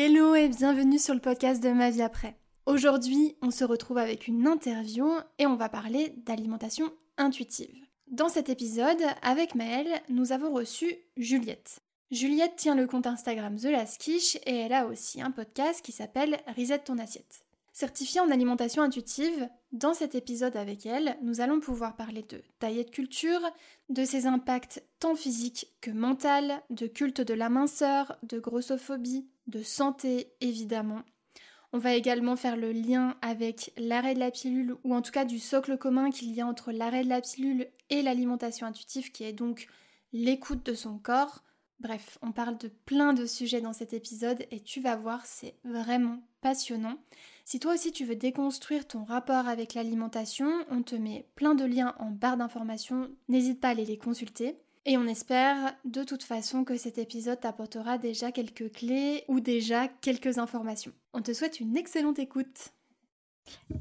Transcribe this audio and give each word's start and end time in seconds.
Hello 0.00 0.36
et 0.36 0.48
bienvenue 0.48 1.00
sur 1.00 1.12
le 1.12 1.18
podcast 1.18 1.60
de 1.60 1.70
Ma 1.70 1.90
vie 1.90 2.02
après. 2.02 2.38
Aujourd'hui, 2.66 3.34
on 3.42 3.50
se 3.50 3.64
retrouve 3.64 3.98
avec 3.98 4.28
une 4.28 4.46
interview 4.46 5.10
et 5.40 5.46
on 5.46 5.56
va 5.56 5.68
parler 5.68 6.14
d'alimentation 6.24 6.92
intuitive. 7.16 7.74
Dans 8.06 8.28
cet 8.28 8.48
épisode, 8.48 9.02
avec 9.22 9.56
Maëlle, 9.56 10.00
nous 10.08 10.30
avons 10.30 10.52
reçu 10.52 10.94
Juliette. 11.16 11.80
Juliette 12.12 12.54
tient 12.54 12.76
le 12.76 12.86
compte 12.86 13.08
Instagram 13.08 13.56
The 13.56 13.64
Last 13.64 14.00
Quiche 14.00 14.36
et 14.46 14.54
elle 14.54 14.72
a 14.72 14.86
aussi 14.86 15.20
un 15.20 15.32
podcast 15.32 15.84
qui 15.84 15.90
s'appelle 15.90 16.38
Reset 16.56 16.78
ton 16.78 16.98
assiette. 16.98 17.42
Certifiée 17.72 18.20
en 18.20 18.30
alimentation 18.30 18.82
intuitive, 18.82 19.48
dans 19.72 19.94
cet 19.94 20.14
épisode 20.14 20.56
avec 20.56 20.86
elle, 20.86 21.16
nous 21.22 21.40
allons 21.40 21.58
pouvoir 21.58 21.96
parler 21.96 22.24
de 22.28 22.40
diet 22.60 22.92
culture, 22.92 23.40
de 23.88 24.04
ses 24.04 24.26
impacts 24.26 24.80
tant 25.00 25.16
physiques 25.16 25.66
que 25.80 25.90
mentaux, 25.90 26.54
de 26.70 26.86
culte 26.86 27.20
de 27.20 27.34
la 27.34 27.48
minceur, 27.48 28.16
de 28.22 28.38
grossophobie, 28.38 29.26
de 29.48 29.62
santé 29.62 30.32
évidemment. 30.40 31.02
On 31.72 31.78
va 31.78 31.94
également 31.94 32.36
faire 32.36 32.56
le 32.56 32.72
lien 32.72 33.16
avec 33.20 33.72
l'arrêt 33.76 34.14
de 34.14 34.20
la 34.20 34.30
pilule, 34.30 34.76
ou 34.84 34.94
en 34.94 35.02
tout 35.02 35.12
cas 35.12 35.26
du 35.26 35.38
socle 35.38 35.76
commun 35.76 36.10
qu'il 36.10 36.32
y 36.32 36.40
a 36.40 36.46
entre 36.46 36.72
l'arrêt 36.72 37.04
de 37.04 37.10
la 37.10 37.20
pilule 37.20 37.68
et 37.90 38.00
l'alimentation 38.00 38.66
intuitive, 38.66 39.12
qui 39.12 39.24
est 39.24 39.34
donc 39.34 39.68
l'écoute 40.12 40.64
de 40.64 40.74
son 40.74 40.98
corps. 40.98 41.42
Bref, 41.80 42.18
on 42.22 42.32
parle 42.32 42.56
de 42.58 42.68
plein 42.68 43.12
de 43.12 43.26
sujets 43.26 43.60
dans 43.60 43.74
cet 43.74 43.92
épisode 43.92 44.46
et 44.50 44.60
tu 44.60 44.80
vas 44.80 44.96
voir, 44.96 45.26
c'est 45.26 45.56
vraiment 45.62 46.22
passionnant. 46.40 46.96
Si 47.44 47.60
toi 47.60 47.74
aussi 47.74 47.92
tu 47.92 48.04
veux 48.04 48.16
déconstruire 48.16 48.88
ton 48.88 49.04
rapport 49.04 49.46
avec 49.46 49.74
l'alimentation, 49.74 50.50
on 50.70 50.82
te 50.82 50.96
met 50.96 51.28
plein 51.34 51.54
de 51.54 51.64
liens 51.64 51.94
en 51.98 52.10
barre 52.10 52.36
d'informations, 52.36 53.10
n'hésite 53.28 53.60
pas 53.60 53.68
à 53.68 53.70
aller 53.72 53.84
les 53.84 53.98
consulter. 53.98 54.56
Et 54.90 54.96
on 54.96 55.06
espère 55.06 55.76
de 55.84 56.02
toute 56.02 56.22
façon 56.22 56.64
que 56.64 56.78
cet 56.78 56.96
épisode 56.96 57.38
t'apportera 57.40 57.98
déjà 57.98 58.32
quelques 58.32 58.72
clés 58.72 59.22
ou 59.28 59.38
déjà 59.38 59.86
quelques 59.86 60.38
informations. 60.38 60.94
On 61.12 61.20
te 61.20 61.34
souhaite 61.34 61.60
une 61.60 61.76
excellente 61.76 62.18
écoute. 62.18 62.70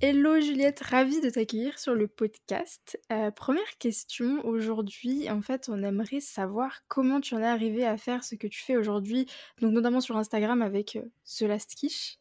Hello 0.02 0.42
Juliette, 0.42 0.82
ravie 0.82 1.22
de 1.22 1.30
t'accueillir 1.30 1.80
sur 1.80 1.96
le 1.96 2.10
podcast. 2.10 3.00
Euh, 3.14 3.32
première 3.32 3.78
question, 3.80 4.46
aujourd'hui, 4.46 5.30
en 5.30 5.42
fait, 5.42 5.70
on 5.70 5.82
aimerait 5.82 6.20
savoir 6.20 6.82
comment 6.90 7.22
tu 7.22 7.36
en 7.36 7.40
es 7.40 7.46
arrivé 7.46 7.86
à 7.86 7.96
faire 7.96 8.26
ce 8.26 8.36
que 8.36 8.48
tu 8.48 8.62
fais 8.62 8.76
aujourd'hui, 8.76 9.28
donc 9.62 9.72
notamment 9.72 10.02
sur 10.02 10.18
Instagram 10.18 10.62
avec 10.62 10.98
euh, 10.98 11.10
The 11.38 11.44
Last 11.44 11.76
Quiche. 11.76 12.20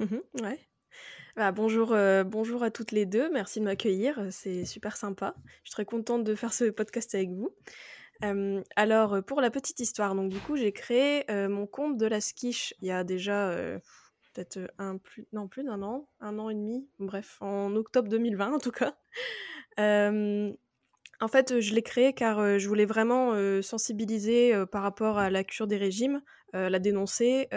Mmh 0.00 0.16
ouais. 0.42 0.60
Bah, 1.36 1.52
bonjour, 1.52 1.92
euh, 1.92 2.24
bonjour 2.24 2.62
à 2.62 2.70
toutes 2.70 2.92
les 2.92 3.04
deux. 3.04 3.30
Merci 3.30 3.60
de 3.60 3.66
m'accueillir. 3.66 4.18
C'est 4.30 4.64
super 4.64 4.96
sympa. 4.96 5.34
Je 5.64 5.68
suis 5.68 5.72
très 5.72 5.84
contente 5.84 6.24
de 6.24 6.34
faire 6.34 6.54
ce 6.54 6.64
podcast 6.70 7.14
avec 7.14 7.28
vous. 7.28 7.50
Alors, 8.76 9.22
pour 9.24 9.40
la 9.40 9.50
petite 9.50 9.80
histoire, 9.80 10.14
donc 10.14 10.30
du 10.30 10.38
coup, 10.38 10.56
j'ai 10.56 10.72
créé 10.72 11.24
mon 11.48 11.66
compte 11.66 11.96
de 11.96 12.06
la 12.06 12.20
skiche 12.20 12.74
il 12.80 12.88
y 12.88 12.90
a 12.90 13.04
déjà 13.04 13.54
peut-être 14.32 14.70
un 14.78 14.98
plus, 14.98 15.26
non 15.32 15.48
plus 15.48 15.64
d'un 15.64 15.82
an, 15.82 16.08
un 16.20 16.38
an 16.38 16.50
et 16.50 16.54
demi. 16.54 16.88
Bref, 16.98 17.38
en 17.40 17.74
octobre 17.74 18.08
2020 18.08 18.52
en 18.52 18.58
tout 18.58 18.72
cas. 18.72 18.96
en 19.78 21.28
fait, 21.28 21.60
je 21.60 21.74
l'ai 21.74 21.82
créé 21.82 22.12
car 22.12 22.58
je 22.58 22.68
voulais 22.68 22.84
vraiment 22.86 23.34
sensibiliser 23.62 24.52
par 24.70 24.82
rapport 24.82 25.18
à 25.18 25.30
la 25.30 25.44
cure 25.44 25.66
des 25.66 25.78
régimes, 25.78 26.22
la 26.52 26.78
dénoncer 26.78 27.48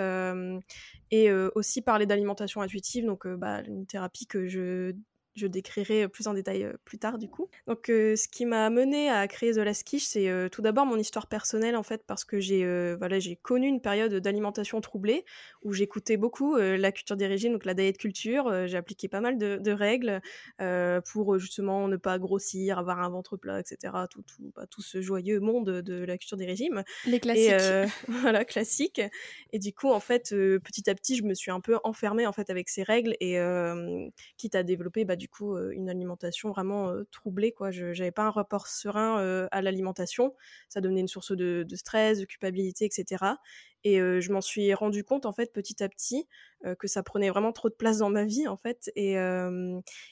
et 1.11 1.31
aussi 1.55 1.81
parler 1.81 2.05
d'alimentation 2.05 2.61
intuitive, 2.61 3.05
donc 3.05 3.27
bah, 3.27 3.61
une 3.67 3.85
thérapie 3.85 4.27
que 4.27 4.47
je 4.47 4.93
je 5.35 5.47
décrirai 5.47 6.07
plus 6.07 6.27
en 6.27 6.33
détail 6.33 6.71
plus 6.85 6.97
tard 6.97 7.17
du 7.17 7.29
coup. 7.29 7.49
Donc 7.67 7.85
ce 7.87 8.27
qui 8.27 8.45
m'a 8.45 8.69
mené 8.69 9.09
à 9.09 9.27
créer 9.27 9.53
The 9.53 9.57
Last 9.57 9.83
Quiche, 9.83 10.05
c'est 10.05 10.49
tout 10.51 10.61
d'abord 10.61 10.85
mon 10.85 10.97
histoire 10.97 11.27
personnelle 11.27 11.75
en 11.75 11.83
fait 11.83 12.03
parce 12.05 12.25
que 12.25 12.39
j'ai 12.39 12.65
voilà, 12.95 13.19
j'ai 13.19 13.35
connu 13.35 13.67
une 13.67 13.81
période 13.81 14.13
d'alimentation 14.15 14.81
troublée 14.81 15.25
où 15.63 15.73
j'écoutais 15.73 16.17
beaucoup 16.17 16.55
la 16.57 16.91
culture 16.91 17.15
des 17.15 17.27
régimes, 17.27 17.53
donc 17.53 17.65
la 17.65 17.73
diet 17.73 17.97
culture, 17.97 18.67
j'ai 18.67 18.77
appliqué 18.77 19.07
pas 19.07 19.21
mal 19.21 19.37
de, 19.37 19.71
règles 19.71 20.21
pour 21.05 21.37
justement 21.37 21.87
ne 21.87 21.97
pas 21.97 22.17
grossir, 22.19 22.79
avoir 22.79 22.99
un 22.99 23.09
ventre 23.09 23.37
plat, 23.37 23.59
etc. 23.59 23.93
Tout, 24.09 24.23
tout, 24.23 24.51
bah, 24.55 24.65
tout 24.69 24.81
ce 24.81 25.01
joyeux 25.01 25.39
monde 25.39 25.69
de 25.69 26.03
la 26.03 26.17
culture 26.17 26.37
des 26.37 26.45
régimes. 26.45 26.83
Les 27.05 27.19
classiques. 27.19 27.89
voilà, 28.07 28.45
classiques. 28.45 29.01
Et 29.53 29.59
du 29.59 29.73
coup 29.73 29.89
en 29.89 29.99
fait 29.99 30.29
petit 30.29 30.89
à 30.89 30.95
petit 30.95 31.15
je 31.15 31.23
me 31.23 31.33
suis 31.33 31.51
un 31.51 31.59
peu 31.59 31.77
enfermée 31.83 32.27
en 32.27 32.33
fait 32.33 32.49
avec 32.49 32.69
ces 32.69 32.83
règles 32.83 33.15
et 33.19 33.39
quitte 34.37 34.55
à 34.55 34.63
développer 34.63 35.05
bah, 35.05 35.15
du 35.19 35.29
coup 35.29 35.55
une 35.57 35.89
alimentation 35.89 36.49
vraiment 36.49 36.91
troublée. 37.11 37.51
Quoi. 37.51 37.69
Je 37.69 37.85
n'avais 37.85 38.11
pas 38.11 38.23
un 38.23 38.31
rapport 38.31 38.65
serein 38.65 39.47
à 39.51 39.61
l'alimentation. 39.61 40.33
Ça 40.69 40.81
devenait 40.81 41.01
une 41.01 41.07
source 41.07 41.35
de, 41.35 41.65
stress, 41.75 42.19
de 42.19 42.25
culpabilité, 42.25 42.85
etc. 42.85 43.35
Et 43.83 43.97
je 43.97 44.31
m'en 44.31 44.41
suis 44.41 44.73
rendu 44.73 45.03
compte 45.03 45.25
en 45.25 45.31
fait 45.31 45.53
petit 45.53 45.83
à 45.83 45.89
petit 45.89 46.27
que 46.79 46.87
ça 46.87 47.03
prenait 47.03 47.29
vraiment 47.29 47.53
trop 47.53 47.69
de 47.69 47.73
place 47.75 47.99
dans 47.99 48.09
ma 48.09 48.25
vie 48.25 48.47
en 48.47 48.57
fait. 48.57 48.91
Et, 48.95 49.15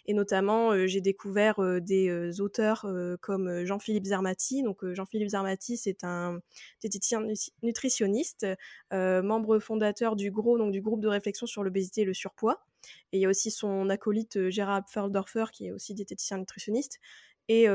notamment 0.07 0.87
j'ai 0.87 1.01
découvert 1.01 1.59
des 1.81 2.39
auteurs 2.41 2.85
comme 3.21 3.65
Jean-Philippe 3.65 4.05
Zermati. 4.05 4.63
Donc 4.63 4.85
Jean-Philippe 4.93 5.29
Zermati 5.29 5.77
c'est 5.77 6.03
un 6.03 6.39
diététicien 6.81 7.25
nutritionniste, 7.63 8.45
membre 8.91 9.59
fondateur 9.59 10.15
du 10.15 10.31
GROS, 10.31 10.57
donc 10.57 10.71
du 10.71 10.81
groupe 10.81 11.01
de 11.01 11.07
réflexion 11.07 11.47
sur 11.47 11.63
l'obésité 11.63 12.01
et 12.01 12.05
le 12.05 12.13
surpoids. 12.13 12.66
Et 13.11 13.17
il 13.17 13.21
y 13.21 13.25
a 13.25 13.29
aussi 13.29 13.51
son 13.51 13.89
acolyte 13.89 14.49
Gérard 14.49 14.83
Feldorfer 14.89 15.45
qui 15.51 15.67
est 15.67 15.71
aussi 15.71 15.93
diététicien 15.93 16.37
nutritionniste. 16.37 16.99
Et, 17.49 17.65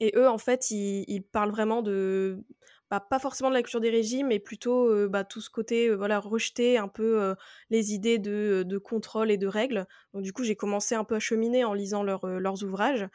et 0.00 0.12
eux 0.16 0.28
en 0.28 0.38
fait 0.38 0.70
ils 0.70 1.22
parlent 1.22 1.50
vraiment 1.50 1.82
de 1.82 2.44
bah, 2.90 3.00
pas 3.00 3.18
forcément 3.18 3.48
de 3.48 3.54
la 3.54 3.62
culture 3.62 3.80
des 3.80 3.90
régimes, 3.90 4.28
mais 4.28 4.38
plutôt 4.38 5.08
bah, 5.08 5.24
tout 5.24 5.40
ce 5.40 5.50
côté, 5.50 5.92
voilà, 5.94 6.20
rejeter 6.20 6.78
un 6.78 6.88
peu 6.88 7.34
les 7.70 7.94
idées 7.94 8.18
de, 8.18 8.78
contrôle 8.78 9.30
et 9.30 9.38
de 9.38 9.46
règles. 9.46 9.86
Donc 10.12 10.22
du 10.22 10.32
coup, 10.32 10.44
j'ai 10.44 10.56
commencé 10.56 10.94
un 10.94 11.04
peu 11.04 11.16
à 11.16 11.20
cheminer 11.20 11.64
en 11.64 11.74
lisant 11.74 12.02
leurs 12.04 12.62
ouvrages. 12.62 13.08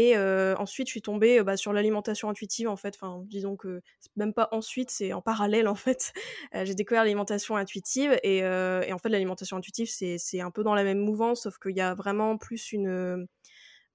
Et 0.00 0.16
ensuite, 0.58 0.86
je 0.86 0.92
suis 0.92 1.02
tombée 1.02 1.42
bah, 1.42 1.56
sur 1.56 1.72
l'alimentation 1.72 2.30
intuitive, 2.30 2.68
en 2.68 2.76
fait. 2.76 2.94
Enfin, 2.94 3.20
disons 3.26 3.56
que 3.56 3.80
même 4.14 4.32
pas 4.32 4.48
ensuite, 4.52 4.90
c'est 4.92 5.12
en 5.12 5.20
parallèle, 5.20 5.66
en 5.66 5.74
fait. 5.74 6.12
j'ai 6.54 6.76
découvert 6.76 7.02
l'alimentation 7.02 7.56
intuitive. 7.56 8.16
Et, 8.22 8.44
en 8.44 8.98
fait, 8.98 9.08
l'alimentation 9.08 9.56
intuitive, 9.56 9.88
c'est 9.90 10.40
un 10.40 10.52
peu 10.52 10.62
dans 10.62 10.74
la 10.74 10.84
même 10.84 11.00
mouvance, 11.00 11.42
sauf 11.42 11.58
qu'il 11.58 11.76
y 11.76 11.80
a 11.80 11.94
vraiment 11.94 12.38
plus 12.38 12.70
une 12.72 13.26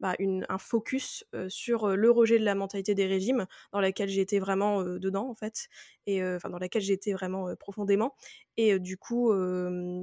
bah, 0.02 0.16
un 0.20 0.58
focus 0.58 1.24
sur 1.48 1.96
le 1.96 2.12
rejet 2.12 2.38
de 2.38 2.44
la 2.44 2.56
mentalité 2.56 2.96
des 2.96 3.06
régimes, 3.08 3.46
dans 3.72 3.80
laquelle 3.80 4.10
été 4.20 4.40
vraiment 4.40 4.84
dedans, 4.84 5.30
en 5.30 5.36
fait, 5.36 5.70
et 6.06 6.22
enfin, 6.22 6.50
dans 6.50 6.58
laquelle 6.60 6.92
été 6.92 7.14
vraiment 7.14 7.56
profondément. 7.56 8.14
Et 8.58 8.78
du 8.78 8.98
coup, 8.98 9.32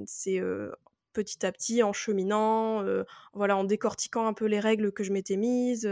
c'est 0.07 0.41
petit 1.13 1.45
à 1.47 1.53
petit, 1.53 1.83
en 1.83 1.93
cheminant, 1.93 2.85
voilà, 3.33 3.57
en 3.57 3.65
décortiquant 3.65 4.27
un 4.27 4.33
peu 4.33 4.47
les 4.47 4.61
règles 4.61 4.93
que 4.93 5.05
je 5.05 5.13
m'étais 5.13 5.37
mises, 5.37 5.89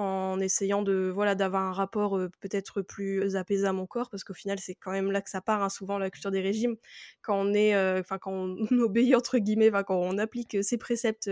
en 0.00 0.40
essayant 0.40 0.82
de 0.82 1.10
voilà 1.12 1.34
d'avoir 1.34 1.62
un 1.62 1.72
rapport 1.72 2.18
peut-être 2.40 2.80
plus 2.82 3.36
apaisé 3.36 3.66
à 3.66 3.72
mon 3.72 3.86
corps 3.86 4.08
parce 4.10 4.24
qu'au 4.24 4.34
final 4.34 4.58
c'est 4.58 4.74
quand 4.74 4.92
même 4.92 5.10
là 5.10 5.20
que 5.20 5.30
ça 5.30 5.40
part 5.40 5.62
hein, 5.62 5.68
souvent 5.68 5.98
la 5.98 6.10
culture 6.10 6.30
des 6.30 6.40
régimes. 6.40 6.76
Quand 7.22 7.36
on 7.36 7.52
est 7.52 7.76
enfin 7.98 8.18
quand 8.18 8.32
on 8.70 8.78
obéit 8.78 9.14
entre 9.14 9.38
guillemets 9.38 9.70
quand 9.86 9.96
on 9.96 10.18
applique 10.18 10.56
ces 10.62 10.78
préceptes 10.78 11.30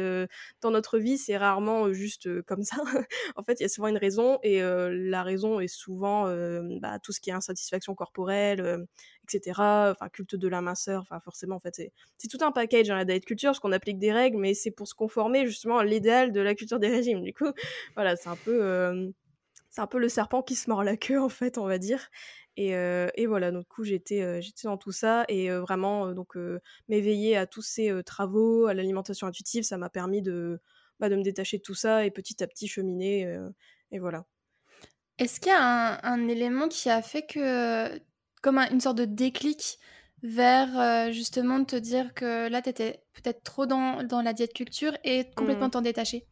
dans 0.61 0.71
notre 0.71 0.99
vie 0.99 1.19
c'est 1.19 1.37
rarement 1.37 1.93
juste 1.93 2.43
comme 2.43 2.63
ça. 2.63 2.77
En 3.37 3.43
fait 3.43 3.61
il 3.61 3.63
y 3.63 3.67
a 3.67 3.69
souvent 3.69 3.89
une 3.89 3.97
raison 3.99 4.39
et 4.43 4.61
la 4.61 5.23
raison 5.23 5.61
est 5.61 5.69
souvent 5.69 6.25
bah, 6.81 6.99
tout 7.03 7.13
ce 7.13 7.21
qui 7.21 7.31
est 7.31 7.33
insatisfaction 7.35 7.95
corporelle 7.95 8.87
etc. 9.33 9.93
Enfin, 9.93 10.09
culte 10.09 10.37
de 10.37 10.49
la 10.49 10.61
minceur, 10.61 11.03
enfin, 11.03 11.21
forcément, 11.21 11.57
en 11.57 11.61
fait, 11.61 11.75
c'est 12.19 12.29
tout 12.29 12.45
un 12.45 12.53
package 12.53 12.89
dans 12.89 12.97
la 12.97 13.05
diet 13.05 13.25
culture, 13.25 13.51
parce 13.51 13.61
qu'on 13.61 13.73
applique 13.73 13.99
des 13.99 14.13
règles, 14.13 14.39
mais 14.39 14.55
c'est 14.55 14.71
pour 14.71 14.89
se 14.89 14.95
conformer 14.95 15.47
justement 15.47 15.79
à 15.79 15.85
l'idéal 15.85 16.33
de 16.33 16.41
la 16.41 16.55
culture 16.55 16.79
des 16.79 16.89
régimes. 16.89 17.23
Du 17.23 17.33
coup, 17.35 17.53
voilà, 17.97 18.17
c'est 18.17 18.29
un 18.29 18.37
peu, 18.37 19.13
c'est 19.71 19.81
un 19.81 19.87
peu 19.87 19.99
le 19.99 20.09
serpent 20.09 20.43
qui 20.43 20.55
se 20.55 20.71
mord 20.71 20.85
la 20.85 20.97
queue, 20.97 21.21
en 21.21 21.29
fait, 21.29 21.59
on 21.59 21.67
va 21.67 21.79
dire. 21.79 22.09
Et, 22.57 22.71
et 22.71 23.27
voilà, 23.27 23.53
donc, 23.53 23.67
coup, 23.69 23.85
j'étais, 23.85 24.43
j'étais 24.43 24.69
dans 24.69 24.79
tout 24.79 24.93
ça, 24.93 25.25
et 25.29 25.51
vraiment, 25.51 26.13
donc, 26.13 26.37
m'éveiller 26.89 27.37
à 27.37 27.47
tous 27.47 27.63
ces 27.63 28.03
travaux, 28.05 28.67
à 28.67 28.75
l'alimentation 28.75 29.27
intuitive, 29.27 29.65
ça 29.65 29.79
m'a 29.79 29.91
permis 29.91 30.23
de, 30.23 30.61
bah, 31.01 31.09
de 31.09 31.17
me 31.17 31.23
détacher 31.23 31.59
de 31.59 31.63
tout 31.63 31.75
ça, 31.75 32.05
et 32.05 32.11
petit 32.11 32.43
à 32.43 32.47
petit 32.47 32.69
cheminer, 32.69 33.39
et 33.91 33.99
voilà. 33.99 34.25
Est-ce 35.19 35.41
qu'il 35.41 35.51
y 35.51 35.55
a 35.55 36.07
un, 36.07 36.29
élément 36.29 36.69
qui 36.69 36.91
a 36.91 37.03
fait 37.03 37.23
que 37.23 38.01
comme 38.41 38.59
une 38.59 38.81
sorte 38.81 38.99
de 38.99 39.05
déclic 39.05 39.79
vers 40.23 40.79
euh, 40.79 41.13
justement 41.13 41.59
de 41.59 41.65
te 41.65 41.77
dire 41.77 42.13
que 42.15 42.49
là, 42.49 42.63
tu 42.63 42.71
étais 42.71 43.03
peut-être 43.15 43.43
trop 43.43 43.67
dans, 43.67 44.03
dans, 44.03 44.23
la 44.23 44.33
diète 44.33 44.53
culture 44.53 44.93
et 45.05 45.27
complètement 45.37 45.69
mmh. 45.69 45.73
t'en 45.73 45.83
détacher 45.83 46.27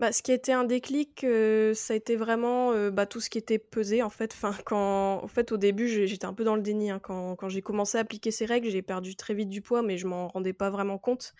bah, 0.00 0.12
ce 0.12 0.22
qui 0.22 0.30
a 0.30 0.34
été 0.34 0.52
un 0.52 0.62
déclic, 0.62 1.24
euh, 1.24 1.74
ça 1.74 1.92
a 1.92 1.96
été 1.96 2.14
vraiment 2.14 2.70
euh, 2.70 2.88
bah, 2.92 3.04
tout 3.04 3.20
ce 3.20 3.28
qui 3.28 3.36
était 3.36 3.58
pesé 3.58 4.00
en 4.04 4.10
fait. 4.10 4.32
Enfin, 4.32 4.54
quand, 4.64 5.20
en 5.24 5.26
fait, 5.26 5.50
au 5.50 5.56
début, 5.56 5.88
j'étais 5.88 6.24
un 6.24 6.34
peu 6.34 6.44
dans 6.44 6.54
le 6.54 6.62
déni. 6.62 6.92
Hein. 6.92 7.00
Quand, 7.00 7.34
quand 7.34 7.48
j'ai 7.48 7.62
commencé 7.62 7.98
à 7.98 8.02
appliquer 8.02 8.30
ces 8.30 8.46
règles, 8.46 8.68
j'ai 8.70 8.80
perdu 8.80 9.16
très 9.16 9.34
vite 9.34 9.48
du 9.48 9.60
poids, 9.60 9.82
mais 9.82 9.98
je 9.98 10.06
m'en 10.06 10.28
rendais 10.28 10.52
pas 10.52 10.70
vraiment 10.70 10.98
compte. 10.98 11.34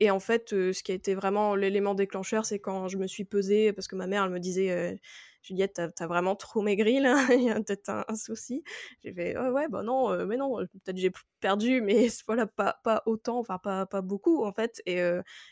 Et 0.00 0.10
en 0.10 0.20
fait, 0.20 0.50
ce 0.50 0.82
qui 0.82 0.92
a 0.92 0.94
été 0.94 1.14
vraiment 1.14 1.54
l'élément 1.54 1.94
déclencheur, 1.94 2.44
c'est 2.44 2.58
quand 2.58 2.88
je 2.88 2.98
me 2.98 3.06
suis 3.06 3.24
pesée, 3.24 3.72
parce 3.72 3.88
que 3.88 3.96
ma 3.96 4.06
mère, 4.06 4.24
elle 4.24 4.32
me 4.32 4.40
disait 4.40 4.98
Juliette, 5.44 5.74
t'as 5.74 5.88
as 6.04 6.06
vraiment 6.06 6.34
trop 6.36 6.62
maigri 6.62 7.00
là, 7.00 7.16
il 7.32 7.44
y 7.44 7.50
a 7.50 7.54
peut-être 7.56 7.90
un, 7.90 8.16
souci. 8.16 8.64
J'ai 9.02 9.12
fait 9.12 9.38
ouais, 9.38 9.68
bah 9.68 9.82
non, 9.82 10.26
mais 10.26 10.36
non, 10.36 10.56
peut-être 10.84 10.96
j'ai 10.96 11.12
perdu, 11.40 11.80
mais 11.82 12.08
voilà, 12.26 12.46
pas, 12.46 12.80
pas 12.82 13.02
autant, 13.06 13.38
enfin 13.38 13.58
pas, 13.58 13.86
pas 13.86 14.00
beaucoup 14.00 14.44
en 14.44 14.52
fait. 14.52 14.80
Et, 14.86 15.00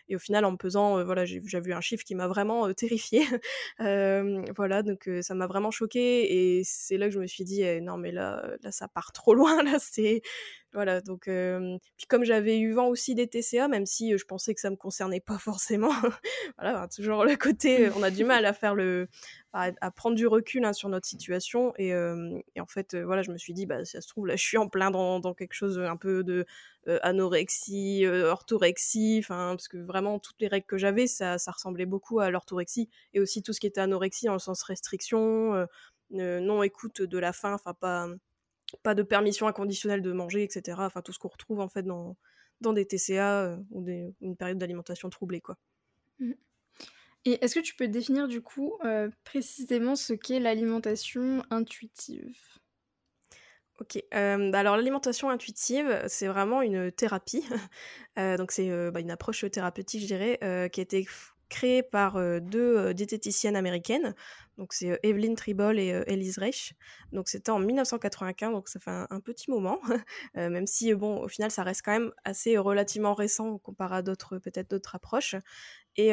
et 0.09 0.17
au 0.17 0.19
final, 0.19 0.45
en 0.45 0.53
me 0.53 0.57
pesant, 0.57 1.05
voilà, 1.05 1.25
j'ai 1.25 1.41
vu 1.41 1.73
un 1.73 1.81
chiffre 1.81 2.05
qui 2.05 2.15
m'a 2.15 2.27
vraiment 2.27 2.73
terrifiée. 2.73 3.25
voilà, 3.79 4.83
donc 4.83 5.09
ça 5.21 5.35
m'a 5.35 5.47
vraiment 5.47 5.71
choquée 5.71 6.59
et 6.59 6.63
c'est 6.65 6.97
là 6.99 7.07
que 7.07 7.15
je 7.15 7.21
me 7.21 7.27
suis 7.27 7.45
dit, 7.45 7.63
«Eh, 7.63 7.81
non 7.81 7.97
mais 7.99 8.13
là, 8.13 8.57
là 8.63 8.73
ça 8.73 8.89
part 8.89 9.13
trop 9.13 9.35
loin, 9.35 9.63
là 9.63 9.79
c'est 9.79 10.23
voilà, 10.73 11.01
donc 11.01 11.25
puis 11.25 12.07
comme 12.09 12.25
j'avais 12.25 12.59
eu 12.59 12.73
vent 12.73 12.89
aussi 12.89 13.15
des 13.15 13.27
TCA, 13.29 13.69
même 13.69 13.85
si 13.85 14.17
je 14.17 14.25
pensais 14.25 14.55
que 14.55 14.61
ça 14.61 14.71
me 14.71 14.77
concernait 14.77 15.21
pas 15.21 15.39
forcément, 15.39 15.93
voilà, 16.59 16.89
toujours 16.89 17.25
le 17.25 17.37
côté, 17.37 17.91
on 17.97 18.03
a 18.03 18.11
du 18.11 18.25
mal 18.25 18.47
à 18.47 18.53
faire 18.53 18.75
le, 18.75 19.09
à, 19.53 19.91
prendre 19.91 20.17
du 20.17 20.27
recul 20.27 20.65
hein, 20.65 20.73
sur 20.73 20.89
notre 20.89 21.07
situation 21.07 21.75
et, 21.77 21.95
en 21.95 22.67
fait, 22.67 22.97
voilà, 22.97 23.23
je 23.23 23.31
me 23.31 23.39
suis 23.39 23.53
dit, 23.53 23.67
bah 23.67 23.85
ça 23.85 24.01
se 24.01 24.09
trouve 24.09 24.27
là, 24.27 24.37
je 24.37 24.43
suis 24.43 24.57
en 24.57 24.69
plein 24.69 24.91
dans, 24.91 25.35
quelque 25.35 25.55
chose 25.55 25.79
un 25.79 25.97
peu 25.97 26.25
de 26.25 26.47
anorexie, 27.03 28.07
orthorexie, 28.07 29.19
enfin 29.23 29.51
parce 29.51 29.69
que 29.69 29.77
vraiment 29.77 30.19
toutes 30.19 30.41
les 30.41 30.49
règles 30.49 30.67
que 30.67 30.79
j'avais, 30.79 31.07
ça, 31.07 31.39
ça 31.39 31.51
ressemblait 31.51 31.87
beaucoup 31.87 32.21
à 32.21 32.31
l'orthorexie 32.31 32.89
et 33.13 33.21
aussi 33.21 33.43
tout 33.43 33.53
ce 33.53 33.61
qui 33.61 33.67
était 33.67 33.81
anorexie 33.81 34.29
en 34.29 34.35
le 34.35 34.39
sens 34.39 34.63
restriction, 34.63 35.67
non 36.11 36.63
écoute 36.63 37.03
de 37.03 37.19
la 37.19 37.33
faim, 37.33 37.55
enfin 37.55 37.75
pas 37.75 38.09
pas 38.79 38.95
de 38.95 39.03
permission 39.03 39.47
inconditionnelle 39.47 40.03
de 40.03 40.13
manger, 40.13 40.43
etc. 40.43 40.79
Enfin, 40.81 41.03
tout 41.03 41.13
ce 41.13 41.19
qu'on 41.19 41.29
retrouve 41.29 41.61
en 41.61 41.69
fait 41.69 41.83
dans, 41.83 42.17
dans 42.61 42.73
des 42.73 42.87
TCA 42.87 43.43
euh, 43.43 43.57
ou 43.71 43.83
des, 43.83 44.15
une 44.21 44.37
période 44.37 44.59
d'alimentation 44.59 45.11
troublée, 45.11 45.41
quoi. 45.41 45.57
Mmh. 46.19 46.33
Et 47.25 47.45
est-ce 47.45 47.55
que 47.55 47.61
tu 47.61 47.77
peux 47.77 47.87
définir 47.87 48.27
du 48.27 48.43
coup 48.43 48.75
euh, 48.85 49.09
précisément 49.25 49.95
ce 49.95 50.13
qu'est 50.13 50.41
l'alimentation 50.41 51.45
intuitive? 51.51 52.37
Ok, 53.81 54.03
euh, 54.15 54.51
bah, 54.51 54.61
alors 54.61 54.77
l'alimentation 54.77 55.31
intuitive, 55.31 56.03
c'est 56.09 56.27
vraiment 56.27 56.63
une 56.63 56.91
thérapie. 56.91 57.45
donc 58.17 58.51
c'est 58.53 58.91
bah, 58.91 59.01
une 59.01 59.11
approche 59.11 59.49
thérapeutique, 59.51 60.03
je 60.03 60.07
dirais, 60.07 60.39
qui 60.73 60.81
a 60.81 60.83
été 60.83 61.07
créée 61.53 61.83
par 61.83 62.15
deux 62.41 62.95
diététiciennes 62.95 63.57
américaines. 63.57 64.15
Donc 64.59 64.73
c'est 64.73 64.99
Evelyn 65.03 65.35
Tribol 65.35 65.79
et 65.79 66.03
Elise 66.07 66.39
Reich. 66.39 66.75
Donc 67.13 67.29
c'était 67.29 67.51
en 67.51 67.59
1995, 67.59 68.53
donc 68.53 68.69
ça 68.69 68.81
fait 68.81 68.91
un, 68.91 69.21
petit 69.21 69.51
moment. 69.51 69.79
même 70.35 70.67
si 70.67 70.95
bon, 70.95 71.23
au 71.23 71.29
final, 71.29 71.51
ça 71.51 71.63
reste 71.63 71.83
quand 71.85 71.93
même 71.93 72.13
assez 72.25 72.57
relativement 72.59 73.15
récent 73.15 73.59
comparé 73.59 73.97
à 73.97 74.03
d'autres 74.03 74.39
peut-être 74.39 74.71
d'autres 74.71 74.95
approches. 74.95 75.37
Et, 75.97 76.13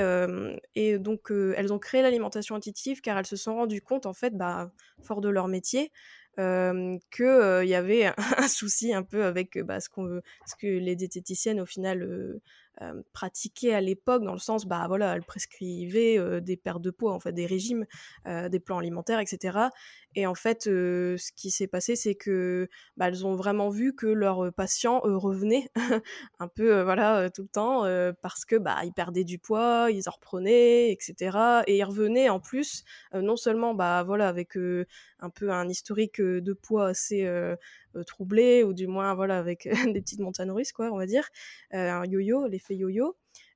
donc 0.99 1.31
elles 1.31 1.73
ont 1.73 1.79
créé 1.79 2.01
l'alimentation 2.01 2.55
intuitive 2.55 3.01
car 3.01 3.17
elles 3.17 3.25
se 3.25 3.35
sont 3.35 3.55
rendues 3.55 3.81
compte 3.81 4.05
en 4.05 4.13
fait, 4.13 4.35
bah, 4.37 4.71
fort 5.01 5.21
de 5.21 5.29
leur 5.29 5.47
métier, 5.47 5.91
euh, 6.39 6.97
qu'il 7.11 7.67
y 7.67 7.75
avait 7.75 8.11
un, 8.37 8.47
souci 8.47 8.93
un 8.93 9.03
peu 9.03 9.25
avec 9.25 9.57
bah, 9.59 9.79
ce 9.81 9.89
que 9.89 10.67
les 10.67 10.95
diététiciennes 10.95 11.59
au 11.59 11.65
final 11.65 12.39
euh, 12.81 13.01
pratiquée 13.13 13.73
à 13.73 13.81
l'époque 13.81 14.23
dans 14.23 14.33
le 14.33 14.39
sens 14.39 14.65
bah 14.65 14.85
voilà 14.87 15.15
elle 15.15 15.23
prescrivait 15.23 16.39
des 16.41 16.55
pertes 16.55 16.81
de 16.81 16.91
poids 16.91 17.13
en 17.13 17.19
fait 17.19 17.33
des 17.33 17.45
régimes 17.45 17.85
des 18.25 18.59
plans 18.59 18.77
alimentaires 18.77 19.19
etc 19.19 19.57
et 20.15 20.25
en 20.25 20.35
fait 20.35 20.63
ce 20.63 21.31
qui 21.33 21.51
s'est 21.51 21.67
passé 21.67 21.95
c'est 21.95 22.15
que 22.15 22.69
bah, 22.95 23.07
elles 23.09 23.25
ont 23.25 23.35
vraiment 23.35 23.69
vu 23.69 23.93
que 23.95 24.07
leurs 24.07 24.53
patients 24.53 25.01
revenaient 25.03 25.69
un 26.39 26.47
peu 26.47 26.81
voilà 26.81 27.29
tout 27.29 27.43
le 27.43 27.49
temps 27.49 27.83
parce 28.21 28.45
que 28.45 28.55
bah 28.55 28.77
ils 28.85 28.93
perdaient 28.93 29.25
du 29.25 29.39
poids 29.39 29.89
ils 29.91 30.07
en 30.07 30.11
reprenaient 30.11 30.91
etc 30.91 31.63
et 31.67 31.77
ils 31.77 31.83
revenaient 31.83 32.29
en 32.29 32.39
plus 32.39 32.85
non 33.13 33.35
seulement 33.35 33.73
bah 33.73 34.03
voilà 34.03 34.29
avec 34.29 34.55
un 34.55 35.29
peu 35.29 35.51
un 35.51 35.67
historique 35.67 36.21
de 36.21 36.53
poids 36.53 36.87
assez 36.87 37.27
troublé 38.05 38.63
ou 38.63 38.73
du 38.73 38.87
moins 38.87 39.13
voilà 39.13 39.37
avec 39.37 39.67
des 39.93 40.01
petites 40.01 40.19
montagnes 40.19 40.51
russes 40.51 40.71
quoi 40.71 40.91
on 40.91 40.97
va 40.97 41.05
dire 41.05 41.29
euh, 41.73 41.91
un 41.91 42.05
yo-yo 42.05 42.47
l'effet 42.47 42.75
yo-yo 42.75 43.15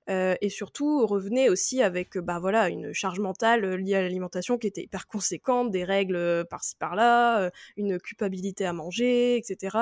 euh, 0.09 0.35
et 0.41 0.50
surtout 0.50 1.06
revenez 1.06 1.50
aussi 1.50 1.81
avec 1.81 2.18
bah 2.18 2.39
voilà 2.39 2.69
une 2.69 2.91
charge 2.94 3.19
mentale 3.19 3.75
liée 3.75 3.95
à 3.95 4.01
l'alimentation 4.01 4.57
qui 4.57 4.68
était 4.68 4.83
hyper 4.83 5.07
conséquente 5.07 5.71
des 5.71 5.85
règles 5.85 6.45
par-ci 6.50 6.75
par-là 6.75 7.51
une 7.77 8.00
culpabilité 8.00 8.65
à 8.65 8.74
manger 8.74 9.38
etc 9.38 9.77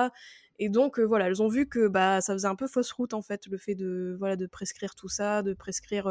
et 0.59 0.69
donc 0.69 0.99
voilà 0.99 1.27
elles 1.27 1.41
ont 1.41 1.47
vu 1.47 1.67
que 1.67 1.87
bah 1.87 2.21
ça 2.21 2.33
faisait 2.33 2.47
un 2.47 2.55
peu 2.55 2.67
fausse 2.67 2.91
route 2.91 3.13
en 3.15 3.23
fait 3.23 3.47
le 3.47 3.57
fait 3.57 3.75
de 3.75 4.15
voilà 4.19 4.35
de 4.35 4.45
prescrire 4.45 4.93
tout 4.93 5.09
ça 5.09 5.41
de 5.41 5.53
prescrire 5.53 6.07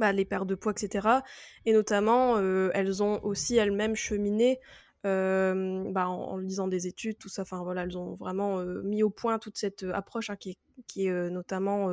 bah, 0.00 0.12
les 0.12 0.24
pertes 0.24 0.48
de 0.48 0.56
poids, 0.56 0.72
etc. 0.72 1.06
Et 1.66 1.72
notamment, 1.72 2.36
elles 2.40 3.00
ont 3.04 3.22
aussi 3.22 3.54
elles-mêmes 3.56 3.94
cheminé 3.94 4.58
bah, 5.04 6.08
en, 6.08 6.38
lisant 6.38 6.66
des 6.66 6.86
études, 6.86 7.18
tout 7.18 7.28
ça. 7.28 7.42
Enfin 7.42 7.62
voilà, 7.62 7.82
elles 7.82 7.98
ont 7.98 8.14
vraiment 8.14 8.64
mis 8.64 9.02
au 9.02 9.10
point 9.10 9.38
toute 9.38 9.58
cette 9.58 9.82
approche 9.82 10.30
hein, 10.30 10.36
qui 10.36 10.56
est, 11.06 11.30
notamment 11.30 11.90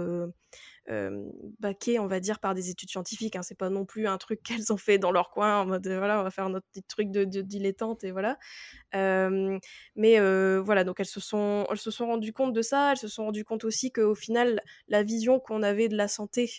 baquée, 1.59 1.99
on 1.99 2.07
va 2.07 2.19
dire, 2.19 2.39
par 2.39 2.53
des 2.53 2.69
études 2.69 2.89
scientifiques. 2.89 3.35
Hein. 3.35 3.43
C'est 3.43 3.57
pas 3.57 3.69
non 3.69 3.85
plus 3.85 4.07
un 4.07 4.17
truc 4.17 4.41
qu'elles 4.43 4.71
ont 4.71 4.77
fait 4.77 4.97
dans 4.97 5.11
leur 5.11 5.29
coin 5.29 5.59
en 5.61 5.65
mode 5.65 5.85
voilà, 5.87 6.21
on 6.21 6.23
va 6.23 6.31
faire 6.31 6.49
notre 6.49 6.67
petit 6.67 6.83
truc 6.83 7.11
de, 7.11 7.23
dilettante 7.41 8.03
et 8.05 8.11
voilà. 8.11 8.37
mais 8.93 10.19
voilà, 10.61 10.83
donc 10.85 10.99
elles 11.01 11.05
se 11.05 11.19
sont, 11.19 11.67
elles 11.69 11.77
se 11.77 11.91
sont 11.91 12.07
rendues 12.07 12.33
compte 12.33 12.53
de 12.53 12.61
ça. 12.61 12.91
Elles 12.91 12.97
se 12.97 13.09
sont 13.09 13.25
rendues 13.25 13.43
compte 13.43 13.65
aussi 13.65 13.91
qu'au 13.91 14.15
final, 14.15 14.61
la 14.87 15.03
vision 15.03 15.39
qu'on 15.39 15.63
avait 15.63 15.89
de 15.89 15.97
la 15.97 16.07
santé 16.07 16.49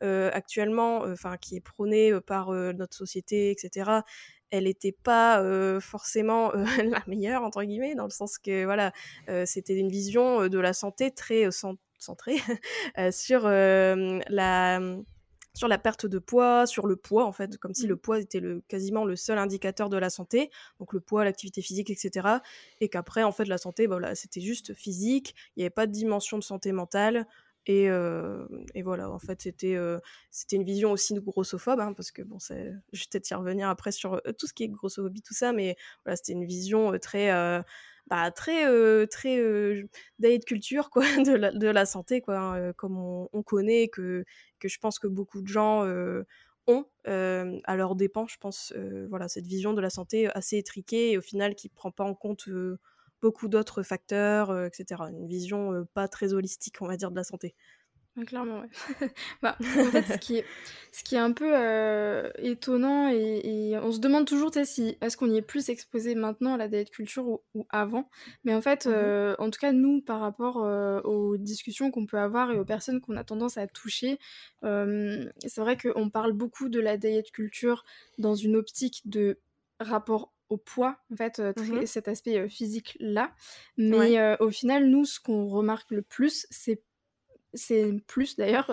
actuellement, 0.00 1.02
enfin 1.02 1.36
qui 1.36 1.56
est 1.56 1.60
prônée 1.60 2.12
par 2.26 2.50
notre 2.50 2.96
société, 2.96 3.52
etc 3.52 4.02
elle 4.50 4.64
n'était 4.64 4.92
pas 4.92 5.42
forcément 5.80 6.52
la 6.84 7.02
meilleure 7.06 7.42
entre 7.42 7.62
guillemets 7.64 7.94
dans 7.94 8.04
le 8.04 8.10
sens 8.10 8.38
que 8.38 8.64
voilà 8.64 8.92
c'était 9.44 9.76
une 9.76 9.88
vision 9.88 10.48
de 10.48 10.58
la 10.58 10.72
santé 10.72 11.10
très 11.10 11.48
centrée 11.98 12.38
sur 13.12 13.48
la 13.48 14.80
sur 15.54 15.68
la 15.68 15.78
perte 15.78 16.06
de 16.06 16.18
poids, 16.18 16.66
sur 16.66 16.86
le 16.86 16.96
poids 16.96 17.24
en 17.26 17.32
fait, 17.32 17.58
comme 17.58 17.74
si 17.74 17.86
le 17.86 17.96
mmh. 17.96 17.98
poids 17.98 18.20
était 18.20 18.40
le, 18.40 18.62
quasiment 18.68 19.04
le 19.04 19.16
seul 19.16 19.38
indicateur 19.38 19.88
de 19.88 19.96
la 19.96 20.10
santé, 20.10 20.50
donc 20.78 20.92
le 20.92 21.00
poids, 21.00 21.24
l'activité 21.24 21.62
physique, 21.62 21.90
etc. 21.90 22.28
Et 22.80 22.88
qu'après 22.88 23.22
en 23.22 23.32
fait 23.32 23.46
la 23.46 23.58
santé, 23.58 23.86
bah, 23.86 23.96
voilà, 23.96 24.14
c'était 24.14 24.40
juste 24.40 24.74
physique, 24.74 25.34
il 25.56 25.60
n'y 25.60 25.64
avait 25.64 25.70
pas 25.70 25.86
de 25.86 25.92
dimension 25.92 26.38
de 26.38 26.44
santé 26.44 26.72
mentale, 26.72 27.26
et, 27.66 27.84
et, 28.74 28.82
voilà, 28.82 29.10
en 29.10 29.18
fait, 29.18 29.42
c'était 29.42 29.76
c'était 30.30 30.56
une 30.56 30.64
vision 30.64 30.92
aussi 30.92 31.14
grossophobe, 31.14 31.80
hein, 31.80 31.92
parce 31.92 32.10
que 32.10 32.22
bon, 32.22 32.38
je 32.48 32.54
vais 32.54 33.06
peut-être 33.10 33.30
y 33.30 33.34
revenir 33.34 33.68
après 33.68 33.92
sur 33.92 34.20
tout 34.38 34.46
ce 34.46 34.52
qui 34.52 34.64
est 34.64 34.68
grossophobie, 34.68 35.22
tout 35.22 35.34
ça, 35.34 35.52
mais 35.52 35.76
voilà, 36.04 36.16
c'était 36.16 36.32
une 36.32 36.46
vision 36.46 36.98
très, 36.98 37.30
bah, 38.06 38.30
très, 38.30 38.64
très 39.08 39.36
de 39.36 40.44
culture, 40.44 40.90
quoi, 40.90 41.02
de 41.24 41.66
la, 41.66 41.86
santé, 41.86 42.20
quoi, 42.20 42.38
hein, 42.38 42.72
comme 42.74 42.98
on, 42.98 43.28
on, 43.32 43.42
connaît, 43.42 43.88
que, 43.88 44.24
que 44.58 44.68
je 44.68 44.78
pense 44.78 44.98
que 44.98 45.06
beaucoup 45.06 45.42
de 45.42 45.48
gens 45.48 45.84
ont 46.66 46.86
à 47.04 47.76
leur 47.76 47.94
dépens, 47.94 48.26
je 48.26 48.38
pense, 48.38 48.72
voilà, 49.10 49.28
cette 49.28 49.46
vision 49.46 49.74
de 49.74 49.80
la 49.80 49.90
santé 49.90 50.28
assez 50.34 50.56
étriquée 50.56 51.12
et 51.12 51.18
au 51.18 51.22
final 51.22 51.54
qui 51.54 51.68
prend 51.68 51.90
pas 51.90 52.04
en 52.04 52.14
compte 52.14 52.48
beaucoup 53.20 53.48
d'autres 53.48 53.82
facteurs, 53.82 54.64
etc. 54.64 55.02
Une 55.10 55.26
vision 55.26 55.86
pas 55.94 56.08
très 56.08 56.32
holistique, 56.32 56.76
on 56.80 56.86
va 56.86 56.96
dire, 56.96 57.10
de 57.10 57.16
la 57.16 57.24
santé. 57.24 57.54
clairement, 58.26 58.60
ouais. 58.60 58.68
bah, 59.42 59.56
en 59.60 59.90
fait, 59.90 60.02
ce 60.02 60.18
qui 60.18 60.36
est, 60.36 60.44
ce 60.92 61.04
qui 61.04 61.14
est 61.14 61.18
un 61.18 61.32
peu 61.32 61.52
étonnant, 62.38 63.08
et, 63.08 63.78
on 63.82 63.92
se 63.92 63.98
demande 63.98 64.26
toujours 64.26 64.50
si 64.64 64.96
est-ce 65.00 65.16
qu'on 65.16 65.30
y 65.30 65.36
est 65.36 65.42
plus 65.42 65.68
exposé 65.68 66.14
maintenant 66.14 66.54
à 66.54 66.56
la 66.56 66.68
diet 66.68 66.90
culture 66.90 67.26
ou, 67.28 67.66
avant? 67.70 68.08
Mais 68.44 68.54
en 68.54 68.62
fait, 68.62 68.86
mmh 68.86 69.36
en 69.38 69.50
tout 69.50 69.60
cas, 69.60 69.72
nous, 69.72 70.00
par 70.02 70.20
rapport 70.20 70.56
aux 71.04 71.36
discussions 71.36 71.90
qu'on 71.90 72.06
peut 72.06 72.18
avoir 72.18 72.50
et 72.50 72.58
aux 72.58 72.64
personnes 72.64 73.00
qu'on 73.00 73.16
a 73.16 73.24
tendance 73.24 73.56
à 73.56 73.66
toucher, 73.66 74.18
c'est 74.62 75.60
vrai 75.60 75.76
qu'on 75.76 76.10
parle 76.10 76.32
beaucoup 76.32 76.68
de 76.68 76.80
la 76.80 76.96
diet 76.96 77.30
culture 77.32 77.84
dans 78.18 78.34
une 78.34 78.56
optique 78.56 79.02
de 79.04 79.38
rapport 79.80 80.32
au 80.50 80.56
poids, 80.56 80.98
en 81.12 81.16
fait, 81.16 81.38
euh, 81.38 81.52
mmh 81.56 81.86
cet 81.86 82.08
aspect 82.08 82.38
euh, 82.38 82.48
physique-là. 82.48 83.32
Mais 83.78 84.18
euh, 84.18 84.36
au 84.40 84.50
final, 84.50 84.88
nous, 84.88 85.04
ce 85.04 85.20
qu'on 85.20 85.46
remarque 85.46 85.90
le 85.92 86.02
plus, 86.02 86.46
c'est 86.50 86.82
c'est 87.52 87.92
plus 88.06 88.36
d'ailleurs 88.36 88.66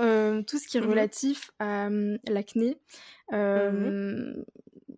tout 0.45 0.59
ce 0.59 0.67
qui 0.67 0.77
est 0.77 0.81
mmh 0.81 0.89
relatif 0.89 1.51
à 1.57 1.89
l'acné, 2.27 2.77
mmh 3.31 4.43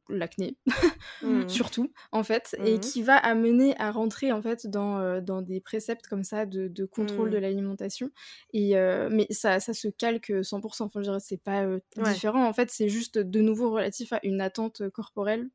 l'acné 0.09 0.57
surtout 1.47 1.91
en 2.11 2.23
fait, 2.23 2.55
et 2.65 2.79
qui 2.79 3.01
va 3.01 3.15
amener 3.15 3.75
à 3.77 3.91
rentrer 3.91 4.31
en 4.31 4.41
fait 4.41 4.67
dans, 4.67 5.21
dans 5.21 5.41
des 5.41 5.59
préceptes 5.61 6.07
comme 6.07 6.23
ça 6.23 6.45
de, 6.45 6.67
de 6.67 6.85
contrôle 6.85 7.29
de 7.29 7.37
l'alimentation. 7.37 8.11
Et 8.53 8.75
mais 9.09 9.27
ça, 9.29 9.59
ça 9.59 9.73
se 9.73 9.87
calque 9.87 10.29
100%. 10.29 10.83
Enfin, 10.83 10.89
je 10.95 11.01
dirais 11.01 11.19
c'est 11.19 11.41
pas 11.41 11.65
différent. 12.05 12.45
En 12.45 12.53
fait, 12.53 12.71
c'est 12.71 12.89
juste 12.89 13.17
de 13.17 13.41
nouveau 13.41 13.71
relatif 13.71 14.13
à 14.13 14.19
une 14.23 14.41
attente 14.41 14.89
corporelle. 14.89 15.49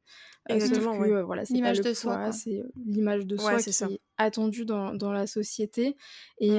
Exactement, 0.49 0.97
voilà, 1.25 1.43
l'image 1.51 1.81
de 1.81 1.95
soi, 1.95 2.31
c'est 2.33 2.63
l'image 2.87 3.27
de 3.27 3.37
soi 3.37 3.57
qui 3.57 3.71
est 3.71 4.01
attendue 4.19 4.65
dans, 4.65 4.95
dans, 4.95 5.13
la 5.13 5.27
société. 5.27 5.97
Et 6.39 6.57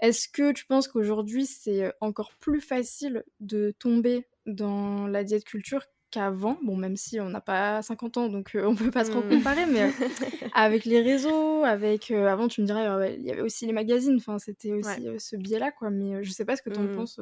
est-ce 0.00 0.28
que 0.28 0.52
tu 0.52 0.66
penses 0.66 0.88
qu'aujourd'hui 0.88 1.46
c'est 1.46 1.92
encore 2.00 2.32
plus 2.40 2.60
facile 2.60 3.24
de 3.40 3.74
tomber 3.78 4.26
dans 4.46 5.06
la 5.06 5.24
diète 5.24 5.44
culture 5.44 5.84
qu'avant. 6.10 6.58
Bon, 6.62 6.76
même 6.76 6.96
si 6.96 7.20
on 7.20 7.30
n'a 7.30 7.40
pas 7.40 7.82
50 7.82 8.16
ans, 8.16 8.28
donc 8.28 8.50
on 8.54 8.74
peut 8.74 8.90
pas 8.90 9.04
trop 9.04 9.22
mmh. 9.22 9.28
comparer, 9.28 9.66
mais 9.66 9.90
avec 10.54 10.84
les 10.84 11.00
réseaux, 11.00 11.64
avec 11.64 12.10
avant 12.10 12.48
tu 12.48 12.60
me 12.60 12.66
dirais 12.66 13.16
il 13.18 13.24
y 13.24 13.30
avait 13.30 13.42
aussi 13.42 13.66
les 13.66 13.72
magazines. 13.72 14.16
Enfin, 14.16 14.38
c'était 14.38 14.72
aussi 14.72 15.06
ce 15.18 15.36
biais-là, 15.36 15.70
quoi. 15.72 15.90
Mais 15.90 16.22
je 16.24 16.30
sais 16.30 16.44
pas 16.44 16.56
ce 16.56 16.62
que 16.62 16.70
tu 16.70 16.78
en 16.78 16.84
mmh. 16.84 16.96
penses. 16.96 17.20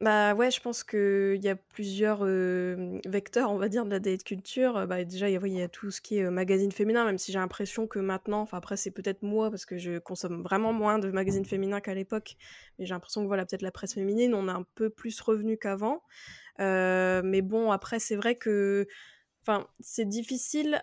Bah 0.00 0.34
ouais, 0.34 0.50
je 0.50 0.62
pense 0.62 0.82
qu'il 0.82 1.44
y 1.44 1.48
a 1.50 1.56
plusieurs 1.56 2.24
vecteurs, 2.24 3.50
on 3.50 3.58
va 3.58 3.68
dire, 3.68 3.84
de 3.84 3.90
la 3.90 3.98
date 4.00 4.24
culture. 4.24 4.86
Bah, 4.86 5.04
déjà, 5.04 5.28
il 5.28 5.52
y, 5.52 5.60
a, 5.62 5.68
tout 5.68 5.90
ce 5.90 6.00
qui 6.00 6.16
est 6.16 6.30
magazine 6.30 6.72
féminin, 6.72 7.04
même 7.04 7.18
si 7.18 7.32
j'ai 7.32 7.38
l'impression 7.38 7.86
que 7.86 7.98
maintenant, 7.98 8.40
enfin 8.40 8.56
après, 8.56 8.78
c'est 8.78 8.90
peut-être 8.92 9.22
moi, 9.22 9.50
parce 9.50 9.66
que 9.66 9.76
je 9.76 9.98
consomme 9.98 10.42
vraiment 10.42 10.72
moins 10.72 10.98
de 10.98 11.10
magazines 11.10 11.44
féminins 11.44 11.82
qu'à 11.82 11.92
l'époque, 11.92 12.36
mais 12.78 12.86
j'ai 12.86 12.94
l'impression 12.94 13.20
que 13.20 13.26
voilà, 13.26 13.44
peut-être 13.44 13.60
la 13.60 13.70
presse 13.70 13.92
féminine, 13.92 14.34
on 14.34 14.48
est 14.48 14.52
un 14.52 14.64
peu 14.74 14.88
plus 14.88 15.20
revenu 15.20 15.58
qu'avant. 15.58 16.02
Mais 16.58 17.42
bon, 17.42 17.70
après, 17.70 17.98
c'est 17.98 18.16
vrai 18.16 18.36
que 18.36 18.86
enfin, 19.42 19.66
c'est 19.80 20.08
difficile 20.08 20.82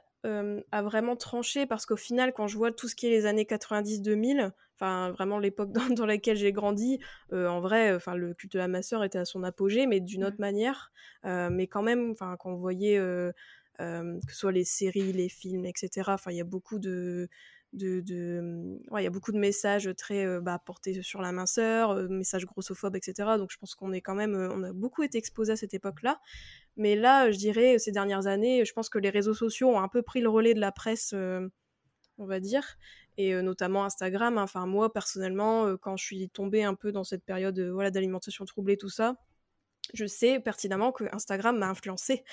à 0.72 0.82
vraiment 0.82 1.16
trancher 1.16 1.66
parce 1.66 1.86
qu'au 1.86 1.96
final, 1.96 2.34
quand 2.34 2.48
je 2.48 2.58
vois 2.58 2.72
tout 2.72 2.90
ce 2.90 2.96
qui 2.96 3.08
est 3.08 3.12
les 3.12 3.26
années 3.26 3.46
90-2000, 3.46 4.52
enfin 4.76 5.12
vraiment 5.12 5.40
l'époque 5.40 5.72
dans, 5.96 6.06
laquelle 6.06 6.36
j'ai 6.36 6.52
grandi, 6.52 7.00
en 7.32 7.62
vrai, 7.62 7.96
enfin 7.96 8.16
le 8.16 8.34
culte 8.34 8.54
de 8.54 8.60
la 8.60 8.68
masseur 8.68 9.04
était 9.04 9.20
à 9.20 9.26
son 9.26 9.44
apogée, 9.44 9.88
mais 9.88 10.02
d'une 10.02 10.26
autre 10.26 10.40
manière. 10.40 10.92
mais 11.24 11.68
quand 11.68 11.84
même, 11.84 12.12
enfin 12.12 12.36
quand 12.38 12.52
on 12.52 12.58
voyait 12.58 13.00
que 13.78 14.32
ce 14.32 14.36
soit 14.36 14.52
les 14.52 14.66
séries, 14.66 15.14
les 15.14 15.30
films, 15.30 15.66
etc. 15.66 16.14
Enfin, 16.14 16.32
il 16.32 16.38
y 16.38 16.42
a 16.42 16.46
beaucoup 16.46 16.80
de 16.80 17.30
de, 17.77 18.03
il 18.98 19.03
y 19.03 19.07
a 19.07 19.10
beaucoup 19.10 19.31
de 19.31 19.38
messages 19.38 19.89
très 19.98 20.39
bah, 20.41 20.60
portés 20.63 21.01
sur 21.03 21.22
la 21.22 21.31
minceur, 21.31 21.96
messages 22.10 22.46
grossophobes, 22.46 22.96
etc. 22.96 23.38
Donc 23.38 23.51
je 23.51 23.57
pense 23.57 23.75
qu'on 23.75 23.93
est 23.93 24.01
quand 24.01 24.15
même, 24.15 24.36
on 24.36 24.63
a 24.63 24.74
beaucoup 24.74 25.03
été 25.03 25.17
exposé 25.17 25.53
à 25.53 25.55
cette 25.55 25.74
époque-là. 25.74 26.19
Mais 26.75 26.96
là, 26.96 27.31
je 27.31 27.38
dirais, 27.38 27.79
ces 27.79 27.91
dernières 27.91 28.27
années, 28.27 28.65
je 28.65 28.74
pense 28.74 28.89
que 28.89 29.00
les 29.00 29.10
réseaux 29.10 29.34
sociaux 29.34 29.69
ont 29.69 29.79
un 29.79 29.88
peu 29.88 30.01
pris 30.01 30.22
le 30.22 30.29
relais 30.29 30.53
de 30.53 30.60
la 30.60 30.72
presse, 30.72 31.13
on 31.13 32.25
va 32.25 32.39
dire, 32.39 32.77
et 33.17 33.34
notamment 33.41 33.86
Instagram. 33.86 34.46
Moi, 34.65 34.91
personnellement, 34.93 35.77
quand 35.77 35.98
je 35.98 36.05
suis 36.05 36.29
tombée 36.29 36.63
un 36.63 36.75
peu 36.75 36.91
dans 36.91 37.03
cette 37.03 37.24
période 37.24 37.60
voilà, 37.60 37.91
d'alimentation 37.91 38.46
troublée, 38.46 38.77
tout 38.77 38.89
ça, 38.89 39.15
je 39.94 40.06
sais 40.06 40.39
pertinemment 40.39 40.91
que 40.91 41.03
Instagram 41.13 41.58
m'a 41.58 41.70
influencé 41.70 42.24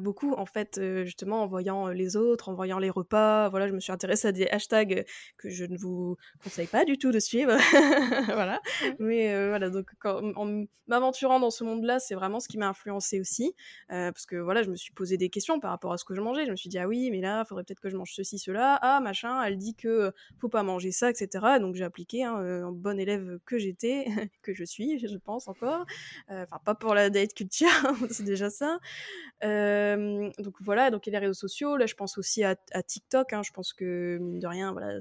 beaucoup 0.00 0.32
en 0.34 0.46
fait 0.46 0.80
justement 1.04 1.42
en 1.42 1.46
voyant 1.46 1.88
les 1.88 2.16
autres 2.16 2.48
en 2.48 2.54
voyant 2.54 2.78
les 2.78 2.90
repas. 2.90 3.48
Voilà 3.48 3.68
je 3.68 3.72
me 3.72 3.80
suis 3.80 3.92
intéressée 3.92 4.28
à 4.28 4.32
des 4.32 4.46
hashtags 4.48 5.04
que 5.36 5.50
je 5.50 5.64
ne 5.64 5.76
vous 5.76 6.16
conseille 6.42 6.66
pas 6.66 6.84
du 6.84 6.98
tout 6.98 7.12
de 7.12 7.18
suivre. 7.18 7.56
Voilà. 8.36 8.60
Mais 8.98 9.48
voilà 9.48 9.70
donc 9.70 9.90
en 10.04 10.64
m'aventurant 10.88 11.40
dans 11.40 11.50
ce 11.50 11.64
monde 11.64 11.84
là 11.84 11.98
c'est 11.98 12.14
vraiment 12.14 12.40
ce 12.40 12.48
qui 12.48 12.58
m'a 12.58 12.68
influencé 12.68 13.20
aussi 13.20 13.54
parce 13.88 14.26
que 14.26 14.36
voilà 14.36 14.62
je 14.62 14.70
me 14.70 14.76
suis 14.76 14.92
posé 14.92 15.16
des 15.16 15.28
questions 15.28 15.58
par 15.60 15.70
rapport 15.70 15.92
à 15.92 15.98
ce 15.98 16.04
que 16.04 16.14
je 16.14 16.20
mangeais. 16.20 16.46
Je 16.46 16.50
me 16.50 16.56
suis 16.56 16.68
dit 16.68 16.78
ah 16.78 16.86
oui 16.86 17.10
mais 17.10 17.20
là 17.20 17.42
il 17.44 17.48
faudrait 17.48 17.64
peut-être 17.64 17.80
que 17.80 17.90
je 17.90 17.96
mange 17.96 18.12
ceci 18.14 18.38
cela. 18.38 18.78
Ah 18.82 19.00
machin 19.00 19.42
elle 19.42 19.56
dit 19.58 19.74
que 19.74 20.12
faut 20.38 20.48
pas 20.48 20.62
manger 20.62 20.92
ça 20.92 21.10
etc 21.10 21.58
donc 21.60 21.74
j'ai 21.74 21.84
appliqué 21.84 22.24
hein, 22.24 22.64
en 22.64 22.72
bonne 22.72 23.00
élève 23.00 23.38
que 23.44 23.58
j'étais 23.58 24.06
que 24.42 24.54
je 24.54 24.64
suis 24.64 24.98
je 24.98 25.16
pense 25.16 25.48
encore. 25.48 25.84
Enfin 26.28 26.58
pas 26.64 26.74
pour 26.78 26.94
la 26.94 27.10
date 27.10 27.34
culture, 27.34 27.68
c'est 28.10 28.24
déjà 28.24 28.50
ça. 28.50 28.78
donc 29.42 30.54
voilà, 30.60 30.90
donc 30.90 31.06
il 31.06 31.12
les 31.12 31.18
réseaux 31.18 31.34
sociaux. 31.34 31.76
Là, 31.76 31.86
je 31.86 31.94
pense 31.94 32.18
aussi 32.18 32.44
à, 32.44 32.56
TikTok. 32.86 33.32
Hein. 33.32 33.42
je 33.42 33.52
pense 33.52 33.72
que 33.72 34.18
mine 34.20 34.38
de 34.38 34.46
rien, 34.46 34.72
voilà, 34.72 34.98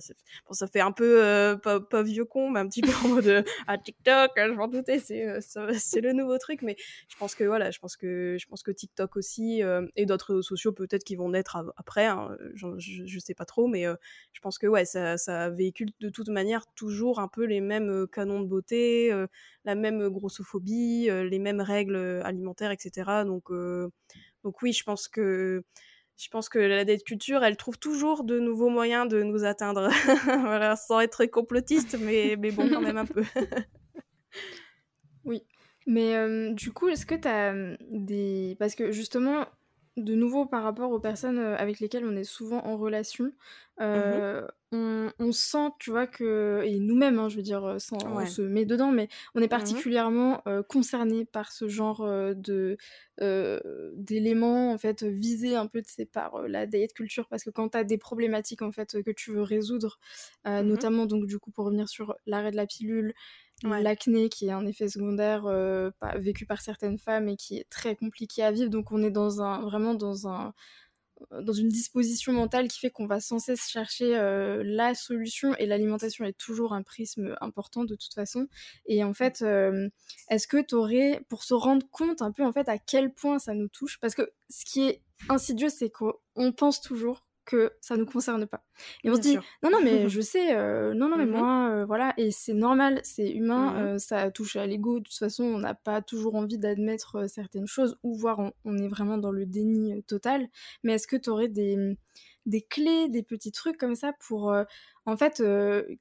ça 0.52 0.68
fait 0.68 0.82
un 0.82 0.92
peu 0.92 1.58
pas, 1.62 2.04
vieux 2.04 2.26
con, 2.26 2.50
mais 2.50 2.60
un 2.60 2.68
petit 2.68 2.82
peu 2.82 2.92
en 3.04 3.08
mode 3.10 3.46
à 3.68 3.78
TikTok. 3.78 4.32
Hein, 4.38 4.48
je 4.48 4.54
m'en 4.54 4.68
doutais, 4.68 5.00
c'est 5.00 5.40
c'est 5.40 6.02
le 6.02 6.14
nouveau 6.14 6.38
truc. 6.38 6.62
Mais 6.62 6.76
je 7.08 7.16
pense 7.18 7.36
que 7.36 7.44
voilà, 7.44 7.72
je 7.72 7.80
pense 7.80 7.98
que 7.98 8.38
je 8.40 8.48
pense 8.48 8.64
que 8.64 8.72
TikTok 8.72 9.16
aussi 9.18 9.62
et 9.96 10.06
d'autres 10.06 10.34
réseaux 10.34 10.42
sociaux 10.42 10.72
peut-être 10.72 11.04
qui 11.04 11.16
vont 11.16 11.30
naître 11.30 11.58
après. 11.78 12.06
Hein, 12.06 12.36
je, 12.54 12.68
je, 12.78 13.20
sais 13.20 13.34
pas 13.34 13.46
trop, 13.46 13.68
mais 13.68 13.86
je 14.34 14.40
pense 14.42 14.58
que 14.58 14.68
ouais, 14.68 14.86
ça, 14.86 15.18
ça 15.18 15.50
véhicule 15.50 15.90
de 16.00 16.10
toute 16.10 16.30
manière 16.30 16.66
toujours 16.76 17.20
un 17.20 17.28
peu 17.28 17.46
les 17.46 17.62
mêmes 17.62 18.08
canons 18.12 18.42
de 18.42 18.48
beauté, 18.48 19.12
la 19.66 19.76
même 19.76 20.10
grossophobie, 20.10 21.10
les 21.10 21.40
mêmes 21.40 21.62
règles 21.62 22.22
alimentaires, 22.24 22.72
etc. 22.72 23.24
Donc, 23.26 23.52
donc 24.44 24.62
oui, 24.62 24.74
je 24.74 24.84
pense 24.84 25.08
que 25.08 25.64
je 26.18 26.30
pense 26.30 26.48
que 26.48 26.60
la 26.60 26.86
dette 26.86 27.04
culture, 27.04 27.44
elle 27.44 27.58
trouve 27.58 27.78
toujours 27.78 28.24
de 28.24 28.40
nouveaux 28.40 28.70
moyens 28.70 29.08
de 29.10 29.22
nous 29.22 29.44
atteindre. 29.44 29.90
voilà, 30.26 30.76
sans 30.78 31.02
être 31.02 31.26
complotiste, 31.26 31.98
mais, 32.00 32.38
mais 32.40 32.52
bon, 32.52 32.70
quand 32.70 32.80
même 32.80 32.98
un 32.98 33.06
peu. 33.06 33.24
oui. 35.26 35.44
Mais 35.88 36.54
du 36.54 36.72
coup, 36.72 36.88
est-ce 36.88 37.06
que 37.06 37.16
tu 37.16 37.28
as 37.28 37.54
des... 37.92 38.56
Parce 38.60 38.76
que 38.76 38.92
justement, 38.92 39.46
de 39.98 40.14
nouveau 40.16 40.46
par 40.46 40.64
rapport 40.64 40.92
aux 40.92 41.00
personnes 41.00 41.40
avec 41.40 41.80
lesquelles 41.80 42.06
on 42.06 42.16
est 42.16 42.24
souvent 42.26 42.66
en 42.66 42.78
relation, 42.78 43.32
mmh 43.80 44.36
on, 45.20 45.32
sent, 45.32 45.70
tu 45.80 45.90
vois, 45.92 46.06
que, 46.06 46.62
et 46.66 46.80
nous-mêmes, 46.80 47.18
hein, 47.20 47.30
je 47.30 47.38
veux 47.38 47.42
dire, 47.42 47.76
sans, 47.80 47.98
on 48.06 48.26
se 48.26 48.42
met 48.42 48.66
dedans, 48.66 48.92
mais 48.92 49.08
on 49.36 49.42
est 49.42 49.48
mmh 49.48 49.48
particulièrement 49.48 50.44
concerné 50.68 51.24
par 51.26 51.52
ce 51.54 51.68
genre 51.70 52.06
de 52.36 52.78
d'éléments, 53.22 54.72
en 54.74 54.78
fait, 54.78 55.04
visés 55.04 55.56
un 55.56 55.68
peu 55.68 55.82
de 55.82 56.04
par 56.06 56.48
la 56.48 56.66
diet 56.66 56.94
culture, 56.94 57.28
parce 57.30 57.44
que 57.46 57.50
quand 57.50 57.70
tu 57.70 57.78
as 57.78 57.84
des 57.86 57.98
problématiques, 57.98 58.62
en 58.62 58.72
fait, 58.74 59.02
que 59.02 59.12
tu 59.12 59.32
veux 59.32 59.44
résoudre, 59.44 60.00
mmh 60.46 60.62
notamment, 60.62 61.06
donc, 61.06 61.26
du 61.26 61.40
coup, 61.40 61.52
pour 61.52 61.66
revenir 61.66 61.88
sur 61.88 62.16
l'arrêt 62.26 62.52
de 62.52 62.58
la 62.58 62.68
pilule, 62.68 63.14
l'acné 63.64 64.30
qui 64.30 64.48
est 64.48 64.52
un 64.52 64.66
effet 64.66 64.90
secondaire 64.90 65.44
vécu 66.18 66.46
par 66.46 66.62
certaines 66.62 66.98
femmes 66.98 67.30
et 67.30 67.38
qui 67.38 67.58
est 67.58 67.70
très 67.70 67.96
compliqué 67.96 68.44
à 68.44 68.52
vivre. 68.52 68.70
Donc 68.70 68.92
on 68.92 69.02
est 69.02 69.12
dans 69.12 69.42
un, 69.42 69.62
vraiment 69.62 69.94
dans, 69.94 70.28
un, 70.28 70.54
dans 71.32 71.54
une 71.54 71.70
disposition 71.70 72.34
mentale 72.34 72.68
qui 72.68 72.80
fait 72.80 72.90
qu'on 72.90 73.08
va 73.08 73.20
sans 73.20 73.40
cesse 73.40 73.70
chercher 73.70 74.12
la 74.64 74.94
solution 74.94 75.56
et 75.56 75.66
l'alimentation 75.66 76.26
est 76.26 76.38
toujours 76.38 76.74
un 76.74 76.84
prisme 76.84 77.36
important 77.40 77.86
de 77.86 77.96
toute 77.96 78.14
façon. 78.14 78.48
Et 78.88 79.04
en 79.04 79.14
fait, 79.14 79.44
est-ce 80.30 80.48
que 80.48 80.62
tu 80.62 80.76
aurais, 80.76 81.24
pour 81.30 81.44
se 81.44 81.54
rendre 81.54 81.88
compte 81.90 82.22
un 82.22 82.32
peu 82.32 82.44
en 82.44 82.52
fait 82.52 82.68
à 82.68 82.78
quel 82.78 83.14
point 83.14 83.40
ça 83.40 83.54
nous 83.54 83.70
touche, 83.70 84.00
parce 84.02 84.16
que 84.16 84.34
ce 84.50 84.66
qui 84.66 84.82
est 84.82 85.02
insidieux, 85.30 85.70
c'est 85.70 85.90
qu'on 85.90 86.52
pense 86.52 86.82
toujours 86.82 87.25
que 87.46 87.72
ça 87.80 87.96
nous 87.96 88.06
concerne 88.06 88.46
pas. 88.46 88.64
Et 89.04 89.10
on 89.10 89.16
se 89.16 89.22
dit 89.22 89.38
non 89.64 89.70
non 89.70 89.80
mais 89.84 90.10
je 90.10 90.22
sais 90.22 90.56
euh, 90.56 90.94
non 90.94 91.08
non 91.08 91.18
mais 91.18 91.26
mmh 91.26 91.32
moi 91.32 91.70
euh, 91.70 91.86
voilà 91.86 92.14
et 92.18 92.32
c'est 92.32 92.54
normal, 92.54 93.00
c'est 93.04 93.30
humain, 93.30 93.74
mmh 93.74 93.78
euh, 93.78 93.98
ça 93.98 94.32
touche 94.32 94.56
à 94.56 94.66
l'ego. 94.66 95.00
De 95.00 95.06
toute 95.06 95.18
façon, 95.18 95.44
on 95.44 95.60
n'a 95.60 95.74
pas 95.74 96.02
toujours 96.02 96.36
envie 96.36 96.58
d'admettre 96.58 97.30
certaines 97.30 97.68
choses 97.68 97.98
ou 98.04 98.16
voir 98.16 98.52
on, 98.66 98.78
est 98.78 98.88
vraiment 98.88 99.18
dans 99.18 99.32
le 99.32 99.46
déni 99.46 100.04
total. 100.04 100.48
Mais 100.84 100.94
est-ce 100.94 101.08
que 101.08 101.16
tu 101.16 101.30
aurais 101.30 101.48
des 101.48 101.98
des 102.46 102.62
clés, 102.62 103.10
des 103.10 103.24
petits 103.24 103.52
trucs 103.52 103.78
comme 103.78 103.96
ça 103.96 104.14
pour 104.20 104.56
en 105.06 105.18
fait 105.18 105.44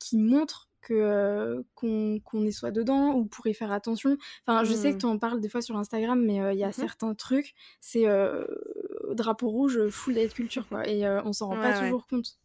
qui 0.00 0.18
montrent 0.18 0.70
que 0.82 1.64
qu'on 1.74 2.44
est 2.44 2.52
soit 2.52 2.70
dedans 2.70 3.14
ou 3.14 3.24
pour 3.24 3.46
y 3.46 3.54
faire 3.54 3.72
attention? 3.72 4.16
Enfin, 4.46 4.64
je 4.64 4.74
sais 4.74 4.90
que 4.90 4.96
mmh. 4.96 4.98
tu 4.98 5.06
en 5.06 5.18
parles 5.18 5.40
des 5.40 5.48
fois 5.48 5.62
sur 5.62 5.76
Instagram, 5.76 6.22
mais 6.22 6.54
il 6.54 6.58
y 6.58 6.64
a 6.64 6.72
certains 6.72 7.14
trucs, 7.14 7.54
c'est 7.80 8.06
drapeau 9.14 9.48
rouge 9.48 9.88
full 9.88 10.14
date 10.14 10.34
culture 10.34 10.68
quoi, 10.68 10.86
et 10.88 11.06
on 11.24 11.32
s'en 11.32 11.48
rend 11.48 11.56
pas 11.56 11.80
toujours 11.80 12.06
compte. 12.06 12.38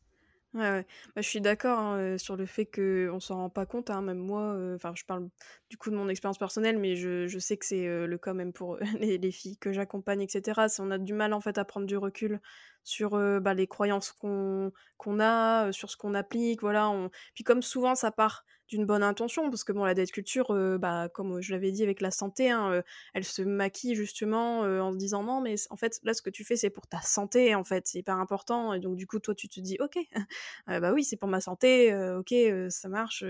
Ouais, 0.56 0.62
ouais. 0.62 0.88
Bah, 1.16 1.22
je 1.22 1.28
suis 1.28 1.42
d'accord 1.42 1.78
hein, 1.78 2.18
sur 2.18 2.36
le 2.36 2.48
fait 2.48 2.66
qu'on 2.66 3.20
s'en 3.20 3.36
rend 3.36 3.50
pas 3.52 3.68
compte, 3.68 3.92
hein, 3.92 4.02
même 4.02 4.18
moi, 4.18 4.58
enfin 4.74 4.94
je 4.96 5.06
parle 5.06 5.30
du 5.70 5.78
coup 5.78 5.92
de 5.92 5.96
mon 5.96 6.10
expérience 6.10 6.40
personnelle, 6.40 6.80
mais 6.80 6.96
je, 6.96 7.28
je 7.28 7.38
sais 7.38 7.56
que 7.56 7.68
c'est 7.68 7.86
le 7.86 8.18
cas 8.18 8.34
même 8.34 8.52
pour 8.52 8.78
les, 9.00 9.20
les 9.20 9.32
filles 9.32 9.58
que 9.58 9.72
j'accompagne, 9.72 10.22
etc. 10.22 10.62
On 10.80 10.90
a 10.90 10.98
du 10.98 11.14
mal 11.14 11.34
en 11.34 11.40
fait 11.40 11.60
à 11.60 11.66
prendre 11.66 11.86
du 11.86 11.98
recul 11.98 12.40
sur 12.84 13.12
bah, 13.42 13.54
les 13.54 13.68
croyances 13.68 14.12
qu'on 14.12 14.72
qu'on 14.98 15.20
a, 15.20 15.72
sur 15.72 15.92
ce 15.92 15.98
qu'on 15.98 16.16
applique, 16.16 16.62
voilà. 16.62 16.90
On... 16.90 17.12
Puis 17.36 17.44
comme 17.44 17.62
souvent 17.62 17.94
ça 17.94 18.12
part 18.12 18.44
d'une 18.70 18.86
bonne 18.86 19.04
intention, 19.04 19.50
parce 19.50 19.64
que 19.64 19.72
bon, 19.74 19.84
la 19.84 19.94
dette 19.94 20.12
culture, 20.12 20.54
bah, 20.80 21.10
comme 21.10 21.42
je 21.42 21.52
l'avais 21.52 21.72
dit 21.72 21.84
avec 21.84 22.02
la 22.02 22.12
santé, 22.12 22.52
hein, 22.52 22.84
elle 23.14 23.26
se 23.26 23.42
maquille 23.42 23.96
justement 23.96 24.60
en 24.62 24.92
se 24.92 24.98
disant 24.98 25.24
non, 25.24 25.42
mais 25.42 25.56
en 25.72 25.76
fait, 25.76 26.00
là, 26.04 26.14
ce 26.14 26.22
que 26.22 26.30
tu 26.30 26.44
fais, 26.44 26.56
c'est 26.56 26.70
pour 26.70 26.88
ta 26.88 27.02
santé, 27.02 27.56
en 27.56 27.64
fait, 27.64 27.88
c'est 27.88 28.00
hyper 28.00 28.18
important. 28.18 28.74
Et 28.74 28.80
donc, 28.80 28.96
du 28.96 29.08
coup, 29.08 29.20
toi, 29.20 29.36
tu 29.36 29.50
te 29.50 29.60
dis, 29.60 29.78
ok, 29.80 29.98
bah 30.68 30.94
oui, 30.94 31.04
c'est 31.04 31.18
pour 31.18 31.30
ma 31.30 31.42
santé, 31.42 31.96
ok, 32.16 32.34
ça 32.70 32.90
marche 32.90 33.24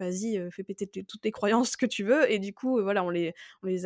vas-y, 0.00 0.40
fais 0.50 0.64
péter 0.64 0.86
toutes 1.04 1.24
les 1.24 1.30
croyances 1.30 1.76
que 1.76 1.86
tu 1.86 2.04
veux. 2.04 2.30
Et 2.30 2.38
du 2.38 2.52
coup, 2.52 2.82
voilà, 2.82 3.04
on 3.04 3.10
les, 3.10 3.34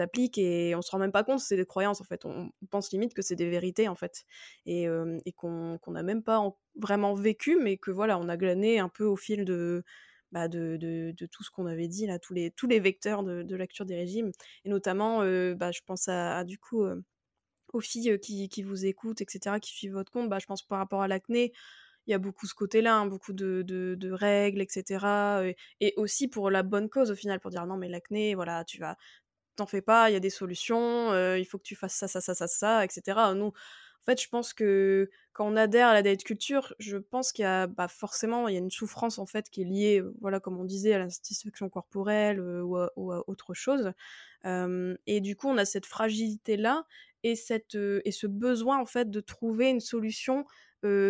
applique 0.00 0.38
et 0.38 0.74
on 0.74 0.82
se 0.82 0.90
rend 0.90 0.98
même 0.98 1.12
pas 1.12 1.24
compte 1.24 1.40
c'est 1.40 1.56
des 1.56 1.66
croyances, 1.66 2.00
en 2.00 2.04
fait. 2.04 2.24
On, 2.24 2.50
pense 2.70 2.92
limite 2.92 3.14
que 3.14 3.22
c'est 3.22 3.36
des 3.36 3.50
vérités, 3.50 3.88
en 3.88 3.94
fait. 3.94 4.24
Et, 4.66 4.86
et 5.24 5.32
qu'on 5.32 5.78
n'a 5.88 6.02
même 6.02 6.22
pas 6.22 6.42
vraiment 6.76 7.14
vécu, 7.14 7.58
mais 7.60 7.76
que 7.76 7.90
voilà, 7.90 8.18
on 8.18 8.28
a 8.28 8.36
glané 8.36 8.78
un 8.78 8.88
peu 8.88 9.04
au 9.04 9.16
fil 9.16 9.44
de, 9.44 9.84
bah, 10.34 10.48
de, 10.48 11.14
tout 11.30 11.44
ce 11.44 11.50
qu'on 11.50 11.66
avait 11.66 11.88
dit, 11.88 12.06
là, 12.06 12.18
tous 12.18 12.34
les, 12.34 12.50
tous 12.50 12.66
les 12.66 12.80
vecteurs 12.80 13.22
de, 13.22 13.42
de 13.42 13.84
des 13.84 13.94
régimes. 13.94 14.32
Et 14.64 14.68
notamment, 14.68 15.20
bah, 15.54 15.70
je 15.72 15.80
pense 15.86 16.08
à, 16.08 16.44
du 16.44 16.58
coup, 16.58 16.84
aux 17.72 17.80
filles 17.80 18.18
qui, 18.20 18.48
qui, 18.48 18.62
vous 18.62 18.84
écoutent, 18.84 19.20
etc., 19.20 19.60
qui 19.60 19.72
suivent 19.72 19.92
votre 19.94 20.10
compte. 20.12 20.28
Bah, 20.28 20.38
je 20.40 20.46
pense 20.46 20.62
par 20.62 20.78
rapport 20.78 21.02
à 21.02 21.08
l'acné, 21.08 21.52
il 22.06 22.10
y 22.10 22.14
a 22.14 22.18
beaucoup 22.18 22.46
ce 22.46 22.54
côté-là, 22.54 22.96
hein, 22.96 23.06
beaucoup 23.06 23.32
de, 23.32 23.62
de, 23.62 24.10
règles, 24.10 24.60
etc. 24.60 25.06
Et, 25.44 25.56
et, 25.80 25.94
aussi 25.96 26.28
pour 26.28 26.50
la 26.50 26.64
bonne 26.64 26.90
cause, 26.90 27.10
au 27.12 27.14
final, 27.16 27.40
pour 27.40 27.50
dire 27.50 27.66
non, 27.66 27.76
mais 27.76 27.88
l'acné, 27.88 28.34
voilà, 28.34 28.64
tu 28.64 28.78
vas 28.78 28.96
t'en 29.56 29.66
fais 29.66 29.82
pas, 29.82 30.10
il 30.10 30.14
y 30.14 30.16
a 30.16 30.20
des 30.20 30.30
solutions, 30.30 31.14
il 31.36 31.44
faut 31.44 31.58
que 31.58 31.62
tu 31.64 31.76
fasses 31.76 31.94
ça, 31.94 32.08
ça, 32.08 32.20
ça, 32.20 32.34
ça, 32.34 32.48
ça, 32.48 32.84
etc. 32.84 33.34
Nous, 33.36 33.52
en 34.04 34.10
fait, 34.10 34.20
je 34.20 34.28
pense 34.28 34.52
que 34.52 35.10
quand 35.32 35.46
on 35.50 35.56
adhère 35.56 35.88
à 35.88 35.94
la 35.94 36.02
diet 36.02 36.22
culture, 36.22 36.74
je 36.78 36.98
pense 36.98 37.32
qu'il 37.32 37.44
y 37.44 37.46
a 37.46 37.66
bah, 37.66 37.88
forcément 37.88 38.48
il 38.48 38.52
y 38.52 38.56
a 38.56 38.60
une 38.60 38.70
souffrance 38.70 39.18
en 39.18 39.24
fait 39.24 39.48
qui 39.48 39.62
est 39.62 39.64
liée, 39.64 40.02
voilà, 40.20 40.40
comme 40.40 40.60
on 40.60 40.64
disait, 40.64 40.92
à 40.92 40.98
la 40.98 41.08
satisfaction 41.08 41.70
corporelle 41.70 42.38
ou, 42.38 42.76
à, 42.76 42.90
autre 42.96 43.54
chose. 43.54 43.92
et 44.44 45.20
du 45.22 45.36
coup, 45.36 45.48
on 45.48 45.56
a 45.56 45.64
cette 45.64 45.86
fragilité 45.86 46.58
là 46.58 46.84
et 47.22 47.34
cette 47.34 47.76
et 47.76 48.12
ce 48.12 48.26
besoin 48.26 48.78
en 48.78 48.84
fait 48.84 49.10
de 49.10 49.20
trouver 49.20 49.70
une 49.70 49.80
solution 49.80 50.44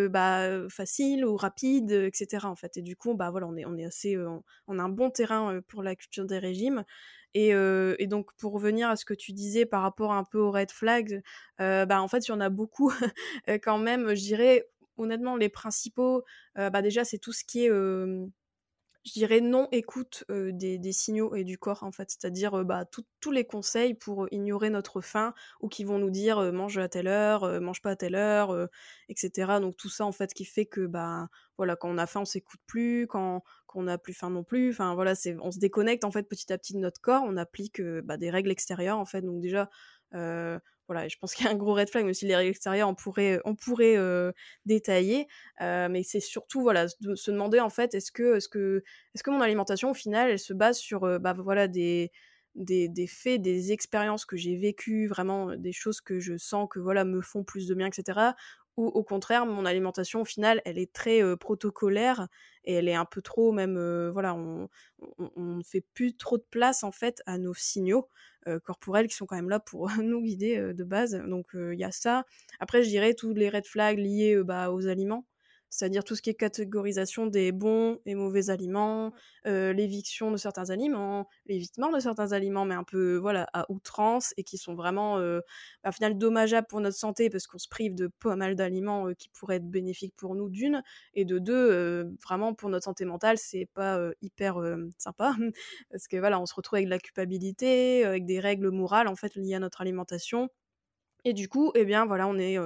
bah, 0.09 0.69
facile 0.69 1.25
ou 1.25 1.35
rapide, 1.35 1.91
etc. 1.91 2.45
En 2.45 2.55
fait. 2.55 2.77
Et 2.77 2.81
du 2.81 2.95
coup, 2.95 3.15
bah 3.15 3.29
voilà, 3.31 3.47
on 3.47 3.55
est 3.55 3.65
on 3.65 3.77
est 3.77 3.85
assez, 3.85 4.17
on 4.67 4.79
a 4.79 4.83
un 4.83 4.89
bon 4.89 5.09
terrain 5.09 5.59
pour 5.67 5.83
la 5.83 5.95
culture 5.95 6.25
des 6.25 6.39
régimes. 6.39 6.83
Et, 7.33 7.53
donc, 8.07 8.33
pour 8.37 8.53
revenir 8.53 8.89
à 8.89 8.95
ce 8.95 9.03
que 9.05 9.13
tu 9.13 9.33
disais 9.33 9.65
par 9.65 9.81
rapport 9.81 10.13
un 10.13 10.23
peu 10.23 10.39
aux 10.39 10.51
red 10.51 10.71
flags, 10.71 11.21
bah, 11.59 12.01
en 12.01 12.07
fait, 12.07 12.27
il 12.27 12.31
y 12.31 12.33
en 12.33 12.39
a 12.41 12.49
beaucoup 12.49 12.91
quand 13.63 13.77
même. 13.77 14.15
Je 14.15 14.21
dirais, 14.21 14.67
honnêtement, 14.97 15.35
les 15.35 15.49
principaux, 15.49 16.23
bah, 16.55 16.81
déjà, 16.81 17.03
c'est 17.03 17.19
tout 17.19 17.33
ce 17.33 17.43
qui 17.43 17.65
est 17.65 17.71
je 19.05 19.11
dirais 19.11 19.41
non 19.41 19.67
écoute 19.71 20.23
des, 20.29 20.91
signaux 20.91 21.35
et 21.35 21.43
du 21.43 21.57
corps 21.57 21.83
en 21.83 21.91
fait. 21.91 22.09
C'est-à-dire 22.09 22.65
bah, 22.65 22.85
tous 23.19 23.31
les 23.31 23.45
conseils 23.45 23.93
pour 23.93 24.27
ignorer 24.31 24.69
notre 24.69 25.01
faim 25.01 25.33
ou 25.61 25.67
qui 25.69 25.83
vont 25.83 25.99
nous 25.99 26.09
dire 26.09 26.51
mange 26.51 26.77
à 26.77 26.89
telle 26.89 27.07
heure 27.07 27.61
mange 27.61 27.81
pas 27.81 27.91
à 27.91 27.95
telle 27.95 28.15
heure 28.15 28.67
etc 29.09 29.53
donc 29.61 29.77
tout 29.77 29.89
ça 29.89 30.05
en 30.05 30.11
fait 30.11 30.33
qui 30.33 30.45
fait 30.45 30.65
que 30.65 30.85
bah 30.85 31.27
voilà 31.57 31.75
quand 31.75 31.89
on 31.89 31.97
a 31.97 32.07
faim 32.07 32.21
on 32.21 32.25
s'écoute 32.25 32.59
plus 32.65 33.07
quand, 33.07 33.43
quand 33.67 33.79
on 33.79 33.83
n'a 33.83 33.97
plus 33.97 34.13
faim 34.13 34.29
non 34.29 34.43
plus. 34.43 34.71
Enfin 34.71 34.95
voilà 34.95 35.15
c'est 35.15 35.35
on 35.41 35.51
se 35.51 35.59
déconnecte 35.59 36.03
en 36.03 36.11
fait 36.11 36.23
petit 36.23 36.51
à 36.51 36.57
petit 36.57 36.73
de 36.73 36.79
notre 36.79 37.01
corps. 37.01 37.23
On 37.25 37.37
applique 37.37 37.81
bah, 37.81 38.17
des 38.17 38.29
règles 38.29 38.51
extérieures 38.51 38.97
en 38.97 39.05
fait. 39.05 39.21
Donc 39.21 39.41
déjà 39.41 39.69
voilà, 40.11 41.07
je 41.07 41.15
pense 41.19 41.33
qu'il 41.33 41.45
y 41.45 41.49
a 41.49 41.51
un 41.51 41.55
gros 41.55 41.73
red 41.73 41.89
flag, 41.89 42.05
même 42.05 42.13
si 42.13 42.25
les 42.27 42.35
règles 42.35 42.51
extérieures, 42.51 42.87
on 42.87 42.95
pourrait, 42.95 43.39
on 43.45 43.55
pourrait 43.55 43.97
détailler. 44.65 45.27
mais 45.59 46.03
c'est 46.03 46.19
surtout, 46.19 46.61
voilà, 46.61 46.87
se 46.87 47.31
demander, 47.31 47.59
en 47.59 47.69
fait, 47.69 47.93
est-ce 47.95 48.11
que, 48.11 48.35
est-ce 48.35 48.49
que, 48.49 48.83
est-ce 49.13 49.23
que 49.23 49.31
mon 49.31 49.41
alimentation, 49.41 49.91
au 49.91 49.93
final, 49.93 50.29
elle 50.29 50.39
se 50.39 50.53
base 50.53 50.77
sur, 50.77 51.19
bah, 51.19 51.33
voilà, 51.33 51.67
des, 51.67 52.11
des, 52.55 52.87
des, 52.87 53.07
faits, 53.07 53.41
des 53.41 53.71
expériences 53.71 54.25
que 54.25 54.37
j'ai 54.37 54.55
vécues, 54.57 55.07
vraiment 55.07 55.55
des 55.55 55.73
choses 55.73 56.01
que 56.01 56.19
je 56.19 56.37
sens 56.37 56.67
que, 56.69 56.79
voilà, 56.79 57.03
me 57.03 57.21
font 57.21 57.43
plus 57.43 57.67
de 57.67 57.73
bien, 57.75 57.87
etc. 57.87 58.33
Ou 58.77 58.87
au 58.87 59.03
contraire, 59.03 59.45
mon 59.45 59.65
alimentation, 59.65 60.21
au 60.21 60.25
final, 60.25 60.61
elle 60.65 60.77
est 60.77 60.91
très 60.91 61.21
protocolaire 61.37 62.27
et 62.65 62.73
elle 62.73 62.89
est 62.89 62.95
un 62.95 63.05
peu 63.05 63.21
trop, 63.21 63.51
même, 63.53 63.77
voilà, 64.09 64.35
on 64.35 64.69
ne 65.37 65.63
fait 65.63 65.81
plus 65.93 66.15
trop 66.15 66.37
de 66.37 66.45
place, 66.49 66.83
en 66.83 66.91
fait, 66.91 67.21
à 67.25 67.37
nos 67.37 67.53
signaux. 67.53 68.09
Euh, 68.47 68.59
corporels 68.59 69.07
qui 69.07 69.15
sont 69.15 69.25
quand 69.25 69.35
même 69.35 69.49
là 69.49 69.59
pour 69.59 69.89
nous 70.03 70.21
guider 70.21 70.57
euh, 70.57 70.73
de 70.73 70.83
base. 70.83 71.15
Donc 71.27 71.47
il 71.53 71.79
y 71.79 71.83
a 71.83 71.91
ça. 71.91 72.25
Après, 72.59 72.83
je 72.83 72.89
dirais 72.89 73.13
tous 73.13 73.33
les 73.33 73.49
red 73.49 73.65
flags 73.65 73.97
liés 73.99 74.41
bah, 74.43 74.71
aux 74.71 74.87
aliments 74.87 75.25
c'est-à-dire 75.69 76.03
tout 76.03 76.15
ce 76.15 76.21
qui 76.21 76.29
est 76.29 76.35
catégorisation 76.35 77.27
des 77.27 77.51
bons 77.51 77.99
et 78.05 78.15
mauvais 78.15 78.49
aliments, 78.49 79.13
euh, 79.45 79.73
l'éviction 79.73 80.31
de 80.31 80.37
certains 80.37 80.69
aliments, 80.69 81.27
l'évitement 81.45 81.91
de 81.91 81.99
certains 81.99 82.31
aliments, 82.31 82.65
mais 82.65 82.75
un 82.75 82.83
peu 82.83 83.17
voilà 83.17 83.47
à 83.53 83.65
outrance 83.69 84.33
et 84.37 84.43
qui 84.43 84.57
sont 84.57 84.75
vraiment 84.75 85.17
euh, 85.19 85.41
bah, 85.83 85.91
dommageables 86.13 86.67
pour 86.67 86.81
notre 86.81 86.97
santé 86.97 87.29
parce 87.29 87.47
qu'on 87.47 87.57
se 87.57 87.67
prive 87.67 87.95
de 87.95 88.07
pas 88.07 88.35
mal 88.35 88.55
d'aliments 88.55 89.09
euh, 89.09 89.13
qui 89.13 89.29
pourraient 89.29 89.57
être 89.57 89.69
bénéfiques 89.69 90.15
pour 90.15 90.35
nous 90.35 90.49
d'une 90.49 90.81
et 91.13 91.25
de 91.25 91.39
deux 91.39 92.05
vraiment 92.23 92.53
pour 92.53 92.69
notre 92.69 92.85
santé 92.85 93.05
mentale 93.05 93.37
c'est 93.37 93.67
pas 93.73 93.99
hyper 94.21 94.57
sympa. 94.97 95.35
Parce 95.91 96.07
que 96.07 96.17
voilà 96.17 96.39
on 96.39 96.45
se 96.45 96.53
retrouve 96.53 96.77
avec 96.77 96.85
de 96.85 96.91
la 96.91 96.99
culpabilité, 96.99 98.05
avec 98.05 98.25
des 98.25 98.39
règles 98.39 98.69
morales 98.69 99.07
en 99.07 99.15
fait 99.15 99.35
liées 99.35 99.55
à 99.55 99.59
notre 99.59 99.81
alimentation 99.81 100.49
et 101.25 101.33
du 101.33 101.49
coup 101.49 101.71
eh 101.75 101.85
bien 101.85 102.05
voilà 102.05 102.27
on 102.27 102.37
est 102.37 102.57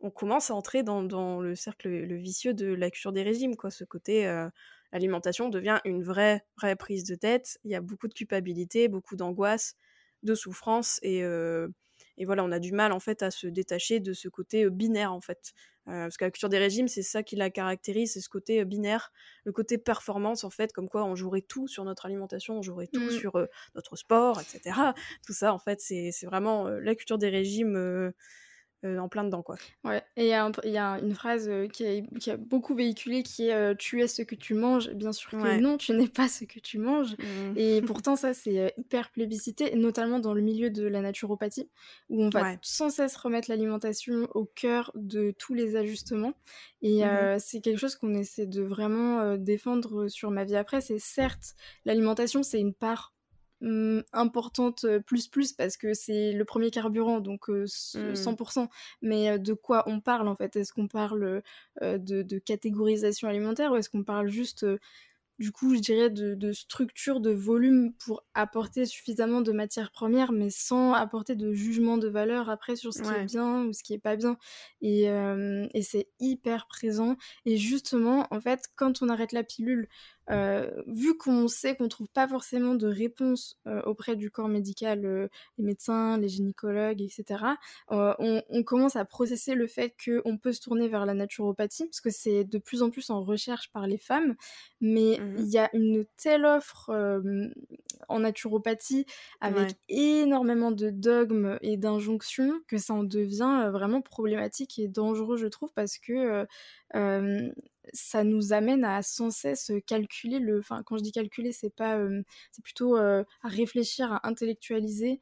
on 0.00 0.10
commence 0.10 0.50
à 0.50 0.54
entrer 0.54 0.82
dans, 0.82 1.40
le 1.40 1.54
cercle 1.54 1.88
le 1.88 2.16
vicieux 2.16 2.54
de 2.54 2.66
la 2.66 2.90
culture 2.90 3.12
des 3.12 3.22
régimes, 3.22 3.56
quoi. 3.56 3.70
Ce 3.70 3.84
côté, 3.84 4.26
euh, 4.26 4.48
l'alimentation 4.92 5.48
devient 5.48 5.78
une 5.84 6.02
vraie, 6.02 6.44
vraie 6.56 6.76
prise 6.76 7.04
de 7.04 7.14
tête. 7.14 7.58
Il 7.64 7.70
y 7.70 7.74
a 7.74 7.80
beaucoup 7.80 8.08
de 8.08 8.14
culpabilité, 8.14 8.88
beaucoup 8.88 9.16
d'angoisse, 9.16 9.76
de 10.22 10.34
souffrance, 10.34 10.98
et, 11.02 11.22
euh, 11.22 11.68
et, 12.16 12.24
voilà, 12.24 12.44
on 12.44 12.52
a 12.52 12.58
du 12.58 12.72
mal 12.72 12.92
en 12.92 13.00
fait 13.00 13.22
à 13.22 13.30
se 13.30 13.46
détacher 13.46 14.00
de 14.00 14.12
ce 14.12 14.28
côté 14.28 14.64
euh, 14.64 14.70
binaire 14.70 15.12
en 15.12 15.20
fait. 15.20 15.52
parce 15.86 16.16
que 16.16 16.24
la 16.24 16.30
culture 16.30 16.48
des 16.48 16.58
régimes, 16.58 16.88
c'est 16.88 17.02
ça 17.02 17.22
qui 17.22 17.36
la 17.36 17.50
caractérise, 17.50 18.12
c'est 18.12 18.20
ce 18.20 18.28
côté 18.28 18.64
binaire, 18.64 19.12
le 19.44 19.52
côté 19.52 19.76
performance 19.76 20.44
en 20.44 20.50
fait, 20.50 20.72
comme 20.72 20.88
quoi 20.88 21.04
on 21.04 21.14
jouerait 21.14 21.42
tout 21.42 21.66
sur 21.68 21.84
notre 21.84 22.06
alimentation, 22.06 22.58
on 22.58 22.62
jouerait 22.62 22.86
tout 22.86 23.00
mmh. 23.00 23.10
sur 23.10 23.48
notre 23.74 23.96
sport, 23.96 24.40
etc. 24.40 24.76
Tout 25.26 25.32
ça 25.32 25.52
en 25.52 25.58
fait, 25.58 25.80
c'est 25.80 26.12
vraiment 26.24 26.68
la 26.68 26.94
culture 26.94 27.18
des 27.18 27.28
régimes 27.28 28.12
euh, 28.84 28.98
en 28.98 29.08
plein 29.08 29.24
dedans 29.24 29.42
quoi. 29.42 29.56
Ouais, 29.84 30.02
et 30.16 30.24
il 30.24 30.70
y, 30.70 30.78
a 30.78 30.98
une 31.00 31.14
phrase 31.14 31.48
euh, 31.50 31.68
qui, 31.68 31.84
a, 32.30 32.36
beaucoup 32.38 32.74
véhiculé 32.74 33.22
qui 33.22 33.48
est 33.48 33.52
euh, 33.52 33.74
tu 33.74 34.00
es 34.00 34.08
ce 34.08 34.22
que 34.22 34.34
tu 34.34 34.54
manges. 34.54 34.88
Bien 34.90 35.12
sûr 35.12 35.30
que 35.32 35.60
non, 35.60 35.76
tu 35.76 35.92
n'es 35.92 36.08
pas 36.08 36.28
ce 36.28 36.44
que 36.44 36.58
tu 36.60 36.78
manges. 36.78 37.12
Mmh. 37.18 37.56
Et 37.56 37.82
pourtant 37.86 38.16
ça 38.16 38.32
c'est 38.32 38.72
hyper 38.78 39.10
plébiscité, 39.10 39.76
notamment 39.76 40.18
dans 40.18 40.32
le 40.32 40.40
milieu 40.40 40.70
de 40.70 40.86
la 40.86 41.02
naturopathie 41.02 41.68
où 42.08 42.24
on 42.24 42.30
va 42.30 42.54
sans 42.62 42.88
cesse 42.88 43.16
remettre 43.16 43.50
l'alimentation 43.50 44.28
au 44.34 44.46
cœur 44.46 44.92
de 44.94 45.34
tous 45.38 45.52
les 45.52 45.76
ajustements. 45.76 46.32
Et 46.80 47.04
mmh 47.04 47.38
c'est 47.38 47.60
quelque 47.60 47.78
chose 47.78 47.96
qu'on 47.96 48.14
essaie 48.14 48.46
de 48.46 48.62
vraiment 48.62 49.36
défendre 49.36 50.08
sur 50.08 50.30
ma 50.30 50.44
vie 50.44 50.56
après. 50.56 50.80
C'est 50.80 50.98
certes 50.98 51.54
l'alimentation 51.84 52.42
c'est 52.42 52.60
une 52.60 52.72
part 52.72 53.12
Mmh, 53.62 54.00
importante 54.14 54.86
plus 55.06 55.28
plus 55.28 55.52
parce 55.52 55.76
que 55.76 55.92
c'est 55.92 56.32
le 56.32 56.44
premier 56.46 56.70
carburant 56.70 57.20
donc 57.20 57.50
100% 57.66 58.64
mmh. 58.64 58.68
mais 59.02 59.38
de 59.38 59.52
quoi 59.52 59.82
on 59.86 60.00
parle 60.00 60.28
en 60.28 60.36
fait? 60.36 60.56
Est-ce 60.56 60.72
qu'on 60.72 60.88
parle 60.88 61.42
de, 61.82 62.22
de, 62.22 62.38
catégorisation 62.38 63.28
alimentaire 63.28 63.72
ou 63.72 63.76
est-ce 63.76 63.90
qu'on 63.90 64.02
parle 64.02 64.28
juste 64.28 64.64
du 65.40 65.52
coup, 65.52 65.74
je 65.74 65.80
dirais 65.80 66.10
de, 66.10 66.52
structure, 66.52 67.18
de 67.18 67.30
volume 67.30 67.94
pour 67.94 68.22
apporter 68.34 68.84
suffisamment 68.84 69.40
de 69.40 69.52
matières 69.52 69.90
premières, 69.90 70.32
mais 70.32 70.50
sans 70.50 70.92
apporter 70.92 71.34
de 71.34 71.54
jugement 71.54 71.96
de 71.96 72.08
valeur 72.08 72.50
après 72.50 72.76
sur 72.76 72.92
ce 72.92 73.00
qui 73.00 73.08
est 73.08 73.24
bien 73.24 73.64
ou 73.64 73.72
ce 73.72 73.82
qui 73.82 73.94
est 73.94 73.98
pas 73.98 74.16
bien? 74.16 74.36
Et, 74.82 75.08
euh, 75.08 75.66
et 75.72 75.80
c'est 75.80 76.08
hyper 76.20 76.66
présent. 76.66 77.16
Et 77.46 77.56
justement, 77.56 78.26
en 78.30 78.38
fait, 78.38 78.66
quand 78.76 79.00
on 79.00 79.08
arrête 79.08 79.32
la 79.32 79.42
pilule, 79.42 79.88
euh, 79.88 80.19
vu 80.86 81.16
qu'on 81.16 81.48
sait 81.48 81.76
qu'on 81.76 81.88
trouve 81.88 82.08
pas 82.08 82.28
forcément 82.28 82.74
de 82.74 82.86
réponse 82.86 83.58
euh, 83.66 83.82
auprès 83.82 84.16
du 84.16 84.30
corps 84.30 84.48
médical, 84.48 85.30
les 85.58 85.64
médecins, 85.64 86.18
les 86.18 86.28
gynécologues, 86.28 87.02
etc., 87.02 87.44
on, 87.88 88.42
on, 88.48 88.62
commence 88.62 88.96
à 88.96 89.04
processer 89.04 89.54
le 89.54 89.66
fait 89.66 89.94
qu'on 90.04 90.36
peut 90.38 90.52
se 90.52 90.60
tourner 90.60 90.88
vers 90.88 91.06
la 91.06 91.14
naturopathie, 91.14 91.86
parce 91.86 92.00
que 92.00 92.10
c'est 92.10 92.44
de 92.44 92.58
plus 92.58 92.82
en 92.82 92.90
plus 92.90 93.10
en 93.10 93.22
recherche 93.22 93.70
par 93.72 93.86
les 93.86 93.98
femmes, 93.98 94.34
mais 94.80 95.18
mmh 95.18 95.36
il 95.38 95.48
y 95.48 95.58
a 95.58 95.70
une 95.72 96.04
telle 96.16 96.44
offre 96.44 96.90
en 98.08 98.20
naturopathie 98.20 99.06
avec 99.40 99.76
énormément 99.88 100.70
de 100.70 100.90
dogmes 100.90 101.58
et 101.62 101.76
d'injonctions 101.76 102.60
que 102.68 102.78
ça 102.78 102.94
en 102.94 103.04
devient 103.04 103.70
vraiment 103.72 104.00
problématique 104.00 104.78
et 104.78 104.88
dangereux, 104.88 105.36
je 105.36 105.46
trouve, 105.46 105.72
parce 105.72 105.98
que 105.98 106.46
ça 107.92 108.24
nous 108.24 108.52
amène 108.52 108.84
à 108.84 109.02
sans 109.02 109.30
cesse 109.30 109.72
calculer 109.86 110.38
le. 110.38 110.58
Enfin, 110.58 110.82
quand 110.84 110.96
je 110.98 111.02
dis 111.02 111.12
calculer, 111.12 111.52
c'est 111.52 111.74
pas. 111.74 111.98
c'est 112.52 112.62
plutôt 112.62 112.96
à 112.96 113.24
réfléchir, 113.42 114.12
à 114.12 114.26
intellectualiser 114.28 115.20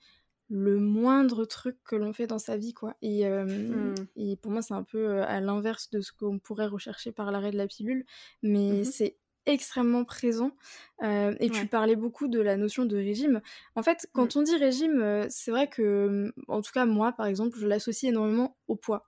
le 0.51 0.79
moindre 0.79 1.45
truc 1.45 1.77
que 1.85 1.95
l'on 1.95 2.15
fait 2.15 2.27
dans 2.27 2.39
sa 2.39 2.57
vie 2.57 2.73
quoi 2.73 2.97
et, 3.03 3.29
mmh. 3.29 3.95
et 4.17 4.37
pour 4.37 4.51
moi 4.51 4.63
c'est 4.63 4.73
un 4.73 4.83
peu 4.83 5.21
à 5.21 5.41
l'inverse 5.43 5.91
de 5.91 6.01
ce 6.01 6.11
qu'on 6.11 6.39
pourrait 6.39 6.67
rechercher 6.67 7.13
par 7.13 7.31
l'arrêt 7.31 7.51
de 7.51 7.59
la 7.59 7.67
pilule 7.67 8.07
mais 8.43 8.81
mmh 8.81 8.85
c'est 8.85 9.19
extrêmement 9.49 10.05
présent. 10.05 10.53
Euh, 11.03 11.35
et 11.41 11.51
tu 11.51 11.67
parlais 11.67 11.97
beaucoup 11.97 12.29
de 12.29 12.41
la 12.41 12.57
notion 12.57 12.85
de 12.85 12.97
régime. 12.97 13.41
En 13.75 13.83
fait, 13.83 14.09
quand 14.13 14.37
mmh. 14.37 14.39
on 14.39 14.43
dit 14.43 14.57
régime, 14.57 15.27
c'est 15.31 15.51
vrai 15.51 15.69
que, 15.69 16.33
en 16.49 16.61
tout 16.61 16.73
cas 16.73 16.85
moi, 16.85 17.13
par 17.13 17.27
exemple, 17.27 17.59
je 17.59 17.67
l'associe 17.67 18.11
énormément 18.11 18.57
au 18.69 18.77
poids. 18.77 19.08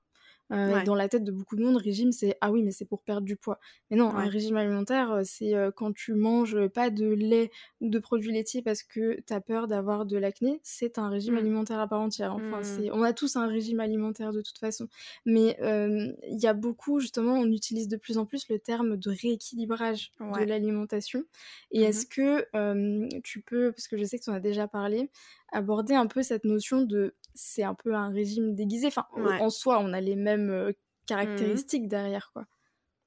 Euh, 0.52 0.82
dans 0.84 0.94
la 0.94 1.08
tête 1.08 1.24
de 1.24 1.30
beaucoup 1.30 1.56
de 1.56 1.64
monde, 1.64 1.76
régime, 1.76 2.12
c'est 2.12 2.36
ah 2.40 2.50
oui, 2.50 2.62
mais 2.62 2.72
c'est 2.72 2.84
pour 2.84 3.02
perdre 3.02 3.22
du 3.22 3.36
poids. 3.36 3.58
Mais 3.90 3.96
non, 3.96 4.14
un 4.14 4.28
régime 4.28 4.56
alimentaire, 4.56 5.12
euh, 5.12 5.22
c'est 5.24 5.54
euh, 5.54 5.70
quand 5.70 5.92
tu 5.92 6.14
manges 6.14 6.66
pas 6.68 6.90
de 6.90 7.06
lait 7.06 7.50
ou 7.80 7.88
de 7.88 7.98
produits 7.98 8.32
laitiers 8.32 8.62
parce 8.62 8.82
que 8.82 9.20
tu 9.26 9.32
as 9.32 9.40
peur 9.40 9.68
d'avoir 9.68 10.06
de 10.06 10.16
l'acné, 10.18 10.60
c'est 10.62 10.98
un 10.98 11.08
régime 11.08 11.34
mmh. 11.34 11.38
alimentaire 11.38 11.78
à 11.78 11.86
part 11.86 12.00
entière. 12.00 12.34
Enfin, 12.34 12.60
mmh. 12.60 12.90
on 12.92 13.02
a 13.02 13.12
tous 13.12 13.36
un 13.36 13.46
régime 13.46 13.80
alimentaire 13.80 14.32
de 14.32 14.42
toute 14.42 14.58
façon. 14.58 14.88
Mais 15.24 15.56
il 15.60 16.40
y 16.40 16.46
a 16.46 16.54
beaucoup, 16.54 17.00
justement, 17.00 17.34
on 17.34 17.50
utilise 17.50 17.88
de 17.88 17.96
plus 17.96 18.18
en 18.18 18.26
plus 18.26 18.48
le 18.48 18.58
terme 18.58 18.96
de 18.96 19.10
rééquilibrage 19.10 20.12
de 20.20 20.44
l'alimentation. 20.44 21.24
Et 21.70 21.80
mmh 21.80 21.90
est-ce 21.90 22.06
que 22.06 23.20
tu 23.20 23.40
peux, 23.40 23.72
parce 23.72 23.88
que 23.88 23.96
je 23.96 24.04
sais 24.04 24.18
que 24.18 24.24
tu 24.24 24.30
en 24.30 24.34
as 24.34 24.40
déjà 24.40 24.68
parlé, 24.68 25.10
aborder 25.52 25.94
un 25.94 26.06
peu 26.06 26.22
cette 26.22 26.44
notion 26.44 26.82
de 26.82 27.14
c'est 27.34 27.62
un 27.64 27.74
peu 27.74 27.94
un 27.94 28.10
régime 28.10 28.54
déguisé. 28.54 28.88
Enfin, 28.88 29.06
en 29.14 29.50
soi, 29.50 29.78
on 29.80 29.92
a 29.92 30.00
les 30.00 30.16
mêmes 30.16 30.50
euh, 30.50 30.72
mmh 31.20 31.60
caractéristiques 31.60 31.88
derrière, 31.88 32.30
quoi. 32.32 32.46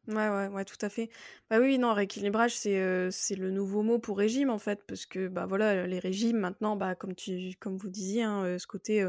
Ouais, 0.07 0.27
ouais, 0.27 0.47
ouais, 0.49 0.65
tout 0.65 0.75
à 0.81 0.89
fait. 0.89 1.09
Bah 1.49 1.59
oui, 1.61 1.77
non, 1.77 1.93
rééquilibrage, 1.93 2.53
c'est 2.57 3.09
c'est 3.09 3.35
le 3.35 3.51
nouveau 3.51 3.83
mot 3.83 3.99
pour 3.99 4.17
régime 4.17 4.49
en 4.49 4.57
fait, 4.57 4.83
parce 4.85 5.05
que 5.05 5.29
bah 5.29 5.45
voilà, 5.45 5.87
les 5.87 5.99
régimes 5.99 6.39
maintenant, 6.39 6.75
bah 6.75 6.93
comme 6.95 7.15
tu 7.15 7.53
comme 7.57 7.77
vous 7.77 7.87
disiez, 7.89 8.23
hein, 8.23 8.57
ce 8.59 8.67
côté 8.67 9.07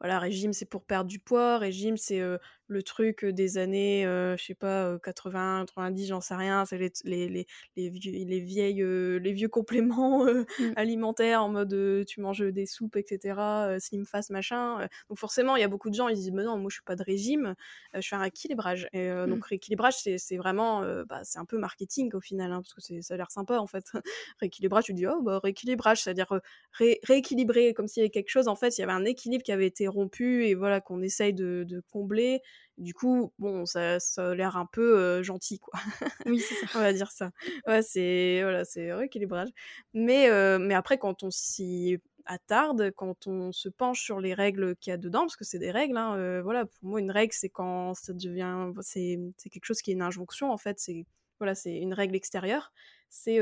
voilà, 0.00 0.18
régime 0.20 0.52
c'est 0.52 0.66
pour 0.66 0.84
perdre 0.84 1.08
du 1.10 1.20
poids, 1.20 1.58
régime 1.58 1.96
c'est 1.96 2.20
le 2.68 2.82
truc 2.82 3.24
des 3.24 3.58
années, 3.58 4.02
je 4.04 4.42
sais 4.42 4.54
pas, 4.54 4.98
80, 5.02 5.64
90, 5.66 6.06
j'en 6.06 6.20
sais 6.20 6.34
rien, 6.34 6.64
c'est 6.64 6.78
les, 6.78 6.92
les, 7.04 7.28
les, 7.28 7.46
les, 7.76 7.90
vieux, 7.90 8.12
les, 8.12 8.40
vieilles, 8.40 8.84
les 8.84 9.32
vieux 9.32 9.48
compléments 9.48 10.24
mmh. 10.24 10.72
alimentaires 10.76 11.42
en 11.42 11.48
mode 11.48 12.04
tu 12.06 12.20
manges 12.20 12.40
des 12.40 12.66
soupes, 12.66 12.96
etc., 12.96 13.78
slim 13.78 14.04
fast, 14.04 14.30
machin. 14.30 14.86
Donc 15.08 15.18
forcément, 15.18 15.56
il 15.56 15.60
y 15.60 15.64
a 15.64 15.68
beaucoup 15.68 15.90
de 15.90 15.94
gens, 15.94 16.08
ils 16.08 16.16
disent, 16.16 16.32
mais 16.32 16.44
non, 16.44 16.58
moi 16.58 16.68
je 16.70 16.74
suis 16.74 16.84
pas 16.84 16.96
de 16.96 17.02
régime, 17.02 17.54
je 17.94 18.06
fais 18.06 18.16
un 18.16 18.20
rééquilibrage. 18.20 18.88
Et 18.92 19.10
mmh. 19.10 19.26
donc 19.26 19.46
rééquilibrage, 19.46 19.94
c'est 19.96 20.36
vraiment, 20.36 20.82
bah, 21.08 21.20
c'est 21.24 21.38
un 21.38 21.44
peu 21.44 21.58
marketing 21.58 22.12
au 22.14 22.20
final, 22.20 22.52
hein, 22.52 22.62
parce 22.62 22.88
que 22.88 23.00
ça 23.00 23.14
a 23.14 23.16
l'air 23.16 23.30
sympa 23.30 23.58
en 23.58 23.66
fait. 23.66 23.84
rééquilibrage, 24.40 24.84
tu 24.84 24.94
dis, 24.94 25.06
oh, 25.06 25.22
bah 25.22 25.40
rééquilibrage, 25.42 26.02
c'est-à-dire 26.02 26.40
rééquilibrer, 26.78 27.74
comme 27.74 27.88
s'il 27.88 28.02
y 28.02 28.04
avait 28.04 28.10
quelque 28.10 28.30
chose, 28.30 28.48
en 28.48 28.56
fait, 28.56 28.76
il 28.78 28.80
y 28.80 28.84
avait 28.84 28.92
un 28.92 29.04
équilibre 29.04 29.42
qui 29.42 29.52
avait 29.52 29.66
été 29.66 29.88
rompu 29.88 30.46
et 30.46 30.54
voilà, 30.54 30.80
qu'on 30.80 31.02
essaye 31.02 31.32
de, 31.32 31.64
de 31.66 31.80
combler. 31.92 32.42
Du 32.78 32.94
coup, 32.94 33.32
bon, 33.38 33.66
ça, 33.66 33.98
ça 33.98 34.30
a 34.30 34.34
l'air 34.34 34.56
un 34.56 34.66
peu 34.66 35.22
gentil, 35.22 35.58
quoi. 35.58 35.74
Oui, 36.26 36.38
c'est 36.40 36.54
ça. 36.54 36.66
On 36.76 36.80
va 36.80 36.92
dire 36.92 37.10
ça. 37.10 37.32
Ouais, 37.66 37.82
c'est 37.82 38.40
voilà, 38.42 38.64
c'est 38.64 38.92
rééquilibrage. 38.92 39.48
Mais, 39.94 40.28
mais 40.58 40.74
après, 40.74 40.98
quand 40.98 41.22
on 41.24 41.30
s'y 41.30 41.98
attarde, 42.24 42.92
quand 42.94 43.26
on 43.26 43.50
se 43.52 43.68
penche 43.68 44.02
sur 44.02 44.20
les 44.20 44.34
règles 44.34 44.76
qu'il 44.76 44.90
y 44.92 44.94
a 44.94 44.96
dedans, 44.96 45.20
parce 45.20 45.36
que 45.36 45.44
c'est 45.44 45.58
des 45.58 45.72
règles, 45.72 45.96
hein, 45.96 46.40
voilà, 46.42 46.66
pour 46.66 46.88
moi, 46.88 47.00
une 47.00 47.10
règle, 47.10 47.32
c'est 47.32 47.48
quand 47.48 47.94
ça 47.94 48.12
devient. 48.12 48.70
C'est 48.80 49.18
quelque 49.50 49.64
chose 49.64 49.82
qui 49.82 49.90
est 49.90 49.94
une 49.94 50.02
injonction, 50.02 50.52
en 50.52 50.58
fait. 50.58 50.78
C'est 50.78 51.04
voilà, 51.40 51.54
c'est 51.56 51.76
une 51.76 51.94
règle 51.94 52.14
extérieure. 52.14 52.72
C'est 53.08 53.40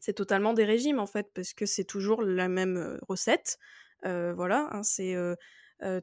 c'est 0.00 0.14
totalement 0.14 0.54
des 0.54 0.64
régimes, 0.64 0.98
en 1.00 1.06
fait, 1.06 1.28
parce 1.34 1.52
que 1.52 1.66
c'est 1.66 1.84
toujours 1.84 2.22
la 2.22 2.48
même 2.48 2.98
recette. 3.08 3.58
voilà, 4.04 4.68
hein, 4.72 4.82
c'est 4.82 5.14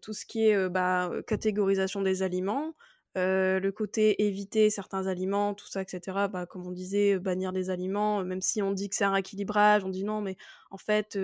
tout 0.02 0.14
ce 0.14 0.26
qui 0.26 0.48
est 0.48 0.70
bah, 0.70 1.12
catégorisation 1.28 2.02
des 2.02 2.24
aliments, 2.24 2.74
le 3.16 3.70
côté 3.70 4.26
éviter 4.26 4.70
certains 4.70 5.08
aliments, 5.08 5.54
tout 5.54 5.68
ça, 5.68 5.82
etc. 5.82 6.28
Bah, 6.32 6.46
comme 6.46 6.66
on 6.66 6.72
disait, 6.72 7.20
bannir 7.20 7.54
des 7.54 7.70
aliments, 7.70 8.24
même 8.24 8.42
si 8.42 8.62
on 8.62 8.72
dit 8.72 8.90
que 8.90 8.96
c'est 8.96 9.06
un 9.06 9.12
rééquilibrage, 9.12 9.84
on 9.84 9.90
dit 9.90 10.04
non, 10.04 10.22
mais 10.22 10.38
en 10.72 10.78
fait, 10.78 11.18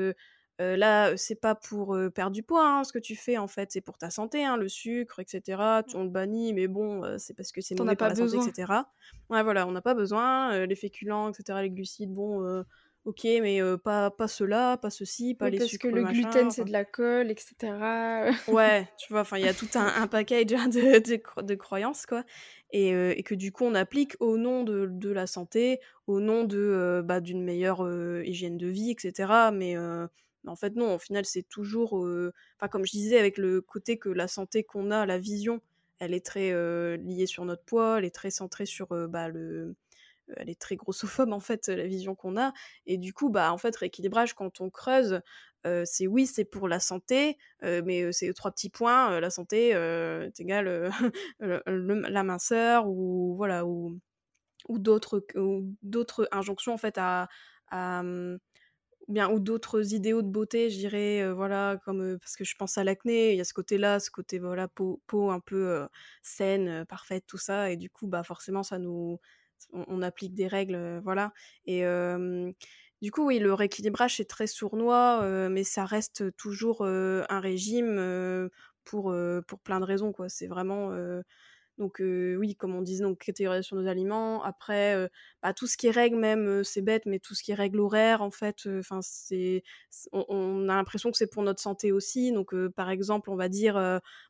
là, 0.59 1.15
c'est 1.17 1.39
pas 1.39 1.55
pour 1.55 1.97
perdre 2.13 2.31
du 2.31 2.43
poids, 2.43 2.67
hein, 2.67 2.83
ce 2.83 2.93
que 2.93 2.99
tu 2.99 3.15
fais, 3.15 3.37
en 3.37 3.47
fait, 3.47 3.71
c'est 3.71 3.81
pour 3.81 3.97
ta 3.97 4.09
santé, 4.09 4.45
hein, 4.45 4.57
le 4.57 4.67
sucre, 4.69 5.19
etc. 5.19 5.61
On 5.93 6.03
le 6.03 6.09
bannit, 6.09 6.53
mais 6.53 6.67
bon, 6.67 7.17
c'est 7.17 7.33
parce 7.33 7.51
que 7.51 7.61
c'est 7.61 7.77
mauvais 7.77 7.95
pour 7.95 8.07
la 8.07 8.15
santé, 8.15 8.37
etc. 8.37 8.71
Ouais, 9.29 9.43
voilà, 9.43 9.67
on 9.67 9.71
n'a 9.71 9.81
pas 9.81 9.93
besoin. 9.93 10.65
les 10.65 10.75
féculents, 10.75 11.29
etc., 11.31 11.59
les 11.61 11.69
glucides, 11.69 12.13
bon 12.13 12.63
ok, 13.05 13.23
mais 13.41 13.61
pas, 13.83 14.11
pas 14.11 14.27
cela, 14.27 14.77
pas 14.77 14.89
ceci, 14.89 15.35
pas 15.35 15.49
les 15.49 15.59
parce 15.59 15.69
sucres, 15.69 15.89
que 15.89 15.95
le 15.95 16.03
gluten, 16.03 16.51
c'est 16.51 16.65
de 16.65 16.71
la 16.71 16.85
colle, 16.85 17.31
etc. 17.31 17.55
ouais, 18.47 18.87
tu 18.97 19.13
vois, 19.13 19.21
enfin, 19.21 19.37
il 19.37 19.45
y 19.45 19.47
a 19.47 19.53
tout 19.53 19.69
un, 19.75 19.87
un 19.87 20.07
package 20.07 20.53
hein, 20.53 20.67
de, 20.67 20.99
de, 20.99 21.41
de, 21.43 21.55
croyances, 21.55 22.05
quoi. 22.05 22.23
Et, 22.71 22.89
et, 22.89 23.23
que 23.23 23.35
du 23.35 23.51
coup, 23.51 23.63
on 23.63 23.75
applique 23.75 24.15
au 24.19 24.37
nom 24.37 24.63
de, 24.63 24.87
de 24.91 25.09
la 25.09 25.27
santé, 25.27 25.79
au 26.07 26.19
nom 26.19 26.43
de 26.43 27.01
bah, 27.05 27.21
d'une 27.21 27.43
meilleure 27.43 27.87
hygiène 28.25 28.57
de 28.57 28.67
vie, 28.67 28.91
etc. 28.91 29.31
Mais 29.53 29.77
en 29.77 30.55
fait, 30.55 30.75
non, 30.75 30.95
au 30.95 30.99
final, 30.99 31.25
c'est 31.25 31.43
toujours. 31.43 31.93
Enfin, 31.93 32.67
comme 32.69 32.85
je 32.85 32.91
disais, 32.91 33.19
avec 33.19 33.37
le 33.37 33.61
côté 33.61 33.97
que 33.97 34.09
la 34.09 34.27
santé 34.27 34.63
qu'on 34.63 34.91
a, 34.91 35.05
la 35.05 35.19
vision, 35.19 35.61
elle 35.99 36.13
est 36.13 36.25
très 36.25 36.51
liée 36.97 37.27
sur 37.27 37.45
notre 37.45 37.63
poids, 37.63 37.99
elle 37.99 38.05
est 38.05 38.15
très 38.15 38.31
centrée 38.31 38.65
sur 38.65 38.87
bah, 39.07 39.29
le 39.29 39.75
elle 40.37 40.49
est 40.49 40.59
très 40.59 40.75
grossophobe 40.75 41.31
en 41.33 41.39
fait 41.39 41.67
la 41.67 41.85
vision 41.85 42.15
qu'on 42.15 42.37
a 42.39 42.53
et 42.85 42.97
du 42.97 43.13
coup 43.13 43.29
bah 43.29 43.51
en 43.53 43.57
fait 43.57 43.75
rééquilibrage 43.75 44.33
quand 44.33 44.61
on 44.61 44.69
creuse 44.69 45.21
c'est 45.85 46.05
oui 46.07 46.27
c'est 46.27 46.45
pour 46.45 46.67
la 46.67 46.79
santé 46.79 47.37
mais 47.61 48.11
c'est 48.11 48.31
trois 48.33 48.51
petits 48.51 48.69
points 48.69 49.19
la 49.19 49.29
santé 49.29 49.69
est 49.69 50.39
égale 50.39 50.91
la 51.39 52.23
minceur 52.23 52.87
ou 52.87 53.35
voilà 53.35 53.65
ou 53.65 53.99
ou 54.69 54.79
d'autres 54.79 55.25
d'autres 55.83 56.27
injonctions 56.31 56.73
en 56.73 56.77
fait 56.77 56.97
à, 56.97 57.27
mmh, 57.71 58.37
bien 59.07 59.29
ou 59.31 59.39
d'autres 59.39 59.93
idéaux 59.93 60.21
de 60.23 60.29
beauté 60.29 60.69
je 60.69 60.77
dirais 60.77 61.31
voilà 61.33 61.77
comme 61.85 62.17
parce 62.19 62.35
que 62.35 62.43
je 62.43 62.55
pense 62.55 62.77
à 62.77 62.83
l'acné 62.83 63.33
il 63.33 63.37
y 63.37 63.41
a 63.41 63.45
ce 63.45 63.53
côté 63.53 63.77
là 63.77 63.99
ce 63.99 64.09
côté 64.11 64.39
voilà 64.39 64.67
peau, 64.67 65.01
peau 65.07 65.29
un 65.31 65.39
peu 65.39 65.87
saine 66.23 66.85
parfaite 66.85 67.25
tout 67.27 67.37
ça 67.37 67.71
et 67.71 67.77
du 67.77 67.89
coup 67.89 68.07
bah 68.07 68.23
forcément 68.23 68.63
ça 68.63 68.79
nous 68.79 69.19
on, 69.73 70.01
applique 70.01 70.33
des 70.35 70.47
règles, 70.47 70.99
voilà. 71.03 71.33
Et 71.65 71.83
du 73.01 73.11
coup, 73.11 73.25
oui, 73.27 73.39
le 73.39 73.53
rééquilibrage 73.53 74.17
c'est 74.17 74.25
très 74.25 74.47
sournois, 74.47 75.49
mais 75.49 75.63
ça 75.63 75.85
reste 75.85 76.35
toujours 76.37 76.85
un 76.85 77.39
régime 77.39 78.49
pour 78.83 79.15
pour 79.47 79.59
plein 79.59 79.79
de 79.79 79.85
raisons, 79.85 80.11
quoi. 80.11 80.29
C'est 80.29 80.47
vraiment 80.47 80.91
donc 81.77 81.97
oui, 81.99 82.55
comme 82.55 82.75
on 82.75 82.81
disait, 82.81 83.03
donc 83.03 83.19
catégorisation 83.19 83.79
des 83.79 83.87
aliments. 83.87 84.43
Après, 84.43 85.09
bah, 85.43 85.53
tout 85.53 85.67
ce 85.67 85.77
qui 85.77 85.87
est 85.87 85.91
règle 85.91 86.17
même, 86.17 86.63
c'est 86.63 86.81
bête, 86.81 87.05
mais 87.05 87.19
tout 87.19 87.35
ce 87.35 87.43
qui 87.43 87.51
est 87.51 87.55
règle 87.55 87.79
horaire, 87.79 88.21
en 88.21 88.31
fait, 88.31 88.67
c'est, 89.01 89.63
on, 90.11 90.69
a 90.69 90.75
l'impression 90.75 91.11
que 91.11 91.17
c'est 91.17 91.29
pour 91.29 91.43
notre 91.43 91.61
santé 91.61 91.91
aussi. 91.91 92.31
Donc 92.31 92.55
par 92.75 92.89
exemple, 92.89 93.29
on 93.29 93.35
va 93.35 93.49
dire, 93.49 93.75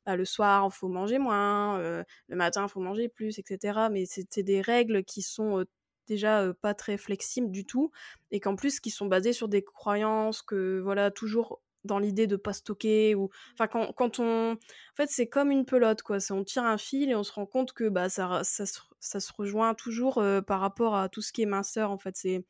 bah, 0.05 0.15
le 0.15 0.25
soir, 0.25 0.67
il 0.71 0.75
faut 0.75 0.87
manger 0.87 1.19
moins, 1.19 1.79
le 1.79 2.35
matin, 2.35 2.65
il 2.67 2.69
faut 2.69 2.79
manger 2.81 3.09
plus, 3.09 3.39
etc. 3.39 3.89
Mais 3.91 4.05
c'est 4.05 4.43
des 4.43 4.61
règles 4.61 5.03
qui 5.03 5.21
sont 5.21 5.65
déjà 6.07 6.53
pas 6.61 6.73
très 6.73 6.97
flexibles 6.97 7.51
du 7.51 7.65
tout 7.65 7.91
et 8.31 8.39
qu'en 8.39 8.55
plus 8.55 8.79
qui 8.79 8.91
sont 8.91 9.07
basées 9.07 9.33
sur 9.33 9.47
des 9.47 9.63
croyances 9.63 10.41
que 10.41 10.79
voilà 10.83 11.11
toujours 11.11 11.61
dans 11.85 11.99
l'idée 11.99 12.27
de 12.27 12.35
pas 12.35 12.53
stocker 12.53 13.15
ou 13.15 13.29
enfin 13.53 13.67
quand, 13.67 13.93
quand 13.93 14.19
on 14.19 14.53
en 14.53 14.95
fait 14.95 15.09
c'est 15.09 15.27
comme 15.27 15.51
une 15.51 15.65
pelote 15.65 16.01
quoi. 16.01 16.19
C'est 16.19 16.33
on 16.33 16.43
tire 16.43 16.63
un 16.63 16.77
fil 16.77 17.09
et 17.09 17.15
on 17.15 17.23
se 17.23 17.31
rend 17.31 17.45
compte 17.45 17.73
que 17.73 17.87
bah 17.87 18.09
ça 18.09 18.43
ça, 18.43 18.65
ça 18.99 19.19
se 19.19 19.31
rejoint 19.33 19.73
toujours 19.73 20.23
par 20.47 20.59
rapport 20.59 20.95
à 20.95 21.09
tout 21.09 21.21
ce 21.21 21.31
qui 21.31 21.43
est 21.43 21.47
minceur 21.47 21.91
en 21.91 21.97
fait. 21.97 22.15
C'est 22.17 22.45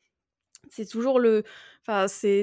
c'est 0.70 0.86
toujours 0.86 1.20
le 1.20 1.44
enfin 1.82 2.08
c'est 2.08 2.42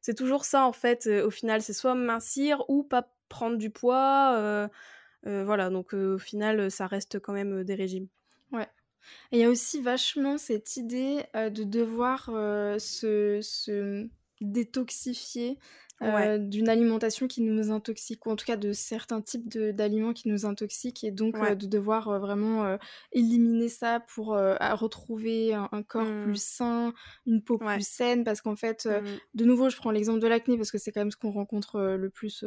c'est 0.00 0.14
toujours 0.14 0.44
ça 0.44 0.64
en 0.66 0.72
fait 0.72 1.06
au 1.06 1.30
final. 1.30 1.62
C'est 1.62 1.72
soit 1.72 1.94
mincir 1.94 2.62
ou 2.68 2.84
pas 2.84 3.10
prendre 3.28 3.56
du 3.56 3.70
poids 3.70 4.68
voilà. 5.24 5.70
Donc 5.70 5.94
au 5.94 6.18
final 6.18 6.70
ça 6.70 6.86
reste 6.86 7.18
quand 7.18 7.32
même 7.32 7.64
des 7.64 7.74
régimes. 7.74 8.08
Ouais. 8.52 8.68
Il 9.32 9.38
y 9.38 9.44
a 9.44 9.50
aussi 9.50 9.82
vachement 9.82 10.38
cette 10.38 10.76
idée 10.76 11.24
de 11.34 11.64
devoir 11.64 12.26
se, 12.78 13.40
se 13.42 14.08
détoxifier 14.40 15.58
euh, 16.04 16.38
d'une 16.38 16.68
alimentation 16.68 17.26
qui 17.26 17.42
nous 17.42 17.70
intoxique, 17.70 18.26
ou 18.26 18.30
en 18.30 18.36
tout 18.36 18.44
cas 18.44 18.56
de 18.56 18.72
certains 18.72 19.20
types 19.20 19.48
d'aliments 19.48 20.12
qui 20.12 20.28
nous 20.28 20.46
intoxiquent, 20.46 21.04
et 21.04 21.10
donc 21.10 21.36
euh, 21.36 21.54
de 21.54 21.66
devoir 21.66 22.08
euh, 22.08 22.18
vraiment 22.18 22.78
éliminer 23.12 23.68
ça 23.68 24.00
pour 24.00 24.28
retrouver 24.28 25.54
un, 25.54 25.82
corps 25.82 26.04
plus 26.22 26.32
mmh. 26.32 26.36
sain, 26.36 26.94
une 27.26 27.42
peau 27.42 27.58
plus 27.58 27.86
saine, 27.86 28.24
parce 28.24 28.40
qu'en 28.40 28.56
fait, 28.56 28.86
mmh. 28.86 29.04
de 29.34 29.44
nouveau, 29.44 29.68
je 29.70 29.76
prends 29.76 29.90
l'exemple 29.90 30.20
de 30.20 30.26
l'acné, 30.26 30.56
parce 30.56 30.70
que 30.70 30.78
c'est 30.78 30.92
quand 30.92 31.00
même 31.00 31.10
ce 31.10 31.16
qu'on 31.16 31.32
rencontre 31.32 31.80
le 31.80 32.10
plus 32.10 32.44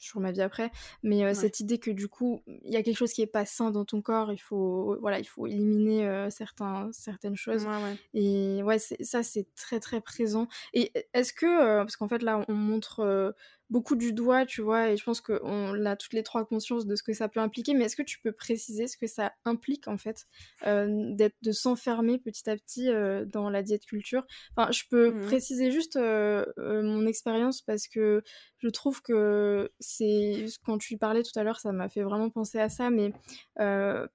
sur 0.00 0.18
ma 0.18 0.32
vie 0.32 0.42
après, 0.42 0.72
mais 1.02 1.32
cette 1.34 1.60
idée 1.60 1.78
que 1.78 1.90
du 1.90 2.08
coup, 2.08 2.42
il 2.46 2.72
y 2.72 2.76
a 2.76 2.82
quelque 2.82 2.96
chose 2.96 3.12
qui 3.12 3.22
est 3.22 3.26
pas 3.26 3.44
sain 3.44 3.70
dans 3.70 3.84
ton 3.84 4.02
corps, 4.02 4.32
il 4.32 4.38
faut, 4.38 4.96
voilà, 5.00 5.20
il 5.20 5.26
faut 5.26 5.46
éliminer 5.46 6.28
certains, 6.30 6.90
certaines 6.92 7.36
choses. 7.36 7.66
Et 8.14 8.62
ouais, 8.64 8.78
ça, 8.78 9.22
c'est 9.22 9.46
très 9.54 9.78
très 9.78 10.00
présent. 10.00 10.48
Et 10.72 10.90
est-ce 11.14 11.32
que, 11.32 11.82
parce 11.82 11.96
qu'en 11.96 12.08
fait 12.08 12.22
là, 12.22 12.44
on 12.48 12.54
montre 12.54 13.34
beaucoup 13.70 13.94
du 13.94 14.12
doigt, 14.12 14.44
tu 14.44 14.62
vois, 14.62 14.90
et 14.90 14.96
je 14.96 15.04
pense 15.04 15.20
qu'on 15.20 15.86
a 15.86 15.96
toutes 15.96 16.12
les 16.12 16.24
trois 16.24 16.44
conscience 16.44 16.86
de 16.86 16.96
ce 16.96 17.02
que 17.04 17.12
ça 17.12 17.28
peut 17.28 17.40
impliquer, 17.40 17.72
mais 17.72 17.84
est-ce 17.84 17.96
que 17.96 18.02
tu 18.02 18.20
peux 18.20 18.32
préciser 18.32 18.88
ce 18.88 18.96
que 18.96 19.06
ça 19.06 19.32
implique 19.44 19.86
en 19.86 19.96
fait 19.96 20.26
d'être 20.64 21.36
de 21.42 21.52
s'enfermer 21.52 22.18
petit 22.18 22.50
à 22.50 22.56
petit 22.56 22.88
dans 23.26 23.48
la 23.48 23.62
diète 23.62 23.86
culture? 23.86 24.26
Enfin, 24.56 24.72
je 24.72 24.82
peux 24.90 25.12
mmh. 25.12 25.20
préciser 25.22 25.70
juste 25.70 25.96
mon 25.96 27.06
expérience 27.06 27.62
parce 27.62 27.86
que 27.86 28.22
je 28.58 28.68
trouve 28.68 29.00
que 29.02 29.70
c'est 29.78 30.44
quand 30.64 30.78
tu 30.78 30.98
parlais 30.98 31.22
tout 31.22 31.38
à 31.38 31.44
l'heure, 31.44 31.60
ça 31.60 31.72
m'a 31.72 31.88
fait 31.88 32.02
vraiment 32.02 32.28
penser 32.28 32.58
à 32.58 32.68
ça, 32.68 32.90
mais 32.90 33.12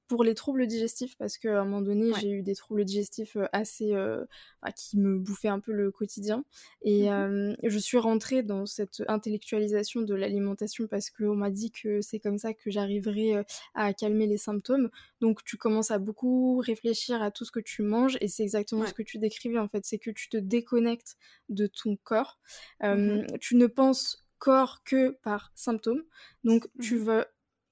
pour 0.07 0.23
les 0.23 0.35
troubles 0.35 0.67
digestifs, 0.67 1.17
parce 1.17 1.37
qu'à 1.37 1.61
un 1.61 1.63
moment 1.63 1.81
donné, 1.81 2.11
j'ai 2.19 2.29
eu 2.29 2.43
des 2.43 2.55
troubles 2.55 2.83
digestifs 2.83 3.37
assez 3.53 3.93
bah, 4.61 4.71
qui 4.73 4.99
me 4.99 5.17
bouffaient 5.17 5.47
un 5.47 5.61
peu 5.61 5.71
le 5.71 5.91
quotidien, 5.91 6.43
et 6.81 7.09
mmh 7.09 7.55
je 7.63 7.79
suis 7.79 7.97
rentrée 7.97 8.43
dans 8.43 8.65
cette 8.65 9.03
de 9.45 10.15
l'alimentation 10.15 10.87
parce 10.87 11.09
qu'on 11.09 11.35
m'a 11.35 11.49
dit 11.49 11.71
que 11.71 12.01
c'est 12.01 12.19
comme 12.19 12.37
ça 12.37 12.53
que 12.53 12.71
j'arriverais 12.71 13.35
euh, 13.35 13.43
à 13.73 13.93
calmer 13.93 14.27
les 14.27 14.37
symptômes. 14.37 14.89
Donc 15.21 15.43
tu 15.43 15.57
commences 15.57 15.91
à 15.91 15.99
beaucoup 15.99 16.57
réfléchir 16.57 17.21
à 17.21 17.31
tout 17.31 17.45
ce 17.45 17.51
que 17.51 17.59
tu 17.59 17.81
manges 17.81 18.17
et 18.21 18.27
c'est 18.27 18.43
exactement 18.43 18.85
ce 18.85 18.93
que 18.93 19.03
tu 19.03 19.17
décrivais 19.17 19.59
en 19.59 19.67
fait, 19.67 19.85
c'est 19.85 19.99
que 19.99 20.11
tu 20.11 20.29
te 20.29 20.37
déconnectes 20.37 21.17
de 21.49 21.67
ton 21.67 21.97
corps. 21.97 22.39
Mmh 22.81 23.25
tu 23.39 23.55
ne 23.55 23.67
penses 23.67 24.25
corps 24.37 24.83
que 24.83 25.11
par 25.23 25.51
symptômes. 25.55 26.03
Donc 26.43 26.67
tu 26.81 26.95
mmh 26.95 27.03
veux 27.03 27.25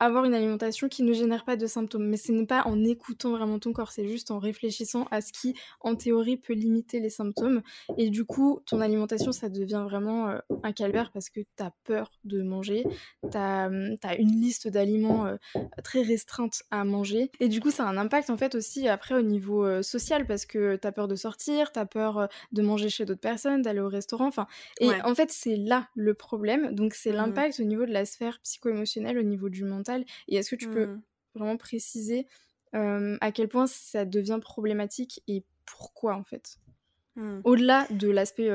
avoir 0.05 0.25
une 0.25 0.33
alimentation 0.33 0.87
qui 0.87 1.03
ne 1.03 1.13
génère 1.13 1.45
pas 1.45 1.55
de 1.55 1.67
symptômes. 1.67 2.07
Mais 2.07 2.17
ce 2.17 2.31
n'est 2.31 2.45
pas 2.45 2.63
en 2.65 2.83
écoutant 2.83 3.31
vraiment 3.31 3.59
ton 3.59 3.73
corps, 3.73 3.91
c'est 3.91 4.07
juste 4.07 4.31
en 4.31 4.39
réfléchissant 4.39 5.07
à 5.11 5.21
ce 5.21 5.31
qui, 5.31 5.55
en 5.81 5.95
théorie, 5.95 6.37
peut 6.37 6.53
limiter 6.53 6.99
les 6.99 7.09
symptômes. 7.09 7.61
Et 7.97 8.09
du 8.09 8.25
coup, 8.25 8.59
ton 8.65 8.81
alimentation, 8.81 9.31
ça 9.31 9.49
devient 9.49 9.83
vraiment 9.87 10.29
euh, 10.29 10.39
un 10.63 10.71
calvaire 10.71 11.11
parce 11.11 11.29
que 11.29 11.39
tu 11.39 11.63
as 11.63 11.71
peur 11.83 12.11
de 12.23 12.41
manger, 12.41 12.85
tu 13.31 13.37
as, 13.37 13.67
hum, 13.67 13.97
une 14.19 14.41
liste 14.41 14.67
d'aliments 14.67 15.25
euh, 15.25 15.35
très 15.83 16.01
restreinte 16.01 16.63
à 16.71 16.83
manger. 16.83 17.31
Et 17.39 17.47
du 17.47 17.59
coup, 17.59 17.71
ça 17.71 17.85
a 17.85 17.87
un 17.87 17.97
impact 17.97 18.29
en 18.29 18.37
fait 18.37 18.55
aussi 18.55 18.87
après 18.87 19.15
au 19.15 19.21
niveau 19.21 19.65
euh, 19.65 19.81
social 19.81 20.25
parce 20.25 20.45
que 20.45 20.75
tu 20.75 20.87
as 20.87 20.91
peur 20.91 21.07
de 21.07 21.15
sortir, 21.15 21.71
tu 21.71 21.79
as 21.79 21.85
peur 21.85 22.27
de 22.51 22.61
manger 22.61 22.89
chez 22.89 23.05
d'autres 23.05 23.21
personnes, 23.21 23.61
d'aller 23.61 23.79
au 23.79 23.89
restaurant. 23.89 24.27
Enfin, 24.27 24.47
et 24.79 24.89
en 25.03 25.15
fait, 25.15 25.31
c'est 25.31 25.55
là 25.55 25.87
le 25.95 26.13
problème. 26.13 26.73
Donc, 26.73 26.93
c'est 26.93 27.11
mmh 27.11 27.15
l'impact 27.15 27.59
au 27.59 27.63
niveau 27.63 27.85
de 27.85 27.91
la 27.91 28.05
sphère 28.05 28.39
psycho-émotionnelle, 28.43 29.17
au 29.17 29.23
niveau 29.23 29.49
du 29.49 29.63
mental 29.63 29.92
et 30.27 30.35
est-ce 30.35 30.49
que 30.49 30.55
tu 30.55 30.69
peux 30.69 30.85
mmh. 30.87 31.01
vraiment 31.35 31.57
préciser 31.57 32.27
à 32.73 33.31
quel 33.31 33.47
point 33.49 33.67
ça 33.67 34.03
devient 34.03 34.39
problématique 34.41 35.21
et 35.27 35.43
pourquoi 35.65 36.15
en 36.15 36.23
fait? 36.23 36.57
Mmh. 37.15 37.41
Au-delà 37.43 37.85
de 37.91 38.09
l'aspect 38.09 38.49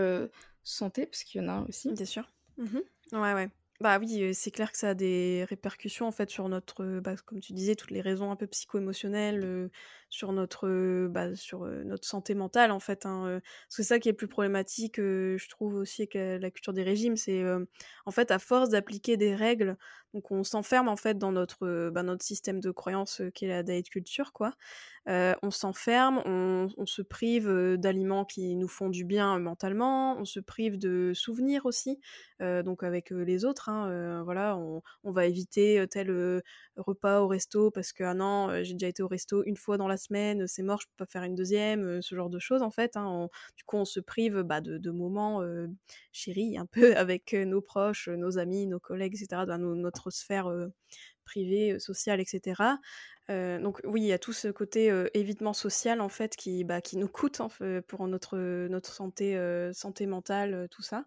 santé, 0.64 1.06
parce 1.06 1.24
qu'il 1.24 1.40
y 1.40 1.44
en 1.44 1.48
a 1.48 1.52
un 1.52 1.66
aussi. 1.66 1.92
Bien 1.92 2.04
sûr. 2.04 2.30
Mmh 2.56 2.78
ouais, 3.12 3.34
ouais. 3.34 3.48
Bah 3.80 4.00
oui, 4.00 4.34
c'est 4.34 4.50
clair 4.50 4.72
que 4.72 4.78
ça 4.78 4.88
a 4.88 4.94
des 4.94 5.46
répercussions 5.48 6.08
en 6.08 6.10
fait 6.10 6.28
sur 6.30 6.48
notre, 6.48 6.98
bah, 6.98 7.14
comme 7.24 7.38
tu 7.38 7.52
disais, 7.52 7.76
toutes 7.76 7.92
les 7.92 8.00
raisons 8.00 8.32
un 8.32 8.36
peu 8.36 8.48
psycho-émotionnelles, 8.48 9.70
sur 10.08 10.32
notre, 10.32 11.06
bah, 11.06 11.36
sur 11.36 11.60
notre 11.60 12.04
santé 12.04 12.34
mentale 12.34 12.72
en 12.72 12.80
fait. 12.80 13.06
Hein, 13.06 13.40
c'est 13.68 13.84
ça 13.84 14.00
qui 14.00 14.08
est 14.08 14.14
plus 14.14 14.26
problématique, 14.26 14.96
je 14.96 15.48
trouve 15.48 15.76
aussi 15.76 16.02
avec 16.02 16.14
la, 16.14 16.50
culture 16.50 16.72
des 16.72 16.82
régimes, 16.82 17.16
c'est 17.16 17.44
en 18.04 18.10
fait 18.10 18.32
à 18.32 18.40
force 18.40 18.70
d'appliquer 18.70 19.16
des 19.16 19.36
règles, 19.36 19.76
donc 20.14 20.30
on 20.30 20.44
s'enferme 20.44 20.88
en 20.88 20.96
fait 20.96 21.18
dans 21.18 21.32
notre, 21.32 21.90
bah, 21.90 22.02
notre 22.02 22.24
système 22.24 22.60
de 22.60 22.70
croyance 22.70 23.22
qui 23.34 23.44
est 23.44 23.48
la 23.48 23.62
diet 23.62 23.88
culture 23.88 24.32
quoi. 24.32 24.54
on 25.06 25.50
s'enferme, 25.50 26.22
on, 26.24 26.68
on, 26.76 26.86
se 26.86 27.02
prive 27.02 27.76
d'aliments 27.76 28.24
qui 28.24 28.56
nous 28.56 28.68
font 28.68 28.88
du 28.88 29.04
bien 29.04 29.38
mentalement, 29.38 30.18
on 30.18 30.24
se 30.24 30.40
prive 30.40 30.78
de 30.78 31.12
souvenirs 31.14 31.66
aussi, 31.66 32.00
donc 32.40 32.82
avec 32.82 33.10
les 33.10 33.44
autres. 33.44 33.68
Hein, 33.68 34.22
voilà, 34.24 34.56
on, 34.56 34.82
on, 35.04 35.12
va 35.12 35.26
éviter 35.26 35.84
tel 35.90 36.42
repas 36.76 37.20
au 37.20 37.28
resto 37.28 37.70
parce 37.70 37.92
que 37.92 38.04
ah 38.04 38.14
non, 38.14 38.62
j'ai 38.62 38.74
déjà 38.74 38.88
été 38.88 39.02
au 39.02 39.08
resto 39.08 39.42
une 39.44 39.56
fois 39.56 39.78
dans 39.78 39.88
la 39.88 39.96
semaine, 39.96 40.46
c'est 40.46 40.62
mort, 40.62 40.80
je 40.80 40.86
peux 40.88 41.04
pas 41.04 41.10
faire 41.10 41.22
une 41.22 41.34
deuxième, 41.34 42.02
ce 42.02 42.14
genre 42.14 42.30
de 42.30 42.38
choses 42.38 42.62
en 42.62 42.70
fait. 42.70 42.96
Hein. 42.96 43.28
du 43.56 43.64
coup, 43.64 43.76
on 43.76 43.84
se 43.84 44.00
prive 44.00 44.42
bah, 44.42 44.60
de, 44.60 44.90
moments 44.90 45.42
chéris 46.12 46.58
un 46.58 46.66
peu 46.66 46.78
avec 46.96 47.32
nos 47.32 47.60
proches, 47.60 48.08
nos 48.08 48.38
amis, 48.38 48.66
nos 48.66 48.80
collègues, 48.80 49.14
etc., 49.14 49.42
dans 49.46 49.58
notre 49.58 49.97
sphère 50.10 50.50
privée, 51.24 51.78
sociale, 51.78 52.20
etc. 52.20 52.78
donc 53.28 53.80
oui, 53.84 54.02
il 54.02 54.06
y 54.06 54.12
a 54.12 54.18
tout 54.18 54.32
ce 54.32 54.48
côté 54.48 54.90
évitement 55.14 55.52
social 55.52 56.00
en 56.00 56.08
fait 56.08 56.36
qui, 56.36 56.64
bah, 56.64 56.80
qui 56.80 56.96
nous 56.96 57.08
coûte 57.08 57.40
pour 57.86 58.08
notre, 58.08 58.38
notre 58.68 58.92
santé, 58.92 59.38
santé 59.74 60.06
mentale, 60.06 60.68
tout 60.70 60.82
ça. 60.82 61.04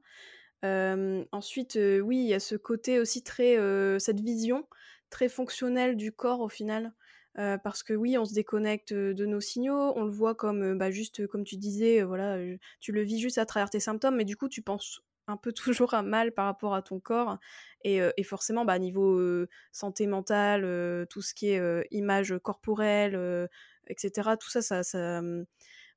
ensuite, 1.32 1.80
oui, 2.04 2.18
il 2.18 2.28
y 2.28 2.34
a 2.34 2.40
ce 2.40 2.56
côté 2.56 3.00
aussi 3.00 3.24
très, 3.24 3.58
cette 4.00 4.20
vision 4.20 4.68
très 5.10 5.30
fonctionnelle 5.30 5.98
du 5.98 6.12
corps 6.12 6.42
au 6.42 6.50
final 6.50 6.94
parce 7.36 7.82
que 7.84 7.94
oui, 7.94 8.18
on 8.18 8.26
se 8.26 8.34
déconnecte 8.34 8.94
de 8.94 9.26
nos 9.26 9.42
signaux, 9.42 9.94
on 9.96 10.04
le 10.04 10.12
voit 10.12 10.36
comme, 10.36 10.78
bah, 10.78 10.92
juste 10.92 11.28
comme 11.28 11.44
tu 11.44 11.58
disais, 11.58 12.04
voilà, 12.04 12.38
tu 12.80 12.92
le 12.92 13.02
vis 13.02 13.20
juste 13.20 13.38
à 13.38 13.46
travers 13.46 13.70
tes 13.70 13.80
symptômes, 13.80 14.18
mais 14.18 14.26
du 14.26 14.36
coup, 14.36 14.50
tu 14.50 14.62
penses 14.62 15.02
un 15.28 15.38
peu 15.38 15.52
toujours 15.54 15.94
à 15.94 16.04
mal 16.04 16.32
par 16.34 16.46
rapport 16.46 16.76
à 16.76 16.82
ton 16.82 17.00
corps. 17.00 17.38
Et, 17.84 18.02
forcément, 18.24 18.66
bah, 18.66 18.80
niveau 18.80 19.46
santé 19.72 20.08
mentale, 20.08 21.08
tout 21.10 21.22
ce 21.22 21.34
qui 21.34 21.50
est 21.50 21.88
image 21.92 22.36
corporelle, 22.44 23.48
etc., 23.88 24.32
tout 24.40 24.50
ça, 24.50 24.62
ça, 24.62 25.22
mmh, 25.22 25.46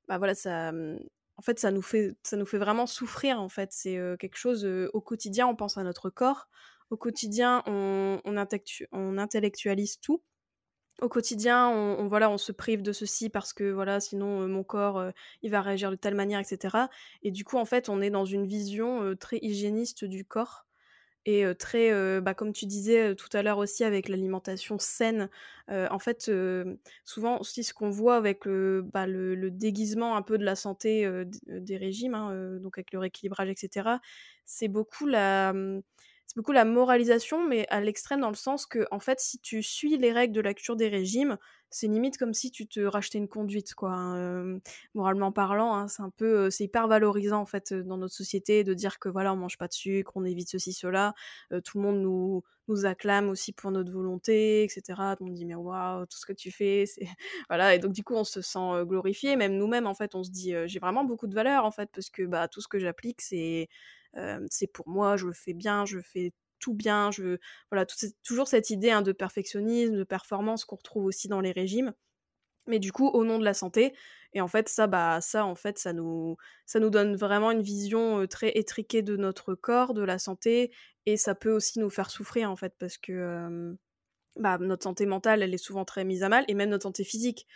bah, 0.07 0.17
voilà, 0.17 0.35
ça, 0.35 0.71
mmh, 0.71 0.99
en 1.37 1.41
fait, 1.41 1.59
ça 1.59 1.71
nous 1.71 1.81
fait, 1.81 2.15
ça 2.23 2.37
nous 2.37 2.45
fait 2.45 2.57
vraiment 2.57 2.87
souffrir. 2.87 3.39
En 3.39 3.49
fait, 3.49 3.71
c'est 3.71 3.99
quelque 4.19 4.37
chose 4.37 4.65
au 4.65 5.01
quotidien. 5.01 5.47
On 5.47 5.55
pense 5.55 5.77
à 5.77 5.83
notre 5.83 6.09
corps. 6.09 6.47
Au 6.89 6.97
quotidien, 6.97 7.63
on, 7.65 8.21
on 8.25 9.17
intellectualise 9.17 9.99
tout 9.99 10.21
au 11.01 11.09
quotidien, 11.09 11.69
on, 11.69 12.37
se 12.37 12.51
prive 12.51 12.81
de 12.81 12.91
ceci 12.91 13.29
parce 13.29 13.53
que 13.53 13.71
voilà, 13.71 13.99
sinon 13.99 14.47
mon 14.47 14.63
corps 14.63 15.11
il 15.41 15.51
va 15.51 15.61
réagir 15.61 15.91
de 15.91 15.95
telle 15.95 16.15
manière, 16.15 16.39
etc. 16.39 16.77
Et 17.23 17.31
du 17.31 17.43
coup, 17.43 17.57
en 17.57 17.65
fait, 17.65 17.89
on 17.89 18.01
est 18.01 18.09
dans 18.09 18.25
une 18.25 18.45
vision 18.45 19.15
très 19.15 19.37
hygiéniste 19.41 20.05
du 20.05 20.25
corps 20.25 20.65
et 21.25 21.43
très, 21.57 22.21
bah, 22.21 22.33
comme 22.33 22.53
tu 22.53 22.65
disais 22.65 23.15
tout 23.15 23.29
à 23.33 23.41
l'heure 23.41 23.57
aussi 23.57 23.83
avec 23.83 24.09
l'alimentation 24.09 24.77
saine. 24.79 25.29
en 25.69 25.99
fait, 25.99 26.31
souvent 27.03 27.39
aussi 27.39 27.63
ce 27.63 27.73
qu'on 27.73 27.89
voit 27.89 28.15
avec 28.15 28.47
bah, 28.47 29.07
le, 29.07 29.49
déguisement 29.49 30.15
un 30.15 30.21
peu 30.21 30.37
de 30.37 30.45
la 30.45 30.55
santé 30.55 31.09
des 31.47 31.77
régimes, 31.77 32.15
hein, 32.15 32.59
donc 32.61 32.77
avec 32.77 32.93
le 32.93 32.99
rééquilibrage, 32.99 33.49
etc. 33.49 33.89
C'est 34.45 34.67
beaucoup 34.67 35.07
la 35.07 35.53
c'est 36.27 36.35
beaucoup 36.37 36.51
la 36.51 36.65
moralisation, 36.65 37.45
mais 37.47 37.67
à 37.69 37.79
l'extrême 37.81 38.19
dans 38.21 38.29
le 38.29 38.35
sens 38.35 38.65
que, 38.65 38.85
en 38.91 38.99
fait, 38.99 39.19
si 39.19 39.39
tu 39.39 39.61
suis 39.63 39.97
les 39.97 40.11
règles 40.11 40.33
de 40.33 40.41
la 40.41 40.53
culture 40.53 40.75
des 40.75 40.87
régimes, 40.89 41.37
c'est 41.69 41.87
limite 41.87 42.17
comme 42.17 42.33
si 42.33 42.51
tu 42.51 42.67
te 42.67 42.79
rachetais 42.79 43.17
une 43.17 43.27
conduite, 43.27 43.73
quoi. 43.75 43.91
Hein, 43.91 44.59
moralement 44.93 45.31
parlant, 45.31 45.75
hein, 45.75 45.87
c'est 45.87 46.03
un 46.03 46.09
peu, 46.09 46.49
c'est 46.49 46.63
hyper 46.65 46.87
valorisant 46.87 47.41
en 47.41 47.45
fait 47.45 47.73
dans 47.73 47.97
notre 47.97 48.13
société 48.13 48.63
de 48.63 48.73
dire 48.73 48.97
que 48.99 49.09
voilà, 49.09 49.33
on 49.33 49.35
mange 49.37 49.57
pas 49.57 49.67
de 49.67 49.73
sucre, 49.73 50.11
on 50.15 50.23
évite 50.25 50.49
ceci, 50.49 50.73
cela. 50.73 51.13
tout 51.63 51.77
le 51.77 51.83
monde 51.83 51.99
nous 52.01 52.43
nous 52.67 52.85
acclame 52.85 53.29
aussi 53.29 53.53
pour 53.53 53.69
notre 53.71 53.91
volonté, 53.91 54.63
etc. 54.63 55.15
On 55.19 55.29
dit 55.29 55.45
mais 55.45 55.53
waouh, 55.55 56.05
tout 56.07 56.17
ce 56.17 56.25
que 56.25 56.33
tu 56.33 56.51
fais, 56.51 56.85
c'est 56.87 57.07
voilà. 57.49 57.75
Et 57.75 57.79
donc 57.79 57.93
du 57.93 58.03
coup, 58.03 58.15
on 58.15 58.23
se 58.23 58.41
sent 58.41 58.85
glorifié. 58.85 59.35
Même 59.35 59.57
nous-mêmes, 59.57 59.87
en 59.87 59.93
fait, 59.93 60.15
on 60.15 60.23
se 60.23 60.31
dit 60.31 60.53
j'ai 60.65 60.79
vraiment 60.79 61.03
beaucoup 61.03 61.27
de 61.27 61.35
valeur 61.35 61.65
en 61.65 61.71
fait 61.71 61.89
parce 61.93 62.09
que 62.09 62.23
bah 62.23 62.47
tout 62.47 62.61
ce 62.61 62.67
que 62.67 62.79
j'applique, 62.79 63.21
c'est 63.21 63.69
c'est 64.49 64.67
pour 64.67 64.87
moi, 64.89 65.17
je 65.17 65.27
le 65.27 65.33
fais 65.33 65.53
bien, 65.53 65.85
je 65.85 65.99
fais 65.99 66.33
tout 66.59 66.73
bien, 66.73 67.11
je 67.11 67.37
voilà, 67.71 67.85
toujours 68.23 68.47
cette 68.47 68.69
idée 68.69 68.91
hein, 68.91 69.01
de 69.01 69.11
perfectionnisme, 69.11 69.95
de 69.97 70.03
performance 70.03 70.65
qu'on 70.65 70.77
retrouve 70.77 71.05
aussi 71.05 71.27
dans 71.27 71.41
les 71.41 71.51
régimes. 71.51 71.93
Mais 72.67 72.79
du 72.79 72.91
coup, 72.91 73.07
au 73.09 73.23
nom 73.25 73.37
de 73.39 73.43
la 73.45 73.53
santé, 73.53 73.93
et 74.33 74.41
en 74.41 74.47
fait, 74.47 74.69
ça, 74.69 74.87
bah, 74.87 75.21
ça, 75.21 75.45
en 75.45 75.55
fait, 75.55 75.77
ça 75.77 75.93
nous, 75.93 76.35
ça 76.65 76.79
nous 76.79 76.89
donne 76.89 77.15
vraiment 77.15 77.51
une 77.51 77.61
vision 77.61 78.25
très 78.27 78.51
étriquée 78.57 79.03
de 79.03 79.15
notre 79.17 79.53
corps, 79.55 79.93
de 79.93 80.01
la 80.03 80.17
santé, 80.19 80.71
et 81.05 81.17
ça 81.17 81.35
peut 81.35 81.51
aussi 81.51 81.79
nous 81.79 81.91
faire 81.91 82.09
souffrir, 82.09 82.49
en 82.51 82.55
fait, 82.55 82.73
parce 82.79 82.97
que 82.97 83.75
bah, 84.37 84.57
notre 84.59 84.83
santé 84.83 85.05
mentale, 85.05 85.43
elle 85.43 85.53
est 85.53 85.57
souvent 85.57 85.85
très 85.85 86.03
mise 86.05 86.23
à 86.23 86.29
mal, 86.29 86.45
et 86.47 86.53
même 86.55 86.69
notre 86.69 86.83
santé 86.83 87.03
physique 87.03 87.47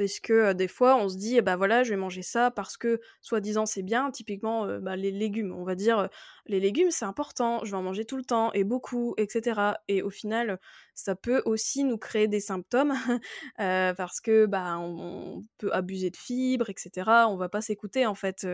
parce 0.00 0.18
que 0.18 0.54
des 0.54 0.66
fois 0.66 0.96
on 0.96 1.10
se 1.10 1.18
dit 1.18 1.42
bah 1.42 1.56
voilà 1.56 1.82
je 1.82 1.90
vais 1.90 1.96
manger 1.96 2.22
ça 2.22 2.50
parce 2.50 2.78
que 2.78 3.02
soi-disant 3.20 3.66
c'est 3.66 3.82
bien. 3.82 4.10
Typiquement 4.10 4.66
bah, 4.78 4.96
les 4.96 5.10
légumes 5.10 5.52
on 5.52 5.62
va 5.62 5.74
dire 5.74 6.08
les 6.46 6.58
légumes 6.58 6.90
c'est 6.90 7.04
important 7.04 7.62
je 7.66 7.70
vais 7.70 7.76
en 7.76 7.82
manger 7.82 8.06
tout 8.06 8.16
le 8.16 8.24
temps 8.24 8.50
et 8.54 8.64
beaucoup 8.64 9.12
etc 9.18 9.60
et 9.88 10.00
au 10.00 10.08
final 10.08 10.58
ça 10.94 11.14
peut 11.14 11.42
aussi 11.44 11.84
nous 11.84 11.98
créer 11.98 12.28
des 12.28 12.40
symptômes 12.40 12.94
parce 13.58 14.22
que 14.22 14.46
bah 14.46 14.78
on, 14.78 15.44
peut 15.58 15.70
abuser 15.74 16.08
de 16.08 16.16
fibres 16.16 16.70
etc 16.70 17.10
on 17.28 17.36
va 17.36 17.50
pas 17.50 17.60
s'écouter 17.60 18.06
en 18.06 18.14
fait 18.14 18.44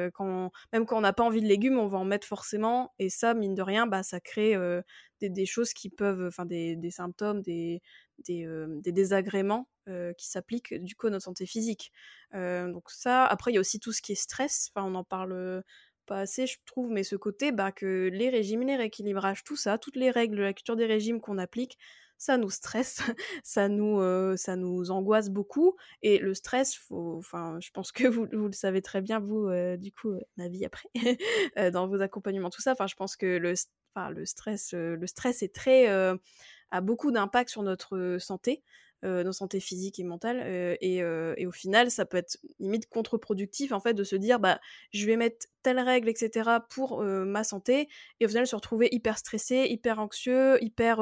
même 0.72 0.84
quand 0.84 0.98
on 0.98 1.00
n'a 1.00 1.12
pas 1.12 1.22
envie 1.22 1.42
de 1.42 1.46
légumes 1.46 1.78
on 1.78 1.86
va 1.86 1.98
en 1.98 2.04
mettre 2.04 2.26
forcément. 2.26 2.92
Et 2.98 3.08
ça 3.08 3.34
mine 3.34 3.54
de 3.54 3.62
rien 3.62 3.86
bah 3.86 4.02
ça 4.02 4.18
crée 4.18 4.56
des, 5.20 5.46
choses 5.46 5.72
qui 5.72 5.90
peuvent 5.90 6.26
enfin 6.26 6.44
des 6.44 6.90
symptômes 6.90 7.40
des 7.42 7.82
des, 8.24 8.92
désagréments 8.92 9.68
qui 10.16 10.26
s'appliquent 10.26 10.74
du 10.74 10.96
coup 10.96 11.06
à 11.06 11.10
notre 11.10 11.24
santé 11.24 11.46
physique. 11.46 11.92
donc 12.32 12.90
ça, 12.90 13.24
après 13.24 13.52
il 13.52 13.54
y 13.54 13.58
a 13.58 13.60
aussi 13.60 13.80
tout 13.80 13.92
ce 13.92 14.02
qui 14.02 14.12
est 14.12 14.16
stress, 14.16 14.70
enfin 14.74 14.86
on 14.86 14.94
en 14.94 15.04
parle 15.04 15.62
pas 16.06 16.20
assez 16.20 16.46
je 16.46 16.58
trouve, 16.64 16.90
mais 16.90 17.02
ce 17.02 17.16
côté 17.16 17.52
bah, 17.52 17.72
que 17.72 18.08
les 18.12 18.30
régimes, 18.30 18.62
les 18.62 18.76
rééquilibrages, 18.76 19.44
tout 19.44 19.56
ça, 19.56 19.78
toutes 19.78 19.96
les 19.96 20.10
règles 20.10 20.40
la 20.40 20.52
culture 20.52 20.76
des 20.76 20.86
régimes 20.86 21.20
qu'on 21.20 21.38
applique, 21.38 21.78
ça 22.18 22.38
nous 22.38 22.50
stresse, 22.50 22.98
ça 23.44 23.68
nous, 23.68 24.00
ça 24.36 24.56
nous 24.56 24.90
angoisse 24.90 25.28
beaucoup. 25.30 25.76
Et 26.02 26.18
le 26.18 26.34
stress, 26.34 26.78
enfin, 26.90 27.58
je 27.60 27.70
pense 27.70 27.92
que 27.92 28.06
vous, 28.06 28.26
vous, 28.32 28.46
le 28.46 28.52
savez 28.52 28.82
très 28.82 29.02
bien, 29.02 29.20
vous, 29.20 29.50
du 29.76 29.92
coup, 29.92 30.14
ma 30.36 30.48
vie 30.48 30.64
après, 30.64 30.88
dans 31.72 31.86
vos 31.86 32.00
accompagnements, 32.00 32.50
tout 32.50 32.62
ça. 32.62 32.72
Enfin, 32.72 32.86
je 32.86 32.94
pense 32.94 33.16
que 33.16 33.26
le, 33.26 33.54
le 34.10 34.24
stress, 34.24 34.72
le 34.72 35.06
stress 35.06 35.42
est 35.42 35.54
très 35.54 35.86
a 36.70 36.80
beaucoup 36.80 37.10
d'impact 37.10 37.50
sur 37.50 37.62
notre 37.62 38.16
santé. 38.20 38.62
Nos 39.02 39.32
santé 39.32 39.60
physique 39.60 39.98
et 39.98 40.04
mentale. 40.04 40.42
Et, 40.80 40.96
et, 40.96 41.46
au 41.46 41.52
final, 41.52 41.90
ça 41.90 42.04
peut 42.04 42.16
être 42.16 42.38
limite 42.58 42.88
contre-productif 42.88 43.72
en 43.72 43.80
fait 43.80 43.94
de 43.94 44.04
se 44.04 44.16
dire 44.16 44.40
bah 44.40 44.60
je 44.92 45.06
vais 45.06 45.16
mettre 45.16 45.46
telle 45.62 45.80
règle, 45.80 46.08
etc. 46.08 46.60
pour 46.70 47.02
ma 47.02 47.42
santé, 47.42 47.88
et 48.20 48.26
au 48.26 48.28
final 48.28 48.46
se 48.46 48.54
retrouver 48.54 48.88
hyper 48.92 49.18
stressé, 49.18 49.66
hyper 49.68 49.98
anxieux, 49.98 50.62
hyper 50.62 50.96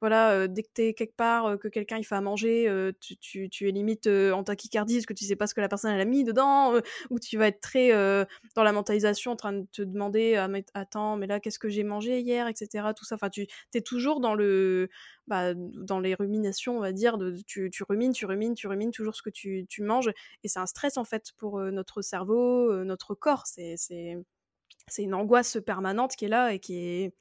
voilà, 0.00 0.48
dès 0.48 0.62
que 0.62 0.68
t'es 0.74 0.94
quelque 0.94 1.16
part, 1.16 1.58
que 1.58 1.68
quelqu'un 1.68 1.98
il 1.98 2.04
fait 2.04 2.16
à 2.16 2.20
manger, 2.20 2.92
tu, 3.00 3.48
tu, 3.48 3.68
es 3.68 3.70
limite 3.70 4.06
en 4.06 4.42
tachycardie 4.42 4.96
parce 4.96 5.06
que 5.06 5.12
tu 5.12 5.24
sais 5.24 5.36
pas 5.36 5.46
ce 5.46 5.54
que 5.54 5.60
la 5.60 5.68
personne 5.68 5.92
elle 5.92 6.00
a 6.00 6.04
mis 6.04 6.24
dedans, 6.24 6.74
ou 7.10 7.18
tu 7.18 7.38
vas 7.38 7.48
être 7.48 7.60
très 7.60 7.90
dans 8.54 8.62
la 8.62 8.72
mentalisation 8.72 9.32
en 9.32 9.36
train 9.36 9.52
de 9.52 9.66
te 9.72 9.82
demander 9.82 10.36
ah, 10.36 10.48
attends 10.74 11.16
mais 11.16 11.26
là 11.26 11.40
qu'est-ce 11.40 11.58
que 11.58 11.68
j'ai 11.68 11.84
mangé 11.84 12.20
hier, 12.20 12.48
etc. 12.48 12.88
Tout 12.96 13.04
ça, 13.04 13.14
enfin 13.14 13.30
tu 13.30 13.46
es 13.74 13.80
toujours 13.80 14.20
dans 14.20 14.34
le 14.34 14.88
bah, 15.26 15.54
dans 15.54 16.00
les 16.00 16.14
ruminations, 16.14 16.76
on 16.76 16.80
va 16.80 16.92
dire, 16.92 17.13
tu, 17.46 17.70
tu, 17.70 17.82
rumines, 17.82 18.12
tu 18.12 18.26
rumines, 18.26 18.54
tu 18.54 18.66
rumines 18.66 18.90
toujours 18.90 19.14
ce 19.14 19.22
que 19.22 19.30
tu, 19.30 19.66
manges. 19.80 20.10
Et 20.42 20.48
c'est 20.48 20.58
un 20.58 20.66
stress, 20.66 20.96
en 20.96 21.04
fait, 21.04 21.32
pour 21.36 21.60
notre 21.60 22.02
cerveau, 22.02 22.84
notre 22.84 23.14
corps. 23.14 23.46
C'est, 23.46 23.74
c'est, 23.76 25.02
une 25.02 25.14
angoisse 25.14 25.58
permanente 25.64 26.16
qui 26.16 26.26
est 26.26 26.28
là 26.28 26.52
et 26.52 26.58
qui 26.58 26.76
est, 26.76 27.12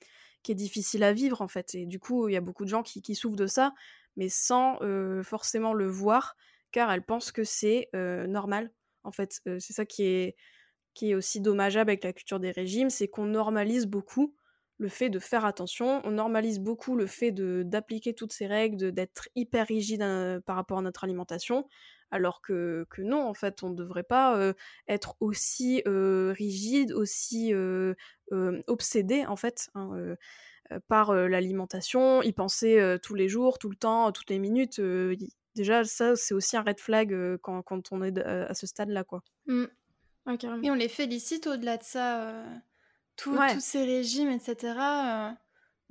difficile 0.53 1.03
à 1.03 1.13
vivre, 1.13 1.41
en 1.41 1.47
fait. 1.47 1.75
Et 1.75 1.85
du 1.85 1.99
coup, 1.99 2.27
il 2.27 2.33
y 2.33 2.37
a 2.37 2.41
beaucoup 2.41 2.65
de 2.65 2.69
gens 2.69 2.83
qui, 2.83 3.01
qui 3.01 3.15
souffrent 3.15 3.37
de 3.37 3.47
ça, 3.47 3.73
mais 4.17 4.29
sans 4.29 4.79
forcément 5.23 5.73
le 5.73 5.87
voir, 5.87 6.35
car 6.71 6.91
elles 6.91 7.05
pensent 7.05 7.31
que 7.31 7.43
c'est 7.43 7.89
normal. 7.93 8.71
En 9.03 9.11
fait, 9.11 9.41
c'est 9.45 9.73
ça 9.73 9.85
qui 9.85 10.03
est, 10.03 10.35
qui 10.93 11.11
est 11.11 11.15
aussi 11.15 11.41
dommageable 11.41 11.89
avec 11.89 12.03
la 12.03 12.13
culture 12.13 12.39
des 12.39 12.51
régimes, 12.51 12.89
c'est 12.89 13.07
qu'on 13.07 13.25
normalise 13.25 13.85
beaucoup 13.85 14.35
le 14.83 14.89
fait 14.89 15.09
de 15.09 15.17
faire 15.17 15.45
attention, 15.45 16.01
on 16.03 16.11
normalise 16.11 16.59
beaucoup 16.59 16.97
le 16.97 17.07
fait 17.07 17.31
d'appliquer 17.31 18.13
toutes 18.13 18.33
ces 18.33 18.47
règles, 18.47 18.91
d'être 18.91 19.29
hyper 19.33 19.65
rigide 19.65 20.01
euh, 20.01 20.41
par 20.41 20.57
rapport 20.57 20.77
à 20.77 20.81
notre 20.81 21.05
alimentation, 21.05 21.69
alors 22.11 22.41
que, 22.41 22.85
que 22.89 23.01
non, 23.01 23.25
en 23.25 23.33
fait, 23.33 23.63
on 23.63 23.69
ne 23.69 23.75
devrait 23.75 24.03
pas 24.03 24.37
euh, 24.37 24.53
être 24.89 25.15
aussi 25.21 25.81
euh, 25.87 26.33
rigide, 26.37 26.91
aussi 26.91 27.53
obsédé, 28.67 29.25
en 29.25 29.37
fait, 29.37 29.69
hein, 29.73 30.15
par 30.89 31.13
l'alimentation, 31.13 32.21
y 32.21 32.33
penser 32.33 32.97
tous 33.01 33.15
les 33.15 33.29
jours, 33.29 33.59
tout 33.59 33.69
le 33.69 33.77
temps, 33.77 34.11
toutes 34.11 34.29
les 34.29 34.39
minutes. 34.39 34.81
déjà, 35.55 35.85
ça, 35.85 36.17
c'est 36.17 36.33
aussi 36.33 36.57
un 36.57 36.61
red 36.61 36.79
flag 36.79 37.37
quand, 37.41 37.61
quand, 37.61 37.91
on 37.91 38.03
est 38.03 38.17
à 38.19 38.53
ce 38.53 38.67
stade-là, 38.67 39.05
quoi. 39.05 39.23
Mmh. 39.45 39.65
Et 40.63 40.71
on 40.71 40.75
les 40.75 40.89
félicite 40.89 41.47
au-delà 41.47 41.77
de 41.77 41.83
ça 41.83 42.43
tous 43.15 43.39
ces 43.59 43.85
régimes, 43.85 44.29
etc. 44.29 45.35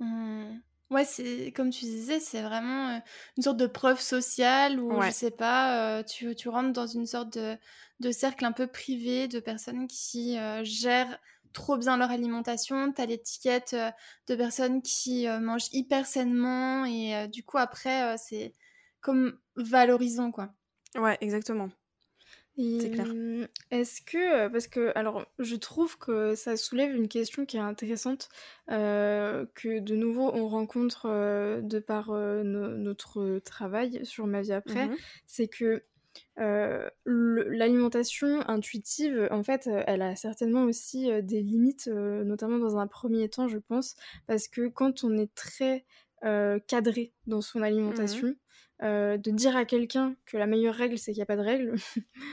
Euh, 0.01 0.53
ouais, 0.89 1.05
c'est 1.05 1.51
comme 1.55 1.69
tu 1.69 1.85
disais, 1.85 2.19
c'est 2.19 2.41
vraiment 2.41 2.89
euh, 2.89 2.99
une 3.37 3.43
sorte 3.43 3.57
de 3.57 3.67
preuve 3.67 3.99
sociale 3.99 4.79
où, 4.79 5.01
je 5.01 5.11
sais 5.11 5.31
pas, 5.31 5.97
euh, 5.99 6.03
tu, 6.03 6.35
tu, 6.35 6.49
rentres 6.49 6.73
dans 6.73 6.87
une 6.87 7.05
sorte 7.05 7.37
de, 7.37 7.57
de, 7.99 8.11
cercle 8.11 8.45
un 8.45 8.51
peu 8.51 8.67
privé 8.67 9.27
de 9.27 9.39
personnes 9.39 9.87
qui 9.87 10.37
gèrent 10.63 11.19
trop 11.53 11.77
bien 11.77 11.97
leur 11.97 12.11
alimentation. 12.11 12.91
Tu 12.91 13.01
as 13.01 13.05
l'étiquette 13.05 13.75
de 14.27 14.35
personnes 14.35 14.81
qui 14.81 15.27
mangent 15.27 15.69
hyper 15.71 16.05
sainement 16.05 16.85
et 16.85 17.27
du 17.27 17.43
coup, 17.43 17.57
après, 17.57 18.17
c'est 18.17 18.53
comme 19.01 19.37
valorisant, 19.55 20.31
quoi. 20.31 20.49
Ouais, 20.95 21.17
exactement. 21.21 21.69
C'est 22.55 22.91
clair. 22.91 23.07
Est-ce 23.71 24.01
que, 24.01 24.47
parce 24.47 24.67
que, 24.67 24.91
alors, 24.95 25.25
je 25.39 25.55
trouve 25.55 25.97
que 25.97 26.35
ça 26.35 26.55
soulève 26.55 26.95
une 26.95 27.07
question 27.07 27.45
qui 27.45 27.57
est 27.57 27.61
intéressante, 27.61 28.29
que 28.67 29.79
de 29.79 29.95
nouveau 29.95 30.29
on 30.33 30.47
rencontre 30.47 31.07
de 31.61 31.79
par 31.79 32.11
notre 32.11 33.39
travail 33.39 34.05
sur 34.05 34.27
ma 34.27 34.41
vie 34.41 34.53
après, 34.53 34.87
mmh 34.87 34.95
c'est 35.25 35.47
que 35.47 35.83
l'alimentation 37.05 38.47
intuitive, 38.47 39.27
en 39.31 39.41
fait, 39.43 39.67
elle 39.87 40.03
a 40.03 40.15
certainement 40.15 40.63
aussi 40.65 41.09
des 41.23 41.41
limites, 41.41 41.87
notamment 41.87 42.59
dans 42.59 42.77
un 42.77 42.85
premier 42.87 43.29
temps, 43.29 43.47
je 43.47 43.57
pense, 43.57 43.95
parce 44.27 44.47
que 44.47 44.67
quand 44.67 45.03
on 45.03 45.17
est 45.17 45.33
très 45.33 45.85
cadré 46.67 47.13
dans 47.25 47.41
son 47.41 47.59
mmh 47.59 47.63
alimentation, 47.63 48.35
euh, 48.83 49.17
de 49.17 49.31
dire 49.31 49.55
à 49.55 49.65
quelqu'un 49.65 50.15
que 50.25 50.37
la 50.37 50.45
meilleure 50.45 50.75
règle 50.75 50.97
c'est 50.97 51.11
qu'il 51.11 51.19
n'y 51.19 51.23
a 51.23 51.27
pas 51.27 51.37
de 51.37 51.41
règle, 51.41 51.75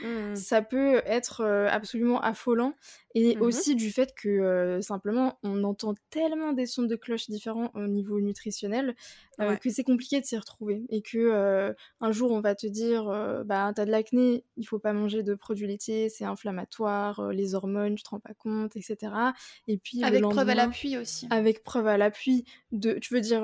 mmh. 0.03 0.35
ça 0.35 0.61
peut 0.61 1.01
être 1.05 1.41
euh, 1.41 1.67
absolument 1.69 2.21
affolant. 2.21 2.73
Et 3.15 3.35
mmh 3.35 3.41
aussi 3.41 3.75
du 3.75 3.91
fait 3.91 4.13
que 4.15 4.29
euh, 4.29 4.81
simplement 4.81 5.37
on 5.43 5.63
entend 5.63 5.95
tellement 6.09 6.53
des 6.53 6.65
sons 6.65 6.83
de 6.83 6.95
cloche 6.95 7.29
différents 7.29 7.71
au 7.73 7.87
niveau 7.87 8.19
nutritionnel 8.19 8.95
que 9.59 9.71
c'est 9.71 9.83
compliqué 9.83 10.21
de 10.21 10.25
s'y 10.25 10.37
retrouver. 10.37 10.83
Et 10.89 11.01
que 11.01 11.73
un 11.99 12.11
jour 12.11 12.31
on 12.31 12.41
va 12.41 12.53
te 12.53 12.67
dire 12.67 13.05
bah 13.45 13.71
t'as 13.75 13.85
de 13.85 13.91
l'acné, 13.91 14.45
il 14.55 14.65
faut 14.65 14.77
pas 14.77 14.93
manger 14.93 15.23
de 15.23 15.33
produits 15.33 15.65
laitiers, 15.65 16.09
c'est 16.09 16.25
inflammatoire, 16.25 17.31
les 17.31 17.55
hormones, 17.55 17.95
tu 17.95 18.03
te 18.03 18.09
rends 18.09 18.19
pas 18.19 18.35
compte, 18.35 18.75
etc. 18.75 19.11
Et 19.67 19.77
puis 19.77 20.03
avec 20.03 20.21
preuve 20.21 20.49
à 20.49 20.55
l'appui 20.55 20.95
aussi. 20.97 21.27
Avec 21.31 21.63
preuve 21.63 21.87
à 21.87 21.97
l'appui 21.97 22.45
de, 22.71 22.93
tu 22.93 23.15
veux 23.15 23.21
dire. 23.21 23.41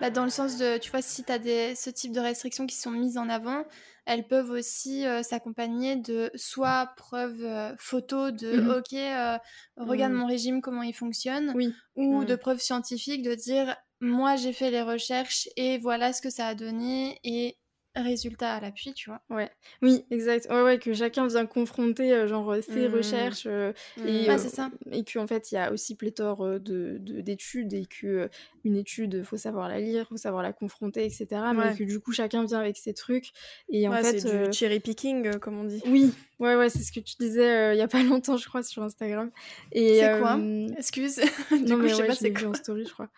Bah, 0.00 0.10
dans 0.10 0.24
le 0.24 0.30
sens 0.30 0.58
de, 0.58 0.78
tu 0.78 0.90
vois, 0.90 1.02
si 1.02 1.24
t'as 1.24 1.38
des 1.38 1.74
ce 1.74 1.90
type 1.90 2.12
de 2.12 2.20
restrictions 2.20 2.66
qui 2.66 2.76
sont 2.76 2.90
mises 2.90 3.18
en 3.18 3.28
avant, 3.28 3.64
elles 4.06 4.26
peuvent 4.26 4.50
aussi 4.50 5.06
euh, 5.06 5.22
s'accompagner 5.22 5.96
de 5.96 6.30
soit 6.34 6.92
preuves 6.96 7.44
euh, 7.44 7.74
photos 7.78 8.32
de 8.32 8.60
mmh 8.60 8.70
ok, 8.70 8.92
euh, 8.94 9.38
regarde 9.76 10.12
mmh. 10.12 10.16
mon 10.16 10.26
régime, 10.26 10.60
comment 10.60 10.82
il 10.82 10.94
fonctionne, 10.94 11.54
ou 11.96 12.24
de 12.24 12.34
mmh. 12.34 12.38
preuves 12.38 12.60
scientifiques 12.60 13.22
de 13.22 13.34
dire 13.34 13.76
moi 14.00 14.36
j'ai 14.36 14.52
fait 14.52 14.70
les 14.70 14.82
recherches 14.82 15.48
et 15.56 15.78
voilà 15.78 16.12
ce 16.12 16.22
que 16.22 16.30
ça 16.30 16.46
a 16.46 16.54
donné 16.54 17.20
et 17.22 17.58
résultat 17.96 18.54
à 18.54 18.60
l'appui, 18.60 18.94
tu 18.94 19.10
vois. 19.10 19.20
Ouais. 19.30 19.50
Oui, 19.82 20.04
exact. 20.10 20.46
Ouais, 20.50 20.62
ouais, 20.62 20.78
que 20.78 20.92
chacun 20.92 21.26
vient 21.26 21.46
confronter 21.46 22.12
euh, 22.12 22.28
genre 22.28 22.52
euh, 22.52 22.60
ses 22.60 22.88
mmh. 22.88 22.94
recherches 22.94 23.46
euh, 23.46 23.72
mmh. 23.98 24.08
et, 24.08 24.38
c'est 24.38 24.48
ça. 24.48 24.70
et 24.92 25.04
qu'en 25.04 25.26
fait 25.26 25.50
il 25.50 25.56
y 25.56 25.58
a 25.58 25.72
aussi 25.72 25.96
pléthore 25.96 26.60
de, 26.60 26.98
d'études 26.98 27.72
et 27.72 27.86
que 27.86 28.28
une 28.64 28.76
étude 28.76 29.24
faut 29.24 29.36
savoir 29.36 29.68
la 29.68 29.80
lire, 29.80 30.06
faut 30.08 30.16
savoir 30.16 30.42
la 30.42 30.52
confronter, 30.52 31.04
etc. 31.04 31.26
Mais 31.54 31.76
que 31.76 31.84
du 31.84 32.00
coup 32.00 32.12
chacun 32.12 32.44
vient 32.44 32.60
avec 32.60 32.76
ses 32.76 32.94
trucs 32.94 33.30
et 33.68 33.88
en 33.88 33.92
fait 33.92 34.20
c'est 34.20 34.46
du 34.46 34.52
cherry 34.52 34.80
picking 34.80 35.38
comme 35.38 35.58
on 35.58 35.64
dit. 35.64 35.82
Oui, 35.86 36.12
ouais, 36.40 36.56
ouais, 36.56 36.68
c'est 36.68 36.82
ce 36.82 36.90
que 36.90 37.00
tu 37.00 37.14
disais 37.20 37.74
il 37.74 37.78
y 37.78 37.82
a 37.82 37.88
pas 37.88 38.02
longtemps 38.02 38.36
je 38.36 38.48
crois 38.48 38.62
sur 38.62 38.82
Instagram. 38.82 39.30
Et 39.72 40.00
c'est 40.00 40.18
quoi 40.18 40.38
Excuse. 40.76 41.20
non 41.66 41.76
mais 41.76 41.88
je 41.88 41.94
sais 41.94 42.06
pas 42.06 42.14
c'est 42.14 42.32
quoi 42.32 42.48
en 42.48 42.54
story 42.54 42.84
je 42.86 42.92
crois. 42.92 43.08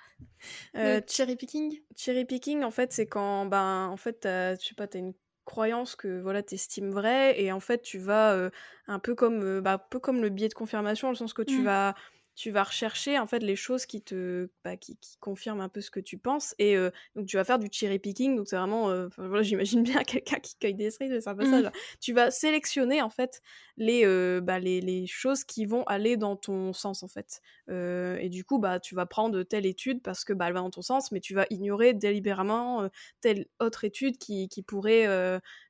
Euh, 0.77 1.01
cherry 1.09 1.37
picking 1.37 1.81
Cherry 1.97 2.25
picking, 2.25 2.65
en 2.65 2.71
fait, 2.71 2.93
c'est 2.93 3.07
quand, 3.07 3.47
ben, 3.47 3.87
en 3.87 3.97
fait, 3.97 4.27
as, 4.27 4.57
je 4.57 4.67
sais 4.69 4.75
pas, 4.75 4.87
t'as 4.87 4.99
une 4.99 5.15
croyance 5.45 5.97
que 5.97 6.21
voilà 6.21 6.41
t'estimes 6.41 6.93
vrai 6.93 7.41
et 7.43 7.51
en 7.51 7.59
fait 7.59 7.83
tu 7.83 7.99
vas 7.99 8.33
euh, 8.33 8.51
un 8.87 9.01
peu 9.01 9.17
comme 9.17 9.43
euh, 9.43 9.61
bah, 9.61 9.77
peu 9.77 9.99
comme 9.99 10.23
le 10.23 10.29
biais 10.29 10.49
de 10.49 10.55
confirmation 10.55 11.09
dans 11.09 11.13
le 11.13 11.17
sens 11.17 11.33
que 11.33 11.43
tu 11.43 11.59
mmh. 11.59 11.65
vas 11.65 11.95
tu 12.35 12.51
vas 12.51 12.63
rechercher 12.63 13.19
en 13.19 13.27
fait 13.27 13.41
les 13.41 13.57
choses 13.57 13.85
qui 13.85 14.01
te 14.01 14.49
bah, 14.65 14.77
qui, 14.77 14.97
qui, 14.97 15.19
confirment 15.19 15.61
un 15.61 15.69
peu 15.69 15.83
ce 15.83 15.91
que 15.91 16.01
tu 16.01 16.17
penses 16.17 16.55
et 16.59 16.77
euh, 16.77 16.91
donc 17.15 17.27
tu 17.27 17.37
vas 17.37 17.45
faire 17.45 17.59
du 17.59 17.69
cherry 17.71 17.99
picking 17.99 18.37
donc 18.37 18.49
c'est 18.49 18.57
vraiment 18.57 18.89
euh, 18.89 19.09
voilà 19.19 19.43
j'imagine 19.43 19.83
bien 19.83 20.03
quelqu'un 20.05 20.39
qui 20.39 20.57
cueille 20.57 20.75
des 20.75 20.91
cerises 20.91 21.13
c'est 21.21 21.29
un 21.29 21.35
peu 21.35 21.45
ça 21.45 21.61
mmh. 21.61 21.71
tu 22.01 22.15
vas 22.15 22.31
sélectionner 22.31 23.03
en 23.03 23.11
fait 23.11 23.43
les, 23.77 24.07
euh, 24.07 24.41
bah, 24.41 24.59
les, 24.59 24.81
les 24.81 25.07
choses 25.07 25.45
qui 25.45 25.67
vont 25.67 25.83
aller 25.85 26.17
dans 26.17 26.37
ton 26.37 26.73
sens 26.73 27.03
en 27.03 27.09
fait 27.09 27.41
et 27.69 28.29
du 28.29 28.45
coup 28.45 28.59
bah 28.59 28.81
tu 28.81 28.95
vas 28.95 29.07
prendre 29.07 29.43
telle 29.43 29.67
étude 29.67 30.03
parce 30.03 30.25
que 30.25 30.33
bah 30.33 30.47
elle 30.49 30.55
va 30.55 30.61
dans 30.61 30.71
ton 30.71 30.83
sens 30.83 31.13
mais 31.13 31.21
tu 31.21 31.35
vas 31.35 31.47
ignorer 31.51 31.95
délibérément 31.95 32.89
telle 33.21 33.47
autre 33.61 33.85
étude 33.85 34.19
qui, 34.19 34.49
qui 34.49 34.63
pourrait 34.63 35.07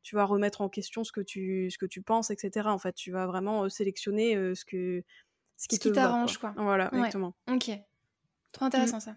tu 0.03 0.16
vas 0.16 0.25
remettre 0.25 0.61
en 0.62 0.68
question 0.68 1.05
ce 1.05 1.12
que 1.12 1.20
tu 1.20 1.70
ce 1.70 1.79
que 1.79 1.87
tu 1.87 2.03
penses 2.03 2.31
etc 2.31 2.68
en 2.68 2.79
fait 2.79 2.94
tu 2.94 3.12
vas 3.12 3.27
vraiment 3.27 3.68
sélectionner 3.68 4.35
ce 4.55 4.64
que 4.64 5.05
ce 5.70 5.79
qui, 5.79 5.92
t'arrange, 5.92 6.38
quoi. 6.38 6.55
Voilà, 6.57 6.90
exactement. 6.92 7.35
Ok. 7.51 7.70
Trop 8.53 8.64
intéressant, 8.66 8.98
mm. 8.98 9.01
ça. 9.01 9.16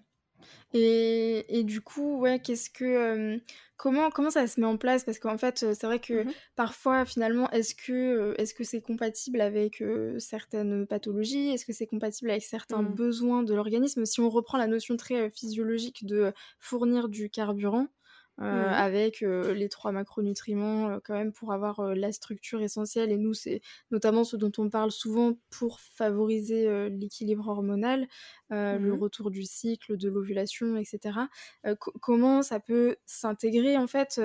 Et, 0.74 1.60
et, 1.60 1.64
du 1.64 1.82
coup, 1.82 2.20
ouais, 2.20 2.40
qu'est-ce 2.40 2.70
que. 2.70 3.40
comment, 3.78 4.10
comment 4.12 4.30
ça 4.30 4.46
se 4.46 4.60
met 4.60 4.68
en 4.68 4.78
place? 4.78 5.04
Parce 5.04 5.20
qu'en 5.20 5.38
fait, 5.38 5.58
c'est 5.60 5.84
vrai 5.84 6.00
que 6.00 6.24
mm-hmm. 6.24 6.34
parfois, 6.56 7.06
finalement, 7.06 7.50
est-ce 7.52 7.74
que 7.74 8.36
est-ce 8.38 8.54
que 8.54 8.64
c'est 8.64 8.82
compatible 8.82 9.42
avec 9.42 9.84
certaines 10.20 10.86
pathologies? 10.86 11.50
Est-ce 11.50 11.66
que 11.66 11.74
c'est 11.74 11.88
compatible 11.88 12.30
avec 12.30 12.44
certains 12.44 12.84
mm. 12.84 12.94
besoins 12.94 13.44
de 13.44 13.54
l'organisme? 13.54 14.06
Si 14.06 14.20
on 14.20 14.30
reprend 14.30 14.58
la 14.58 14.68
notion 14.68 14.98
très 14.98 15.32
physiologique 15.32 16.06
de 16.06 16.34
fournir 16.60 17.10
du 17.10 17.30
carburant, 17.30 17.84
euh, 17.84 17.88
mmh 18.38 18.46
avec 18.46 19.22
les 19.22 19.70
trois 19.70 19.94
macronutriments 19.94 21.00
quand 21.06 21.14
même 21.14 21.32
pour 21.32 21.54
avoir 21.54 21.96
la 21.96 22.12
structure 22.12 22.62
essentielle. 22.62 23.12
Et 23.12 23.18
nous, 23.18 23.34
c'est 23.34 23.62
notamment 23.92 24.26
ce 24.26 24.36
dont 24.36 24.52
on 24.58 24.70
parle 24.70 24.92
souvent 24.92 25.38
pour 25.50 25.80
favoriser 25.80 26.90
l'équilibre 26.90 27.48
hormonal, 27.48 28.08
le 28.50 28.78
mmh 28.78 29.00
retour 29.00 29.32
du 29.32 29.44
cycle, 29.44 29.96
de 29.96 30.10
l'ovulation, 30.10 30.76
etc. 30.76 31.20
comment 32.02 32.42
ça 32.42 32.60
peut 32.60 32.98
s'intégrer 33.06 33.78
en 33.78 33.88
fait 33.88 34.20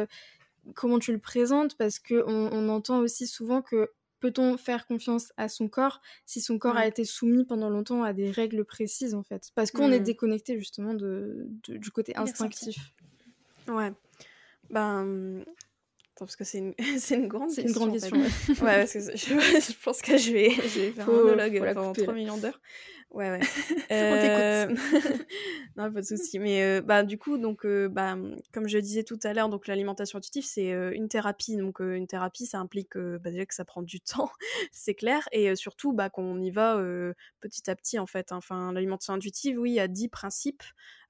Comment 0.75 0.99
tu 0.99 1.13
le 1.13 1.19
présentes? 1.19 1.77
Parce 1.77 1.99
qu'on 1.99 2.25
on 2.27 2.69
entend 2.69 2.99
aussi 2.99 3.27
souvent 3.27 3.63
que 3.63 3.91
peut-on 4.21 4.59
faire 4.59 4.87
confiance 4.87 5.33
à 5.39 5.49
son 5.49 5.69
corps 5.69 6.03
si 6.27 6.43
son 6.43 6.59
corps 6.59 6.77
a 6.77 6.87
été 6.87 7.05
soumis 7.05 7.45
pendant 7.45 7.71
longtemps 7.71 8.05
à 8.05 8.13
des 8.13 8.31
règles 8.31 8.65
précises 8.65 9.15
en 9.15 9.23
fait? 9.23 9.51
Parce 9.55 9.71
qu'on 9.71 9.91
est 9.91 10.01
mmh. 10.01 10.05
déconnecté 10.05 10.59
justement 10.59 10.95
de, 10.95 11.47
du 11.69 11.91
côté 11.91 12.17
instinctif. 12.17 12.93
Ouais. 13.77 13.93
Ben, 14.71 15.45
parce 16.19 16.37
que 16.37 16.45
c'est 16.45 16.59
une, 16.59 16.75
c'est 16.99 17.15
une 17.17 17.29
grande 17.29 17.51
C'est 17.51 17.63
question. 17.63 17.87
une 17.87 17.93
grande 17.93 17.97
en 17.97 18.07
fait. 18.07 18.11
question. 18.47 18.65
ouais. 18.67 18.79
Parce 18.81 18.93
que 18.93 19.01
je, 19.01 19.17
je 19.73 19.85
pense 19.85 20.03
que 20.03 20.17
je 20.17 20.33
vais, 20.33 20.51
je 20.51 20.81
vais 20.81 20.91
faire 20.93 21.05
Faut- 21.07 21.13
un 21.13 21.25
monologue 21.25 21.59
pendant 21.75 21.89
couper, 21.89 22.03
3 22.03 22.15
là. 22.15 22.19
millions 22.21 22.37
d'heures. 22.39 22.61
Ouais, 23.11 23.29
ouais. 23.29 23.41
On 23.69 23.75
t'écoute. 23.75 23.91
Euh, 23.91 24.69
non, 25.77 25.93
pas 25.93 26.01
de 26.01 26.07
souci. 26.07 26.39
Mais 26.39 26.63
euh, 26.63 26.81
bah, 26.81 27.03
du 27.03 27.19
coup, 27.19 27.39
donc, 27.39 27.67
euh, 27.67 27.89
bah, 27.89 28.17
comme 28.53 28.69
je 28.69 28.79
disais 28.79 29.03
tout 29.03 29.19
à 29.25 29.33
l'heure, 29.35 29.49
donc 29.49 29.67
l'alimentation 29.67 30.19
intuitive, 30.19 30.45
c'est 30.45 30.73
euh, 30.73 30.93
une 30.95 31.09
thérapie. 31.09 31.57
Donc, 31.57 31.81
euh, 31.81 31.95
une 31.97 32.07
thérapie, 32.07 32.47
ça 32.47 32.59
implique 32.61 32.97
bah, 32.97 33.33
déjà 33.33 33.47
que 33.47 33.55
ça 33.55 33.65
prend 33.65 33.83
du 33.83 34.01
temps, 34.01 34.31
c'est 34.71 34.95
clair. 34.95 35.29
Et 35.33 35.57
surtout, 35.57 35.93
bah, 35.93 36.09
qu'on 36.09 36.41
y 36.41 36.53
va 36.53 36.81
petit 37.41 37.69
à 37.69 37.75
petit, 37.75 37.99
en 37.99 38.07
fait. 38.07 38.31
Enfin, 38.31 38.73
l'alimentation 38.73 39.15
intuitive, 39.15 39.59
oui, 39.59 39.71
il 39.73 39.75
y 39.75 39.81
a 39.81 39.89
10 39.89 40.07
principes. 40.09 40.63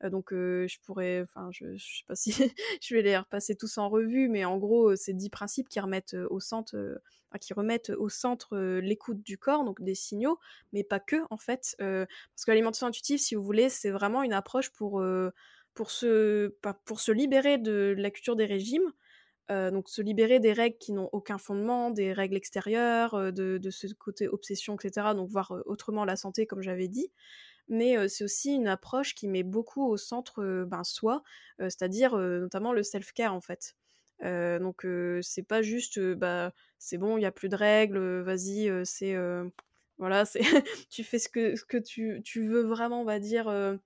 Euh, 0.04 0.10
donc, 0.10 0.32
euh, 0.32 0.66
je 0.68 0.78
pourrais, 0.80 1.22
enfin, 1.22 1.48
je, 1.52 1.76
je 1.76 1.98
sais 1.98 2.04
pas 2.06 2.14
si 2.14 2.32
je 2.82 2.94
vais 2.94 3.02
les 3.02 3.16
repasser 3.16 3.54
tous 3.54 3.78
en 3.78 3.88
revue, 3.88 4.28
mais 4.28 4.44
en 4.44 4.58
gros, 4.58 4.90
euh, 4.90 4.96
c'est 4.96 5.12
10 5.12 5.30
principes 5.30 5.68
qui 5.68 5.80
remettent 5.80 6.16
au 6.30 6.40
centre, 6.40 7.00
qui 7.40 7.52
remettent 7.52 7.90
au 7.90 8.08
centre 8.08 8.58
l'écoute 8.80 9.22
du 9.22 9.38
corps, 9.38 9.64
donc 9.64 9.82
des 9.82 9.94
signaux, 9.94 10.38
mais 10.72 10.84
pas 10.84 11.00
que, 11.00 11.16
en 11.30 11.36
fait. 11.36 11.76
Parce 11.78 12.44
que 12.44 12.50
l'alimentation 12.50 12.86
intuitive, 12.86 13.18
si 13.18 13.34
vous 13.34 13.42
voulez, 13.42 13.68
c'est 13.68 13.90
vraiment 13.90 14.22
une 14.22 14.32
approche 14.32 14.70
pour, 14.70 15.02
pour, 15.74 15.90
se, 15.90 16.48
pour 16.84 17.00
se 17.00 17.12
libérer 17.12 17.58
de 17.58 17.94
la 17.96 18.10
culture 18.10 18.36
des 18.36 18.46
régimes. 18.46 18.92
Donc 19.48 19.88
se 19.88 20.00
libérer 20.00 20.38
des 20.38 20.52
règles 20.52 20.78
qui 20.78 20.92
n'ont 20.92 21.08
aucun 21.12 21.38
fondement, 21.38 21.90
des 21.90 22.12
règles 22.12 22.36
extérieures, 22.36 23.32
de, 23.32 23.70
ce 23.70 23.86
côté 23.94 24.28
obsession, 24.28 24.76
etc. 24.76 25.08
Donc 25.14 25.28
voir 25.28 25.54
autrement 25.66 26.04
la 26.04 26.16
santé, 26.16 26.46
comme 26.46 26.62
j'avais 26.62 26.88
dit. 26.88 27.12
Mais 27.70 28.08
c'est 28.08 28.24
aussi 28.24 28.52
une 28.52 28.66
approche 28.66 29.14
qui 29.14 29.28
met 29.28 29.44
beaucoup 29.44 29.88
au 29.88 29.96
centre 29.96 30.64
ben, 30.64 30.82
soi, 30.84 31.22
c'est-à-dire 31.60 32.16
notamment 32.16 32.72
le 32.72 32.82
self-care 32.82 33.32
en 33.32 33.40
fait. 33.40 33.76
Donc 34.22 34.84
c'est 35.22 35.44
pas 35.44 35.62
juste 35.62 35.98
bah 35.98 36.52
c'est 36.78 36.98
bon 36.98 37.16
il 37.16 37.22
y 37.22 37.26
a 37.26 37.32
plus 37.32 37.48
de 37.48 37.56
règles 37.56 38.20
vas-y 38.20 38.70
c'est 38.84 39.16
voilà 39.98 40.24
c'est 40.24 40.40
tu 40.90 41.04
fais 41.04 41.18
ce 41.18 41.28
que 41.28 41.78
tu, 41.78 42.48
veux 42.48 42.62
vraiment 42.62 43.02
on 43.02 43.04
va 43.04 43.20
dire 43.20 43.78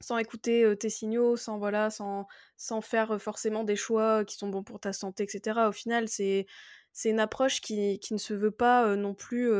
sans 0.00 0.16
écouter 0.16 0.74
tes 0.80 0.88
signaux 0.88 1.36
sans 1.36 1.58
voilà 1.58 1.90
sans 1.90 2.80
faire 2.80 3.20
forcément 3.20 3.62
des 3.62 3.76
choix 3.76 4.24
qui 4.24 4.36
sont 4.36 4.48
bons 4.48 4.64
pour 4.64 4.80
ta 4.80 4.92
santé 4.92 5.24
etc 5.24 5.60
au 5.68 5.72
final 5.72 6.08
c'est 6.08 6.46
c'est 6.92 7.10
une 7.10 7.20
approche 7.20 7.60
qui, 7.60 8.00
ne 8.10 8.18
se 8.18 8.34
veut 8.34 8.50
pas 8.50 8.96
non 8.96 9.14
plus 9.14 9.52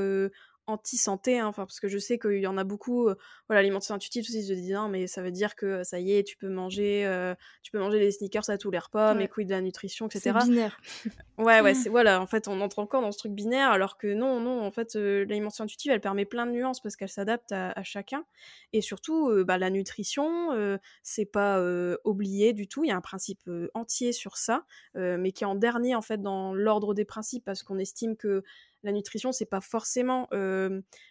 anti-santé, 0.69 1.39
hein, 1.39 1.53
parce 1.53 1.81
que 1.81 1.89
je 1.89 1.99
sais 1.99 2.19
qu'il 2.19 2.39
y 2.41 2.47
en 2.47 2.57
a 2.59 2.65
beaucoup, 2.65 3.09
euh, 3.09 3.17
voilà, 3.49 3.63
l'alimentation 3.63 3.95
intuitive 3.97 4.23
aussi 4.23 4.45
se 4.45 4.53
dit 4.53 4.73
non, 4.73 4.89
mais 4.89 5.07
ça 5.09 5.23
veut 5.23 5.31
dire 5.33 5.57
que 5.57 5.67
euh, 5.67 5.85
ça 5.85 5.99
y 5.99 6.13
est, 6.13 6.23
tu 6.23 6.37
peux 6.37 6.49
manger, 6.49 7.05
euh, 7.07 7.35
tu 7.63 7.73
peux 7.73 7.79
manger 7.79 7.99
des 7.99 8.11
sneakers 8.13 8.49
à 8.51 8.59
tous 8.59 8.71
les 8.71 8.79
repas, 8.79 9.15
mais 9.15 9.27
Ouais. 9.27 9.29
quid 9.29 9.49
de 9.49 9.53
la 9.55 9.61
nutrition, 9.63 10.09
C'est 10.09 10.29
etc. 10.29 10.39
binaire. 10.45 10.81
Ouais, 11.39 11.61
ouais, 11.61 11.75
c'est 11.75 11.89
voilà, 11.89 12.21
en 12.21 12.27
fait, 12.27 12.49
on 12.49 12.61
entre 12.61 12.81
encore 12.81 13.01
dans 13.01 13.13
ce 13.13 13.19
truc 13.19 13.33
binaire, 13.33 13.71
alors 13.71 13.97
que 13.97 14.13
non, 14.13 14.41
non, 14.41 14.61
en 14.63 14.71
fait, 14.73 14.97
euh, 14.97 15.25
l'alimentation 15.25 15.65
intuitive, 15.65 15.93
elle 15.93 16.01
permet 16.01 16.25
plein 16.25 16.47
de 16.47 16.53
nuances 16.53 16.81
parce 16.81 16.97
qu'elle 16.97 17.09
s'adapte 17.09 17.53
à, 17.53 17.71
à 17.73 17.83
chacun. 17.85 18.25
Et 18.73 18.81
surtout, 18.81 19.45
bah, 19.45 19.57
la 19.57 19.71
nutrition, 19.71 20.79
c'est 21.03 21.25
pas 21.25 21.63
oublié 22.05 22.53
du 22.53 22.69
tout. 22.69 22.85
Il 22.85 22.89
y 22.89 22.91
a 22.91 22.97
un 22.97 23.01
principe 23.01 23.49
entier 23.75 24.13
sur 24.13 24.37
ça, 24.37 24.65
mais 24.95 25.33
qui 25.33 25.45
est 25.45 25.47
en 25.47 25.55
dernier, 25.55 25.95
en 25.95 26.03
fait, 26.03 26.21
dans 26.21 26.53
l'ordre 26.55 26.93
des 26.93 27.05
principes, 27.05 27.45
parce 27.45 27.63
qu'on 27.63 27.79
estime 27.79 28.17
que 28.17 28.43
la 28.83 28.93
nutrition, 28.93 29.33
c'est 29.33 29.47
pas 29.47 29.61
forcément 29.61 30.29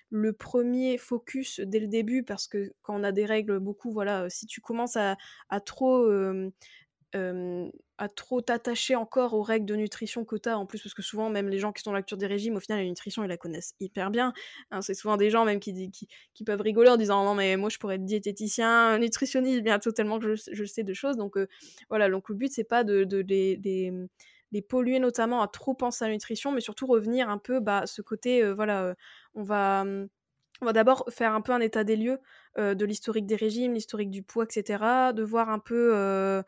le 0.10 0.34
premier 0.34 0.98
focus 0.98 1.60
dès 1.60 1.80
le 1.80 1.88
début, 1.88 2.24
parce 2.24 2.48
que 2.48 2.74
quand 2.82 3.00
on 3.00 3.04
a 3.04 3.12
des 3.12 3.26
règles, 3.26 3.60
beaucoup, 3.60 3.92
voilà, 3.92 4.30
si 4.30 4.46
tu 4.46 4.62
commences 4.62 4.98
à, 4.98 5.18
trop. 5.66 6.08
t'attacher 8.46 8.96
encore 8.96 9.34
aux 9.34 9.42
règles 9.42 9.66
de 9.66 9.76
nutrition 9.76 10.24
que 10.24 10.36
t'as 10.36 10.56
en 10.56 10.66
plus 10.66 10.82
parce 10.82 10.94
que 10.94 11.02
souvent 11.02 11.30
même 11.30 11.50
les 11.50 11.58
gens 11.60 11.72
qui 11.72 11.82
sont 11.82 11.92
dans 11.92 11.98
la 11.98 12.04
des 12.04 12.28
régimes 12.28 12.56
au 12.56 12.60
final 12.60 12.80
la 12.80 12.86
nutrition 12.86 13.24
ils 13.24 13.28
la 13.28 13.38
connaissent 13.38 13.74
hyper 13.80 14.12
bien 14.12 14.34
Hein, 14.72 14.82
c'est 14.82 14.94
souvent 14.94 15.18
des 15.18 15.30
gens 15.30 15.44
même 15.44 15.60
qui, 15.60 15.90
peuvent 16.46 16.62
rigoler 16.62 16.90
en 16.90 16.98
disant 16.98 17.26
non 17.26 17.34
mais 17.34 17.58
moi 17.58 17.70
je 17.70 17.78
pourrais 17.80 17.96
être 17.96 18.06
diététicien 18.06 19.00
nutritionniste 19.00 19.64
bientôt 19.64 19.92
tellement 19.92 20.20
que 20.20 20.36
je, 20.36 20.66
sais 20.66 20.84
de 20.84 20.94
choses 20.94 21.18
donc 21.18 21.38
voilà 21.90 22.10
donc 22.10 22.30
le 22.30 22.36
but 22.36 22.52
c'est 22.52 22.64
pas 22.64 22.84
de, 22.84 23.04
les, 23.28 23.92
les 24.52 24.62
polluer 24.62 25.00
notamment 25.00 25.42
à 25.42 25.48
trop 25.48 25.74
penser 25.74 26.06
à 26.06 26.08
la 26.08 26.14
nutrition 26.14 26.52
mais 26.52 26.62
surtout 26.62 26.88
revenir 26.88 27.30
un 27.30 27.38
peu 27.38 27.60
bah 27.60 27.86
ce 27.86 28.02
côté 28.02 28.44
euh, 28.44 28.54
voilà 28.54 28.84
euh, 28.84 28.94
on 29.36 29.44
va 29.44 29.82
hum, 29.82 30.08
on 30.62 30.66
va 30.66 30.74
d'abord 30.74 31.06
faire 31.10 31.34
un 31.34 31.42
peu 31.42 31.52
un 31.54 31.60
état 31.62 31.84
des 31.84 31.96
lieux 31.96 32.20
euh, 32.58 32.74
de 32.76 32.86
l'historique 32.86 33.28
des 33.28 33.36
régimes, 33.36 33.74
l'historique 33.76 34.10
du 34.10 34.24
poids, 34.24 34.46
etc. 34.46 35.14
De 35.14 35.24
voir 35.24 35.50
un 35.50 35.60
peu, 35.60 35.92
euh, 35.96 36.42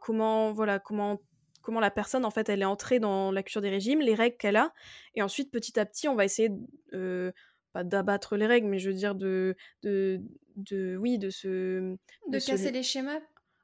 comment, 0.00 0.52
voilà, 0.52 0.78
comment, 0.78 1.20
comment 1.62 1.80
la 1.80 1.90
personne 1.90 2.24
en 2.24 2.30
fait, 2.30 2.48
elle 2.48 2.62
est 2.62 2.66
entrée 2.66 2.98
dans 3.00 3.32
la 3.32 3.42
culture 3.42 3.60
des 3.62 3.70
régimes, 3.70 4.00
les 4.00 4.14
règles 4.14 4.36
qu'elle 4.36 4.56
a, 4.56 4.72
et 5.14 5.22
ensuite 5.22 5.50
petit 5.50 5.78
à 5.78 5.86
petit, 5.86 6.08
on 6.08 6.14
va 6.14 6.24
essayer, 6.24 6.50
euh, 6.92 7.32
pas 7.72 7.84
d'abattre 7.84 8.36
les 8.36 8.46
règles, 8.46 8.68
mais 8.68 8.78
je 8.78 8.90
veux 8.90 8.96
dire 8.96 9.14
de, 9.14 9.56
de, 9.82 10.20
de 10.56 10.96
oui, 10.96 11.18
de 11.18 11.30
se, 11.30 11.96
De 12.28 12.38
se- 12.38 12.50
casser 12.50 12.70
les 12.70 12.82
schémas. 12.82 13.20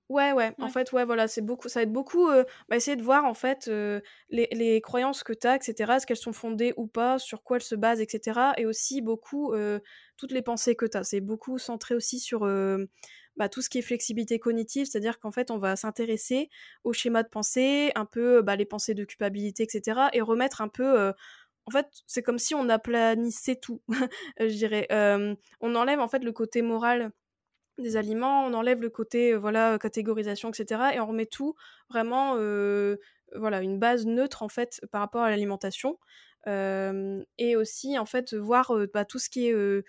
Ouais, 0.09 0.33
ouais, 0.33 0.55
en 0.61 0.67
Ouais. 0.67 0.71
fait, 0.71 0.91
ouais, 0.93 1.05
voilà, 1.05 1.29
c'est 1.29 1.43
beaucoup, 1.43 1.69
ça 1.69 1.81
va 1.81 1.83
être 1.85 1.93
beaucoup, 1.93 2.29
euh, 2.31 2.45
bah, 2.71 2.77
essayer 2.77 2.97
de 2.97 3.03
voir, 3.03 3.27
en 3.27 3.35
fait, 3.35 3.69
euh, 3.69 4.01
les, 4.31 4.49
les 4.53 4.81
croyances 4.81 5.23
que 5.23 5.35
tu 5.35 5.47
as, 5.47 5.57
etc., 5.57 5.97
est-ce 5.97 6.07
qu'elles 6.07 6.17
sont 6.17 6.33
fondées 6.33 6.73
ou 6.79 6.87
pas, 6.87 7.19
sur 7.19 7.43
quoi 7.43 7.59
elles 7.59 7.63
se 7.63 7.75
basent, 7.75 8.01
etc., 8.01 8.55
et 8.57 8.65
aussi 8.65 9.03
beaucoup, 9.03 9.53
euh, 9.53 9.81
toutes 10.17 10.33
les 10.33 10.41
pensées 10.41 10.77
que 10.77 10.87
tu 10.87 10.97
as. 10.97 11.05
C'est 11.05 11.21
beaucoup 11.21 11.59
centré 11.59 11.95
aussi 11.95 12.21
sur 12.21 12.45
euh, 12.47 12.87
bah, 13.37 13.51
tout 13.51 13.61
ce 13.61 13.69
qui 13.69 13.79
est 13.79 13.83
flexibilité 13.83 14.39
cognitive, 14.39 14.87
c'est-à-dire 14.87 15.19
qu'en 15.19 15.31
fait, 15.31 15.51
on 15.51 15.59
va 15.59 15.77
s'intéresser 15.77 16.49
aux 16.85 16.95
schémas 16.95 17.23
de 17.23 17.29
pensée, 17.29 17.93
un 17.95 18.07
peu 18.07 18.41
bah, 18.41 18.57
les 18.57 18.65
pensées 18.65 18.95
de 18.95 19.05
culpabilité, 19.05 19.65
etc., 19.65 20.09
et 20.15 20.23
remettre 20.23 20.63
un 20.63 20.69
peu... 20.69 20.99
euh, 20.99 21.13
en 21.67 21.71
fait, 21.71 21.87
c'est 22.07 22.23
comme 22.23 22.39
si 22.39 22.55
on 22.55 22.69
aplanissait 22.71 23.57
tout, 23.57 23.83
je 24.41 24.47
dirais. 24.47 24.87
Euh, 24.93 25.35
on 25.61 25.75
enlève, 25.75 26.01
en 26.01 26.09
fait, 26.09 26.25
le 26.25 26.33
côté 26.33 26.63
moral 26.63 27.13
des 27.83 27.97
aliments, 27.97 28.45
on 28.47 28.55
enlève 28.55 28.81
le 28.81 28.91
côté 28.91 29.33
euh, 29.33 29.39
voilà 29.39 29.79
catégorisation 29.79 30.51
etc 30.51 30.93
et 30.95 31.01
on 31.01 31.07
remet 31.07 31.27
tout 31.27 31.55
vraiment 31.91 32.35
euh, 32.37 32.97
voilà 33.37 33.61
une 33.63 33.79
base 33.79 34.07
neutre 34.07 34.43
en 34.43 34.49
fait 34.49 34.81
par 34.91 35.01
rapport 35.01 35.23
à 35.23 35.31
l'alimentation. 35.31 35.99
Euh, 36.47 37.23
et 37.37 37.57
aussi 37.57 37.99
en 37.99 38.07
fait 38.07 38.33
voir 38.33 38.71
euh, 38.71 38.87
bah, 38.93 39.05
tout 39.05 39.19
ce 39.19 39.29
qui 39.29 39.49
est 39.49 39.53
euh, 39.53 39.85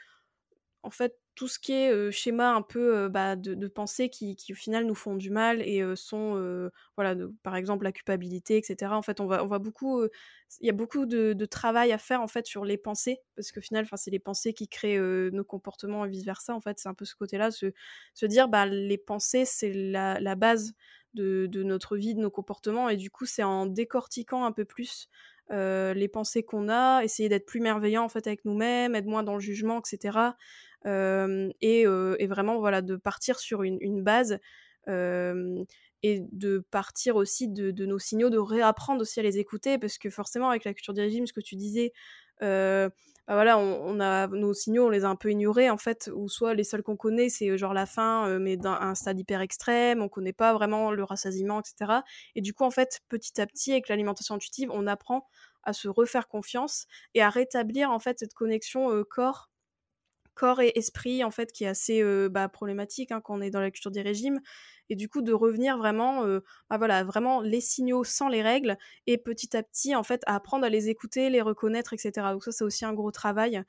en 0.84 0.90
fait 0.90 1.16
tout 1.40 1.48
ce 1.48 1.58
qui 1.58 1.72
est 1.72 2.12
schéma 2.12 2.54
un 2.54 2.62
peu 2.62 3.08
bah, 3.08 3.38
de, 3.38 3.54
de 3.54 4.08
qui, 4.08 4.36
qui 4.36 4.52
au 4.52 4.56
final 4.58 4.86
nous 4.86 4.94
font 4.94 5.16
du 5.16 5.30
mal 5.30 5.62
et 5.62 5.82
sont 5.96 6.70
voilà 6.98 7.16
par 7.44 7.56
exemple 7.56 7.86
la 7.86 7.94
culpabilité 7.94 8.58
etc 8.58 8.92
en 8.92 9.02
fait 9.02 9.22
on 9.22 9.26
va 9.26 9.42
on 9.42 9.48
va 9.48 9.58
beaucoup 9.58 10.04
il 10.60 10.68
y 10.68 10.70
a 10.70 10.74
beaucoup 10.74 11.06
de, 11.06 11.46
travail 11.46 11.94
à 11.94 11.98
faire 11.98 12.22
en 12.22 12.28
fait 12.28 12.46
sur 12.46 12.66
les 12.66 12.78
pensées 12.78 13.22
parce 13.38 13.54
qu'au 13.54 13.62
final 13.62 13.86
enfin 13.86 13.96
c'est 13.96 14.12
les 14.12 14.20
pensées 14.20 14.52
qui 14.52 14.68
créent 14.68 15.00
nos 15.32 15.46
comportements 15.46 16.04
et 16.04 16.10
vice 16.10 16.26
versa 16.26 16.54
en 16.54 16.60
fait. 16.60 16.78
C'est 16.78 16.90
un 16.90 16.94
peu 16.94 17.06
ce 17.06 17.16
côté 17.16 17.38
là 17.38 17.52
se, 17.52 17.72
se 18.14 18.26
dire 18.26 18.50
bah 18.50 18.66
les 18.66 18.98
pensées 18.98 19.46
c'est 19.46 19.72
la, 19.72 20.36
base 20.36 20.74
de, 21.14 21.48
notre 21.64 21.96
vie 21.96 22.16
de 22.16 22.20
nos 22.20 22.32
comportements 22.32 22.90
et 22.90 22.98
du 22.98 23.10
coup 23.10 23.26
c'est 23.26 23.44
en 23.44 23.66
décortiquant 23.66 24.44
un 24.44 24.52
peu 24.52 24.66
plus 24.66 25.08
les 25.50 26.10
pensées 26.10 26.44
qu'on 26.44 26.68
a 26.68 27.02
essayer 27.02 27.30
d'être 27.30 27.46
plus 27.46 27.62
bienveillant 27.62 28.04
en 28.04 28.10
fait 28.10 28.28
avec 28.28 28.44
nous-mêmes 28.44 28.94
être 28.94 29.08
moins 29.08 29.24
dans 29.24 29.36
le 29.36 29.40
jugement 29.40 29.80
etc 29.80 30.34
et, 30.86 31.86
vraiment 32.28 32.60
voilà 32.60 32.82
de 32.82 32.96
partir 32.96 33.40
sur 33.40 33.64
une, 33.64 34.04
base 34.04 34.40
et 34.88 36.24
de 36.32 36.60
partir 36.72 37.16
aussi 37.16 37.48
de, 37.48 37.86
nos 37.86 38.00
signaux, 38.00 38.30
de 38.30 38.38
réapprendre 38.38 39.02
aussi 39.02 39.20
à 39.20 39.24
les 39.24 39.38
écouter 39.38 39.78
parce 39.78 39.98
que 39.98 40.10
forcément 40.10 40.50
avec 40.50 40.64
la 40.64 40.74
culture 40.74 40.94
du 40.94 41.02
régime, 41.02 41.28
ce 41.28 41.34
que 41.34 41.42
tu 41.42 41.56
disais, 41.56 41.94
bah 42.40 43.36
voilà, 43.36 43.60
on, 43.60 44.00
a 44.00 44.26
nos 44.28 44.56
signaux, 44.56 44.88
on 44.88 44.90
les 44.90 45.06
a 45.06 45.10
un 45.10 45.16
peu 45.16 45.30
ignorés 45.30 45.70
en 45.70 45.78
fait, 45.78 46.10
ou 46.16 46.28
soit 46.30 46.56
les 46.56 46.64
seuls 46.64 46.82
qu'on 46.82 46.96
connaît 46.96 47.30
c'est 47.30 47.56
genre 47.58 47.74
la 47.74 47.86
faim, 47.86 48.40
mais 48.40 48.58
d'un 48.58 48.74
un 48.74 48.96
stade 48.96 49.20
hyper 49.20 49.42
extrême, 49.42 50.02
on 50.02 50.10
connaît 50.10 50.34
pas 50.34 50.54
vraiment 50.54 50.92
le 50.92 51.04
rassasiement, 51.04 51.60
etc. 51.60 52.02
Et 52.36 52.42
du 52.42 52.54
coup 52.54 52.64
en 52.64 52.72
fait 52.72 53.02
petit 53.10 53.40
à 53.40 53.46
petit 53.46 53.72
avec 53.74 53.90
l'alimentation 53.90 54.36
intuitive, 54.36 54.70
on 54.72 54.88
apprend 54.88 55.28
à 55.64 55.74
se 55.74 55.88
refaire 55.88 56.28
confiance 56.28 56.88
et 57.14 57.22
à 57.22 57.30
rétablir 57.30 57.92
en 57.92 58.00
fait 58.00 58.18
cette 58.20 58.34
connexion 58.34 59.04
corps 59.04 59.49
corps 60.40 60.62
et 60.62 60.72
esprit 60.76 61.24
en 61.24 61.32
fait 61.32 61.52
qui 61.52 61.66
est 61.66 61.68
assez 61.68 62.02
bah, 62.30 62.48
problématique 62.48 63.12
hein, 63.12 63.22
quand 63.22 63.38
on 63.38 63.42
est 63.42 63.52
dans 63.52 63.62
la 63.62 63.72
culture 63.72 63.92
des 63.92 64.02
régimes 64.02 64.40
et 64.90 64.96
du 64.96 65.08
coup 65.08 65.22
de 65.22 65.32
revenir 65.34 65.78
vraiment 65.78 66.26
euh, 66.26 66.42
bah, 66.70 66.78
voilà 66.78 67.04
vraiment 67.04 67.42
les 67.42 67.62
signaux 67.62 68.04
sans 68.04 68.28
les 68.28 68.42
règles 68.42 68.78
et 69.08 69.18
petit 69.18 69.56
à 69.56 69.64
petit 69.64 69.96
en 69.96 70.04
fait 70.04 70.22
apprendre 70.26 70.66
à 70.66 70.70
les 70.70 70.90
écouter 70.90 71.30
les 71.30 71.42
reconnaître 71.42 71.94
etc 71.94 72.12
donc 72.32 72.44
ça 72.44 72.52
c'est 72.52 72.64
aussi 72.64 72.86
un 72.86 72.94
gros 72.94 73.12
travail 73.12 73.64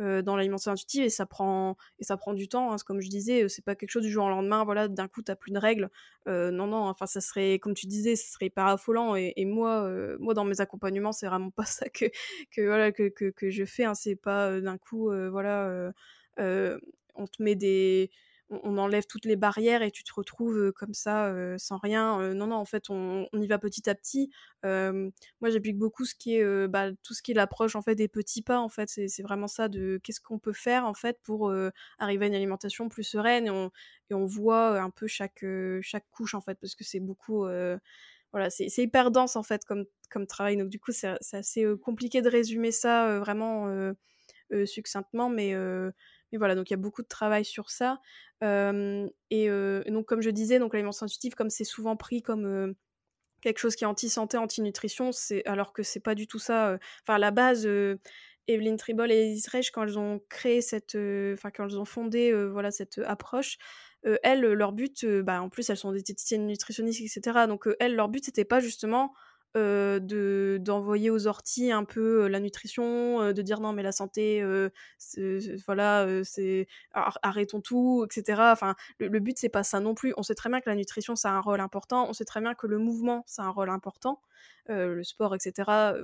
euh, 0.00 0.20
dans 0.20 0.36
l'alimentation 0.36 0.72
intuitive 0.72 1.04
et 1.04 1.10
ça 1.10 1.24
prend 1.24 1.76
et 1.98 2.04
ça 2.04 2.16
prend 2.16 2.34
du 2.34 2.48
temps 2.48 2.72
hein, 2.72 2.76
comme 2.84 3.00
je 3.00 3.08
disais 3.08 3.44
euh, 3.44 3.48
c'est 3.48 3.64
pas 3.64 3.74
quelque 3.74 3.90
chose 3.90 4.04
du 4.04 4.10
jour 4.10 4.26
au 4.26 4.28
lendemain 4.28 4.64
voilà 4.64 4.88
d'un 4.88 5.08
coup 5.08 5.22
t'as 5.22 5.36
plus 5.36 5.52
de 5.52 5.58
règles. 5.58 5.90
Non 6.26 6.66
non 6.66 6.88
enfin 6.88 7.06
ça 7.06 7.20
serait 7.20 7.60
comme 7.60 7.74
tu 7.74 7.86
disais 7.86 8.16
ça 8.16 8.32
serait 8.32 8.46
hyper 8.46 8.66
affolant 8.66 9.14
et, 9.14 9.32
moi 9.44 9.88
moi 10.18 10.34
dans 10.34 10.44
mes 10.44 10.60
accompagnements 10.60 11.12
c'est 11.12 11.28
vraiment 11.28 11.50
pas 11.50 11.64
ça 11.64 11.88
que 11.88 12.06
que 12.50 12.62
voilà 12.62 12.90
que, 12.90 13.08
que, 13.08 13.50
je 13.50 13.64
fais 13.64 13.84
hein, 13.84 13.94
c'est 13.94 14.16
pas 14.16 14.60
d'un 14.60 14.76
coup 14.76 15.08
voilà 15.30 15.92
on 17.16 17.26
te 17.26 17.42
met 17.42 17.54
des 17.54 18.10
on, 18.50 18.78
enlève 18.78 19.06
toutes 19.06 19.24
les 19.24 19.36
barrières 19.36 19.82
et 19.82 19.90
tu 19.90 20.04
te 20.04 20.12
retrouves 20.14 20.72
comme 20.72 20.94
ça 20.94 21.32
sans 21.58 21.78
rien. 21.78 22.34
non, 22.34 22.46
non, 22.46 22.56
en 22.56 22.64
fait, 22.64 22.90
on, 22.90 23.26
y 23.34 23.46
va 23.46 23.58
petit 23.58 23.88
à 23.88 23.94
petit. 23.94 24.30
moi, 24.62 25.50
j'applique 25.50 25.78
beaucoup 25.78 26.04
ce 26.04 26.14
qui 26.14 26.36
est 26.36 26.68
bah, 26.68 26.90
tout 27.02 27.14
ce 27.14 27.22
qui 27.22 27.32
est 27.32 27.34
l'approche 27.34 27.76
en 27.76 27.82
fait 27.82 27.94
des 27.94 28.08
petits 28.08 28.42
pas. 28.42 28.58
En 28.58 28.68
fait, 28.68 28.88
c'est 28.88 29.22
vraiment 29.22 29.48
ça 29.48 29.68
de 29.68 30.00
qu'est-ce 30.02 30.20
qu'on 30.20 30.38
peut 30.38 30.52
faire 30.52 30.86
en 30.86 30.94
fait 30.94 31.18
pour 31.22 31.52
arriver 31.98 32.26
à 32.26 32.28
une 32.28 32.34
alimentation 32.34 32.88
plus 32.88 33.04
sereine 33.04 33.46
et 33.46 33.50
on, 33.50 33.70
et 34.10 34.14
on 34.14 34.26
voit 34.26 34.80
un 34.80 34.90
peu 34.90 35.06
chaque 35.06 35.44
chaque 35.82 36.06
couche 36.10 36.34
en 36.34 36.40
fait 36.40 36.58
parce 36.60 36.74
que 36.74 36.84
c'est 36.84 37.00
beaucoup 37.00 37.46
voilà, 38.32 38.50
c'est 38.50 38.82
hyper 38.82 39.10
dense 39.10 39.36
en 39.36 39.42
fait 39.42 39.64
comme, 39.64 39.84
comme 40.10 40.26
travail. 40.26 40.56
Donc 40.56 40.68
du 40.68 40.78
coup, 40.78 40.92
c'est 40.92 41.16
assez 41.32 41.64
compliqué 41.82 42.22
de 42.22 42.28
résumer 42.28 42.70
ça 42.70 43.18
vraiment 43.18 43.94
succinctement, 44.64 45.28
mais, 45.28 45.54
mais 46.32 46.38
voilà, 46.38 46.54
donc 46.54 46.70
il 46.70 46.72
y 46.72 46.74
a 46.74 46.78
beaucoup 46.78 47.02
de 47.02 47.08
travail 47.08 47.44
sur 47.44 47.70
ça. 47.70 48.00
et 48.42 49.48
donc 49.88 50.06
comme 50.06 50.20
je 50.22 50.30
disais, 50.30 50.58
donc 50.58 50.72
l'alimentation 50.74 51.04
intuitive, 51.04 51.34
comme 51.34 51.50
c'est 51.50 51.64
souvent 51.64 51.96
pris 51.96 52.22
comme 52.22 52.74
quelque 53.42 53.58
chose 53.58 53.76
qui 53.76 53.84
est 53.84 53.86
anti-santé, 53.86 54.38
anti-nutrition, 54.38 55.10
alors 55.44 55.72
que 55.72 55.82
c'est 55.82 56.00
pas 56.00 56.14
du 56.14 56.26
tout 56.26 56.38
ça. 56.38 56.78
Enfin, 57.02 57.14
à 57.14 57.18
la 57.18 57.30
base, 57.30 57.68
Evelyn 58.48 58.76
Tribol 58.76 59.10
et 59.12 59.36
Reich, 59.50 59.70
quand 59.70 59.82
elles 59.84 59.98
ont 59.98 60.20
créé 60.28 60.60
cette, 60.62 60.96
enfin 60.96 61.50
quand 61.50 61.64
elles 61.64 61.78
ont 61.78 61.84
fondé 61.84 62.32
voilà 62.50 62.70
cette 62.70 62.98
approche, 62.98 63.58
elles, 64.22 64.40
leur 64.40 64.72
but, 64.72 65.04
bah, 65.04 65.42
en 65.42 65.48
plus 65.48 65.68
elles 65.70 65.76
sont 65.76 65.92
diététiciennes 65.92 66.46
nutritionnistes, 66.46 67.00
etc. 67.00 67.46
Donc 67.46 67.68
elles, 67.80 67.94
leur 67.94 68.08
but 68.08 68.24
c'était 68.24 68.44
pas 68.44 68.60
justement 68.60 69.12
de 69.56 70.58
d'envoyer 70.60 71.10
aux 71.10 71.26
orties 71.26 71.72
un 71.72 71.84
peu 71.84 72.28
la 72.28 72.40
nutrition, 72.40 73.32
de 73.32 73.42
dire 73.42 73.60
non 73.60 73.72
mais 73.72 73.82
la 73.82 73.92
santé, 73.92 74.44
voilà, 75.66 76.06
c'est 76.24 76.66
arrêtons 76.92 77.60
tout, 77.60 78.04
etc. 78.04 78.42
Enfin, 78.52 78.74
le, 78.98 79.18
but 79.20 79.38
c'est 79.38 79.48
pas 79.48 79.62
ça 79.62 79.80
non 79.80 79.94
plus. 79.94 80.12
On 80.16 80.22
sait 80.22 80.34
très 80.34 80.48
bien 80.50 80.60
que 80.60 80.68
la 80.68 80.76
nutrition 80.76 81.16
ça 81.16 81.30
a 81.30 81.32
un 81.32 81.40
rôle 81.40 81.60
important. 81.60 82.08
On 82.08 82.12
sait 82.12 82.24
très 82.24 82.40
bien 82.40 82.54
que 82.54 82.66
le 82.66 82.78
mouvement 82.78 83.24
ça 83.26 83.42
a 83.42 83.46
un 83.46 83.50
rôle 83.50 83.70
important, 83.70 84.20
le 84.68 85.02
sport, 85.02 85.34
etc. 85.34 85.52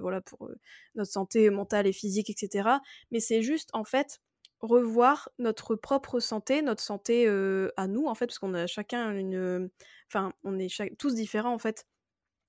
voilà 0.01 0.21
pour 0.21 0.51
notre 0.95 1.11
santé 1.11 1.51
mentale 1.51 1.87
et 1.87 1.93
physique, 1.93 2.31
etc. 2.31 2.69
Mais 3.11 3.21
c'est 3.21 3.43
juste 3.43 3.71
en 3.73 3.85
fait 3.85 4.21
revoir 4.61 5.29
notre 5.39 5.75
propre 5.75 6.21
santé, 6.21 6.63
notre 6.63 6.83
santé 6.83 7.29
à 7.77 7.87
nous 7.87 8.07
en 8.07 8.15
fait, 8.15 8.27
parce 8.27 8.39
qu'on 8.39 8.55
a 8.55 8.67
chacun 8.67 9.13
une, 9.13 9.69
enfin 10.09 10.33
on 10.45 10.59
est 10.59 10.97
tous 10.99 11.15
différents 11.15 11.53
en 11.53 11.59
fait 11.59 11.87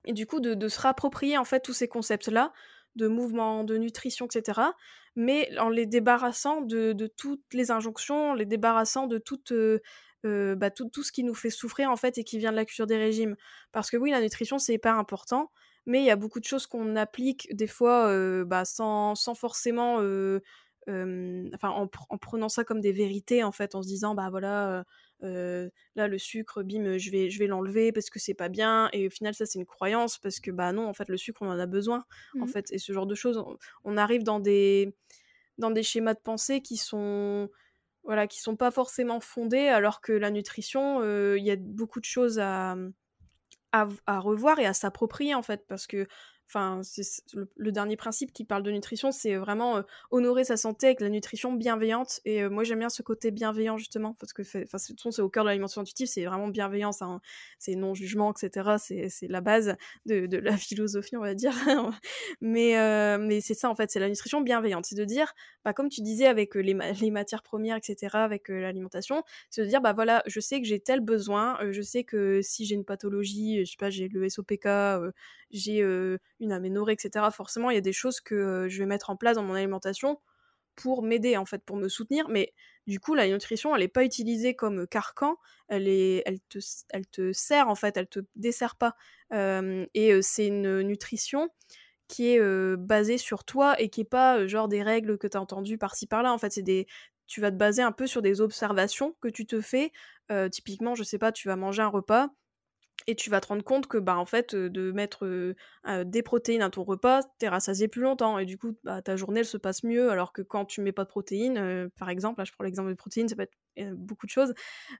et 0.05 0.13
du 0.13 0.25
coup 0.25 0.39
de, 0.39 0.67
se 0.67 0.79
rapproprier 0.79 1.37
en 1.37 1.45
fait 1.45 1.61
tous 1.61 1.73
ces 1.73 1.87
concepts 1.87 2.27
là 2.27 2.51
de 2.95 3.07
mouvement, 3.07 3.63
de 3.63 3.77
nutrition, 3.77 4.27
etc. 4.27 4.61
Mais 5.15 5.49
en 5.57 5.69
les 5.69 5.87
débarrassant 5.87 6.61
de, 6.61 6.93
toutes 7.17 7.53
les 7.53 7.71
injonctions, 7.71 8.35
les 8.35 8.45
débarrassant 8.45 9.07
de 9.07 9.21
euh, 9.51 9.79
euh, 10.25 10.55
bah, 10.55 10.69
tout, 10.69 10.89
tout, 10.89 11.03
ce 11.03 11.11
qui 11.11 11.23
nous 11.23 11.33
fait 11.33 11.49
souffrir 11.49 11.89
en 11.89 11.95
fait 11.95 12.17
et 12.17 12.23
qui 12.23 12.37
vient 12.37 12.51
de 12.51 12.55
la 12.55 12.65
culture 12.65 12.87
des 12.87 12.97
régimes. 12.97 13.35
Parce 13.71 13.89
que 13.89 13.97
oui, 13.97 14.11
la 14.11 14.21
nutrition 14.21 14.59
c'est 14.59 14.75
hyper 14.75 14.97
important, 14.97 15.51
mais 15.85 15.99
il 16.01 16.05
y 16.05 16.11
a 16.11 16.15
beaucoup 16.15 16.39
de 16.39 16.45
choses 16.45 16.67
qu'on 16.67 16.95
applique 16.95 17.47
des 17.55 17.67
fois 17.67 18.07
euh, 18.07 18.45
bah, 18.45 18.63
sans, 18.65 19.15
sans, 19.15 19.33
forcément, 19.33 19.95
enfin 20.87 21.69
en, 21.69 21.89
en, 22.09 22.17
prenant 22.17 22.49
ça 22.49 22.63
comme 22.63 22.81
des 22.81 22.91
vérités 22.93 23.43
en 23.43 23.51
fait, 23.51 23.73
en 23.73 23.81
se 23.81 23.87
disant 23.87 24.13
bah 24.13 24.29
voilà 24.29 24.85
là 25.23 26.07
le 26.07 26.17
sucre 26.17 26.63
bim 26.63 26.97
je 26.97 27.11
vais 27.11 27.29
je 27.29 27.39
vais 27.39 27.47
l'enlever 27.47 27.91
parce 27.91 28.09
que 28.09 28.19
c'est 28.19 28.33
pas 28.33 28.49
bien. 28.49 28.89
Et 28.93 29.07
au 29.07 29.09
final 29.09 29.33
ça 29.33 29.45
c'est 29.45 29.59
une 29.59 29.65
croyance 29.65 30.17
parce 30.17 30.39
que 30.39 30.51
bah 30.51 30.71
non 30.71 30.87
en 30.87 30.93
fait 30.93 31.09
le 31.09 31.17
sucre 31.17 31.41
on 31.41 31.49
en 31.49 31.59
a 31.59 31.65
besoin 31.65 32.05
en 32.39 32.45
mmh. 32.45 32.47
fait. 32.47 32.71
Et 32.71 32.77
ce 32.77 32.91
genre 32.93 33.07
de 33.07 33.15
choses 33.15 33.43
on, 33.83 33.97
arrive 33.97 34.23
dans 34.23 34.39
des 34.39 34.95
dans 35.57 35.71
des 35.71 35.83
schémas 35.83 36.13
de 36.13 36.19
pensée 36.19 36.61
qui 36.61 36.77
sont 36.77 37.49
voilà 38.03 38.27
qui 38.27 38.39
sont 38.41 38.55
pas 38.55 38.71
forcément 38.71 39.19
fondés 39.19 39.67
alors 39.67 40.01
que 40.01 40.13
la 40.13 40.31
nutrition 40.31 41.03
il 41.35 41.43
y 41.43 41.51
a 41.51 41.55
beaucoup 41.57 41.99
de 41.99 42.05
choses 42.05 42.39
à, 42.39 42.75
à, 43.73 43.87
à 44.05 44.19
revoir 44.19 44.59
et 44.59 44.65
à 44.65 44.73
s'approprier 44.73 45.35
en 45.35 45.41
fait. 45.41 45.65
Parce 45.67 45.87
que 45.87 46.07
Enfin, 46.47 46.81
le, 47.33 47.71
dernier 47.71 47.95
principe 47.97 48.31
qui 48.31 48.45
parle 48.45 48.63
de 48.63 48.71
nutrition, 48.71 49.11
c'est 49.11 49.35
vraiment 49.35 49.83
honorer 50.11 50.43
sa 50.43 50.57
santé 50.57 50.87
avec 50.87 51.01
la 51.01 51.09
nutrition 51.09 51.53
bienveillante. 51.53 52.19
Et 52.25 52.47
moi, 52.47 52.63
j'aime 52.63 52.79
bien 52.79 52.89
ce 52.89 53.01
côté 53.01 53.31
bienveillant, 53.31 53.77
justement, 53.77 54.13
parce 54.19 54.33
que 54.33 54.43
c'est 54.43 54.67
au 55.19 55.29
cœur 55.29 55.43
de 55.43 55.49
l'alimentation 55.49 55.81
intuitive, 55.81 56.07
c'est 56.07 56.25
vraiment 56.25 56.47
bienveillance, 56.47 57.01
hein. 57.01 57.21
c'est 57.57 57.75
non-jugement, 57.75 58.31
etc. 58.31 58.75
C'est 58.77 59.27
la 59.27 59.41
base 59.41 59.75
de, 60.05 60.27
de, 60.27 60.37
la 60.37 60.57
philosophie, 60.57 61.17
on 61.17 61.21
va 61.21 61.33
dire. 61.33 61.53
mais 62.41 62.73
mais 63.17 63.41
c'est 63.41 63.53
ça, 63.53 63.69
en 63.69 63.75
fait, 63.75 63.91
c'est 63.91 63.99
la 63.99 64.09
nutrition 64.09 64.41
bienveillante. 64.41 64.85
C'est 64.85 64.95
de 64.95 65.05
dire, 65.05 65.33
bah, 65.65 65.73
comme 65.73 65.89
tu 65.89 66.01
disais, 66.01 66.27
avec 66.27 66.55
les, 66.55 66.73
les 67.01 67.11
matières 67.11 67.43
premières, 67.43 67.77
etc., 67.77 68.09
avec 68.13 68.49
l'alimentation, 68.49 69.23
c'est 69.49 69.63
de 69.63 69.67
dire, 69.67 69.81
bah 69.81 69.93
voilà, 69.93 70.23
je 70.27 70.39
sais 70.39 70.61
que 70.61 70.67
j'ai 70.67 70.79
tel 70.79 70.99
besoin, 70.99 71.57
je 71.71 71.81
sais 71.81 72.03
que 72.03 72.41
si 72.41 72.65
j'ai 72.65 72.75
une 72.75 72.85
pathologie, 72.85 73.65
je 73.65 73.71
sais 73.71 73.77
pas, 73.77 73.89
j'ai 73.89 74.07
le 74.07 74.29
SOPK, 74.29 74.67
j'ai 75.51 75.83
une 76.43 76.51
aménorrhée, 76.51 76.93
etc. 76.93 77.31
Forcément, 77.31 77.69
il 77.69 77.75
y 77.75 77.77
a 77.77 77.81
des 77.81 77.93
choses 77.93 78.21
que 78.21 78.67
je 78.69 78.79
vais 78.79 78.85
mettre 78.85 79.09
en 79.09 79.15
place 79.15 79.35
dans 79.35 79.43
mon 79.43 79.53
alimentation 79.55 80.19
pour 80.75 81.03
m'aider, 81.03 81.37
en 81.37 81.45
fait, 81.45 81.63
pour 81.63 81.77
me 81.77 81.87
soutenir. 81.87 82.27
Mais 82.29 82.53
du 82.87 82.99
coup, 82.99 83.15
la 83.15 83.27
nutrition, 83.27 83.75
elle 83.75 83.81
n'est 83.81 83.87
pas 83.87 84.03
utilisée 84.03 84.55
comme 84.55 84.87
carcan, 84.87 85.37
elle, 85.67 85.87
est, 85.87 86.23
elle, 86.25 86.39
te, 86.49 86.59
elle 86.89 87.07
te 87.07 87.31
sert, 87.31 87.69
en 87.69 87.75
fait, 87.75 87.97
elle 87.97 88.07
te 88.07 88.19
dessert 88.35 88.75
pas. 88.75 88.95
et 89.31 90.21
c'est 90.21 90.47
une 90.47 90.81
nutrition 90.81 91.49
qui 92.07 92.33
est 92.33 92.75
basée 92.77 93.17
sur 93.17 93.43
toi 93.45 93.79
et 93.81 93.89
qui 93.89 94.01
est 94.01 94.05
pas 94.05 94.45
genre 94.47 94.67
des 94.67 94.83
règles 94.83 95.17
que 95.17 95.27
tu 95.27 95.37
as 95.37 95.41
entendues 95.41 95.77
par-ci 95.77 96.07
par-là. 96.07 96.33
En 96.33 96.37
fait, 96.37 96.51
c'est 96.51 96.61
des, 96.63 96.87
tu 97.27 97.41
vas 97.41 97.51
te 97.51 97.55
baser 97.55 97.81
un 97.81 97.91
peu 97.91 98.07
sur 98.07 98.21
des 98.21 98.41
observations 98.41 99.15
que 99.21 99.27
tu 99.27 99.45
te 99.45 99.61
fais. 99.61 99.91
typiquement, 100.51 100.95
je 100.95 101.03
sais 101.03 101.17
pas, 101.19 101.31
tu 101.31 101.47
vas 101.47 101.55
manger 101.55 101.81
un 101.83 101.87
repas, 101.87 102.29
et 103.07 103.15
tu 103.15 103.29
vas 103.29 103.41
te 103.41 103.47
rendre 103.47 103.63
compte 103.63 103.87
que 103.87 103.97
bah 103.97 104.17
en 104.17 104.25
fait 104.25 104.55
de 104.55 104.91
mettre 104.91 105.55
des 106.03 106.23
protéines 106.23 106.61
à 106.61 106.69
ton 106.69 106.83
repas 106.83 107.21
t'es 107.37 107.47
rassasié 107.47 107.87
plus 107.87 108.01
longtemps 108.01 108.39
et 108.39 108.45
du 108.45 108.57
coup 108.57 108.77
bah, 108.83 109.01
ta 109.01 109.15
journée 109.15 109.41
elle 109.41 109.45
se 109.45 109.57
passe 109.57 109.83
mieux 109.83 110.09
alors 110.09 110.31
que 110.31 110.41
quand 110.41 110.65
tu 110.65 110.81
mets 110.81 110.91
pas 110.91 111.03
de 111.03 111.09
protéines 111.09 111.89
par 111.97 112.09
exemple 112.09 112.39
là 112.39 112.45
je 112.45 112.51
prends 112.51 112.63
l'exemple 112.63 112.89
des 112.89 112.95
protéines 112.95 113.27
ça 113.27 113.35
peut 113.35 113.47
être 113.75 113.93
beaucoup 113.93 114.25
de 114.25 114.31
choses 114.31 114.53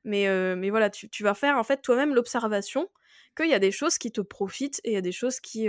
mais 0.04 0.28
mais 0.56 0.70
voilà 0.70 0.89
tu, 0.89 1.24
vas 1.24 1.34
faire 1.34 1.58
en 1.58 1.64
fait 1.64 1.82
toi-même 1.82 2.14
l'observation 2.14 2.89
qu'il 3.38 3.50
y 3.50 3.54
a 3.54 3.60
des 3.60 3.72
choses 3.72 3.98
qui 3.98 4.12
te 4.12 4.22
profitent 4.22 4.82
et 4.84 4.91
il 4.91 4.94
y 4.94 4.98
a 4.98 5.02
des 5.02 5.12
choses 5.12 5.39
qui 5.39 5.68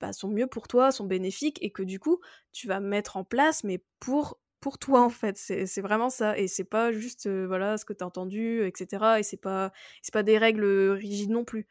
bah, 0.00 0.12
sont 0.12 0.28
mieux 0.28 0.46
pour 0.46 0.68
toi 0.68 0.90
sont 0.90 1.06
bénéfiques 1.06 1.58
et 1.62 1.70
que 1.70 1.82
du 1.82 1.98
coup 1.98 2.20
tu 2.52 2.66
vas 2.66 2.80
mettre 2.80 3.16
en 3.16 3.24
place 3.24 3.64
mais 3.64 3.82
pour 4.00 4.38
pour 4.62 4.78
toi 4.78 5.02
en 5.02 5.10
fait. 5.10 5.36
C'est 5.38 5.80
vraiment 5.82 6.10
ça 6.10 6.38
et 6.38 6.48
c'est 6.48 6.64
pas 6.64 6.92
juste 6.92 7.28
voilà 7.28 7.76
ce 7.78 7.84
que 7.84 7.92
tu 7.92 8.04
as 8.04 8.06
entendu 8.06 8.64
etc 8.66 9.16
et 9.18 9.22
c'est 9.24 9.36
pas 9.36 9.72
c'est 10.02 10.14
pas 10.14 10.22
des 10.22 10.38
règles 10.38 10.64
rigides 10.92 11.30
non 11.30 11.44
plus 11.44 11.66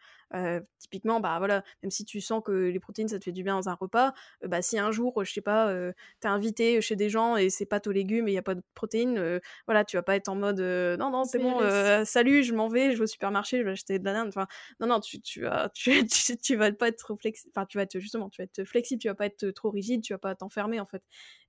typiquement, 0.79 1.19
bah 1.19 1.37
voilà, 1.37 1.63
même 1.83 1.91
si 1.91 2.05
tu 2.05 2.21
sens 2.21 2.41
que 2.43 2.51
les 2.51 2.79
protéines 2.79 3.07
ça 3.07 3.19
te 3.19 3.23
fait 3.23 3.31
du 3.31 3.43
bien 3.43 3.55
dans 3.55 3.69
un 3.69 3.73
repas, 3.73 4.13
bah 4.45 4.61
si 4.61 4.77
un 4.79 4.91
jour, 4.91 5.23
je 5.23 5.31
sais 5.31 5.41
pas, 5.41 5.73
t'es 6.19 6.27
invité 6.27 6.81
chez 6.81 6.95
des 6.95 7.09
gens 7.09 7.37
et 7.37 7.49
c'est 7.49 7.65
pâte 7.65 7.87
aux 7.87 7.91
légumes 7.91 8.27
et 8.27 8.31
il 8.31 8.35
y 8.35 8.37
a 8.37 8.41
pas 8.41 8.55
de 8.55 8.63
protéines, 8.73 9.39
voilà, 9.67 9.83
tu 9.85 9.97
vas 9.97 10.03
pas 10.03 10.15
être 10.15 10.29
en 10.29 10.35
mode 10.35 10.59
non 10.59 11.09
non 11.11 11.23
c'est 11.23 11.39
bon, 11.39 11.59
salut, 12.05 12.43
je 12.43 12.53
m'en 12.53 12.67
vais, 12.67 12.91
je 12.91 12.97
vais 12.97 13.03
au 13.03 13.07
supermarché, 13.07 13.59
je 13.59 13.63
vais 13.63 13.71
acheter 13.71 13.99
de 13.99 14.05
la 14.05 14.13
dinde. 14.13 14.29
Enfin 14.29 14.47
non 14.79 14.87
non, 14.87 14.99
tu 14.99 15.21
tu 15.21 15.41
vas 15.41 15.69
tu, 15.73 15.91
tu, 16.41 16.55
vas 16.55 16.71
pas 16.71 16.87
être 16.87 17.15
flexible, 17.19 17.51
enfin 17.55 17.65
tu 17.65 17.77
vas 17.77 17.83
être 17.83 17.99
justement, 17.99 18.29
tu 18.29 18.41
vas 18.41 18.45
être 18.45 18.63
flexible, 18.65 19.01
tu 19.01 19.07
vas 19.07 19.15
pas 19.15 19.25
être 19.25 19.51
trop 19.51 19.69
rigide, 19.69 20.01
tu 20.01 20.13
vas 20.13 20.19
pas 20.19 20.35
t'enfermer 20.35 20.79
en 20.79 20.85
fait. 20.85 21.03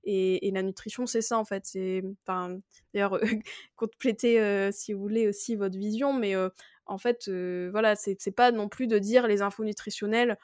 Et, 0.05 0.47
et, 0.47 0.51
la 0.51 0.63
nutrition 0.63 1.05
c'est 1.05 1.21
ça 1.21 1.37
en 1.39 1.45
fait, 1.45 1.65
c'est 1.65 2.03
enfin 2.25 2.59
d'ailleurs 2.93 3.19
compléter 3.75 4.71
si 4.71 4.93
vous 4.93 5.01
voulez 5.01 5.27
aussi 5.27 5.55
votre 5.55 5.77
vision, 5.77 6.13
mais 6.13 6.35
en 6.85 6.97
fait, 6.97 7.29
voilà, 7.71 7.95
c'est 7.95 8.35
pas 8.35 8.51
non 8.51 8.69
plus 8.69 8.87
de 8.87 8.99
dire 8.99 9.27
les 9.27 9.41
infos 9.41 9.63
nutritionnelles, 9.63 10.37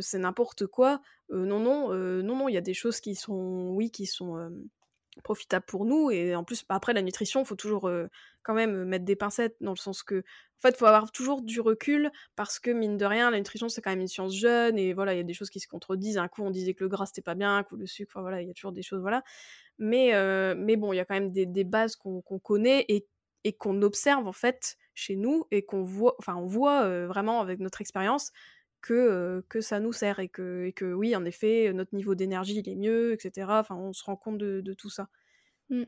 c'est 0.00 0.18
n'importe 0.18 0.66
quoi. 0.66 1.00
non, 1.30 1.60
non, 1.60 1.94
non, 2.22 2.36
non, 2.36 2.48
il 2.48 2.54
y 2.54 2.58
a 2.58 2.62
des 2.62 2.74
choses 2.74 3.00
qui 3.00 3.14
sont, 3.14 3.70
oui, 3.70 3.90
qui 3.90 4.06
sont 4.06 4.50
profitables 5.22 5.64
pour 5.66 5.84
nous. 5.84 6.10
Et 6.10 6.34
en 6.34 6.44
plus, 6.44 6.64
après, 6.68 6.92
la 6.92 7.02
nutrition, 7.02 7.42
il 7.42 7.46
faut 7.46 7.56
toujours 7.56 7.90
quand 8.42 8.54
même 8.54 8.84
mettre 8.84 9.04
des 9.04 9.16
pincettes, 9.16 9.56
dans 9.60 9.72
le 9.72 9.76
sens 9.76 10.02
que, 10.02 10.20
en 10.20 10.60
fait, 10.60 10.76
faut 10.76 10.86
avoir 10.86 11.12
toujours 11.12 11.42
du 11.42 11.60
recul, 11.60 12.10
parce 12.36 12.58
que, 12.58 12.70
mine 12.70 12.96
de 12.96 13.04
rien, 13.04 13.30
la 13.30 13.38
nutrition, 13.38 13.68
c'est 13.68 13.80
quand 13.80 13.90
même 13.90 14.00
une 14.00 14.08
science 14.08 14.34
jeune, 14.34 14.78
et 14.78 14.92
voilà, 14.92 15.14
il 15.14 15.18
y 15.18 15.20
a 15.20 15.24
des 15.24 15.34
choses 15.34 15.50
qui 15.50 15.60
se 15.60 15.68
contredisent. 15.68 16.18
Un 16.18 16.28
coup, 16.28 16.42
on 16.42 16.50
disait 16.50 16.74
que 16.74 16.84
le 16.84 16.88
gras, 16.88 17.06
c'était 17.06 17.22
pas 17.22 17.34
bien, 17.34 17.56
un 17.56 17.62
coup, 17.62 17.76
le 17.76 17.86
sucre, 17.86 18.20
voilà, 18.20 18.42
il 18.42 18.48
y 18.48 18.50
a 18.50 18.54
toujours 18.54 18.72
des 18.72 18.82
choses, 18.82 19.00
voilà. 19.00 19.22
Mais, 19.78 20.12
mais 20.56 20.76
bon, 20.76 20.92
il 20.92 20.96
y 20.96 21.00
a 21.00 21.04
quand 21.04 21.14
même 21.14 21.32
des, 21.32 21.64
bases 21.64 21.96
qu'on 21.96 22.22
connaît 22.22 22.86
et 22.88 23.52
qu'on 23.54 23.82
observe, 23.82 24.26
en 24.26 24.32
fait, 24.32 24.76
chez 24.98 25.16
nous 25.16 25.46
et 25.50 25.62
qu'on 25.62 25.82
voit, 25.82 26.16
enfin 26.18 26.34
on 26.34 26.46
voit 26.46 27.06
vraiment 27.06 27.40
avec 27.40 27.60
notre 27.60 27.80
expérience 27.80 28.32
que, 28.80 29.42
ça 29.60 29.80
nous 29.80 29.92
sert 29.92 30.18
et 30.18 30.28
que, 30.28 30.64
et 30.66 30.72
que 30.72 30.92
oui, 30.92 31.14
en 31.16 31.24
effet, 31.24 31.72
notre 31.72 31.94
niveau 31.94 32.14
d'énergie 32.14 32.58
il 32.58 32.68
est 32.68 32.76
mieux, 32.76 33.12
etc. 33.12 33.46
Enfin, 33.50 33.76
on 33.76 33.92
se 33.92 34.04
rend 34.04 34.16
compte 34.16 34.38
de, 34.38 34.74
tout 34.74 34.90
ça. 34.90 35.08
Mmh. 35.70 35.84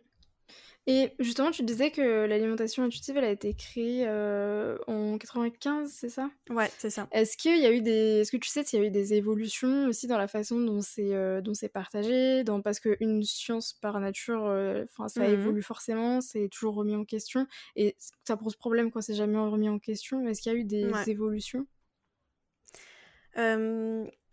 Et 0.86 1.12
justement, 1.18 1.50
tu 1.50 1.62
disais 1.62 1.90
que 1.90 2.26
l'alimentation 2.26 2.82
intuitive, 2.84 3.16
elle 3.16 3.24
a 3.24 3.30
été 3.30 3.54
créée 3.54 4.04
euh, 4.06 4.78
en 4.86 5.18
95, 5.18 5.90
c'est 5.92 6.08
ça? 6.08 6.30
Ouais, 6.50 6.74
c'est 6.78 6.90
ça. 6.90 7.08
Est-ce 7.12 7.36
qu'il 7.36 7.58
y 7.60 7.66
a 7.66 7.72
eu 7.72 7.82
des, 7.82 8.20
est-ce 8.20 8.32
que 8.32 8.36
tu 8.36 8.48
sais 8.48 8.64
s'il 8.64 8.80
y 8.80 8.82
a 8.82 8.86
eu 8.86 8.90
des 8.90 9.14
évolutions 9.14 9.86
aussi 9.88 10.06
dans 10.06 10.18
la 10.18 10.28
façon 10.28 10.60
dont 10.60 10.80
c'est 10.80 11.14
euh, 11.14 11.40
dont 11.40 11.54
c'est 11.54 11.68
partagé, 11.68 12.44
dans 12.44 12.62
parce 12.62 12.80
qu'une 12.80 13.22
science 13.24 13.72
par 13.74 13.98
nature, 14.00 14.46
euh, 14.46 14.84
enfin 14.84 15.08
ça 15.08 15.26
Mmh 15.26 15.28
évolue 15.28 15.62
forcément, 15.62 16.20
c'est 16.20 16.48
toujours 16.48 16.74
remis 16.76 16.94
en 16.96 17.04
question 17.04 17.46
et 17.76 17.96
ça 18.24 18.36
pose 18.36 18.56
problème 18.56 18.90
quand 18.92 19.00
c'est 19.00 19.14
jamais 19.14 19.38
remis 19.38 19.68
en 19.68 19.78
question. 19.80 20.26
Est-ce 20.28 20.40
qu'il 20.42 20.52
y 20.52 20.54
a 20.56 20.58
eu 20.58 20.64
des 20.64 20.92
Ouais. 20.92 21.08
évolutions? 21.10 21.66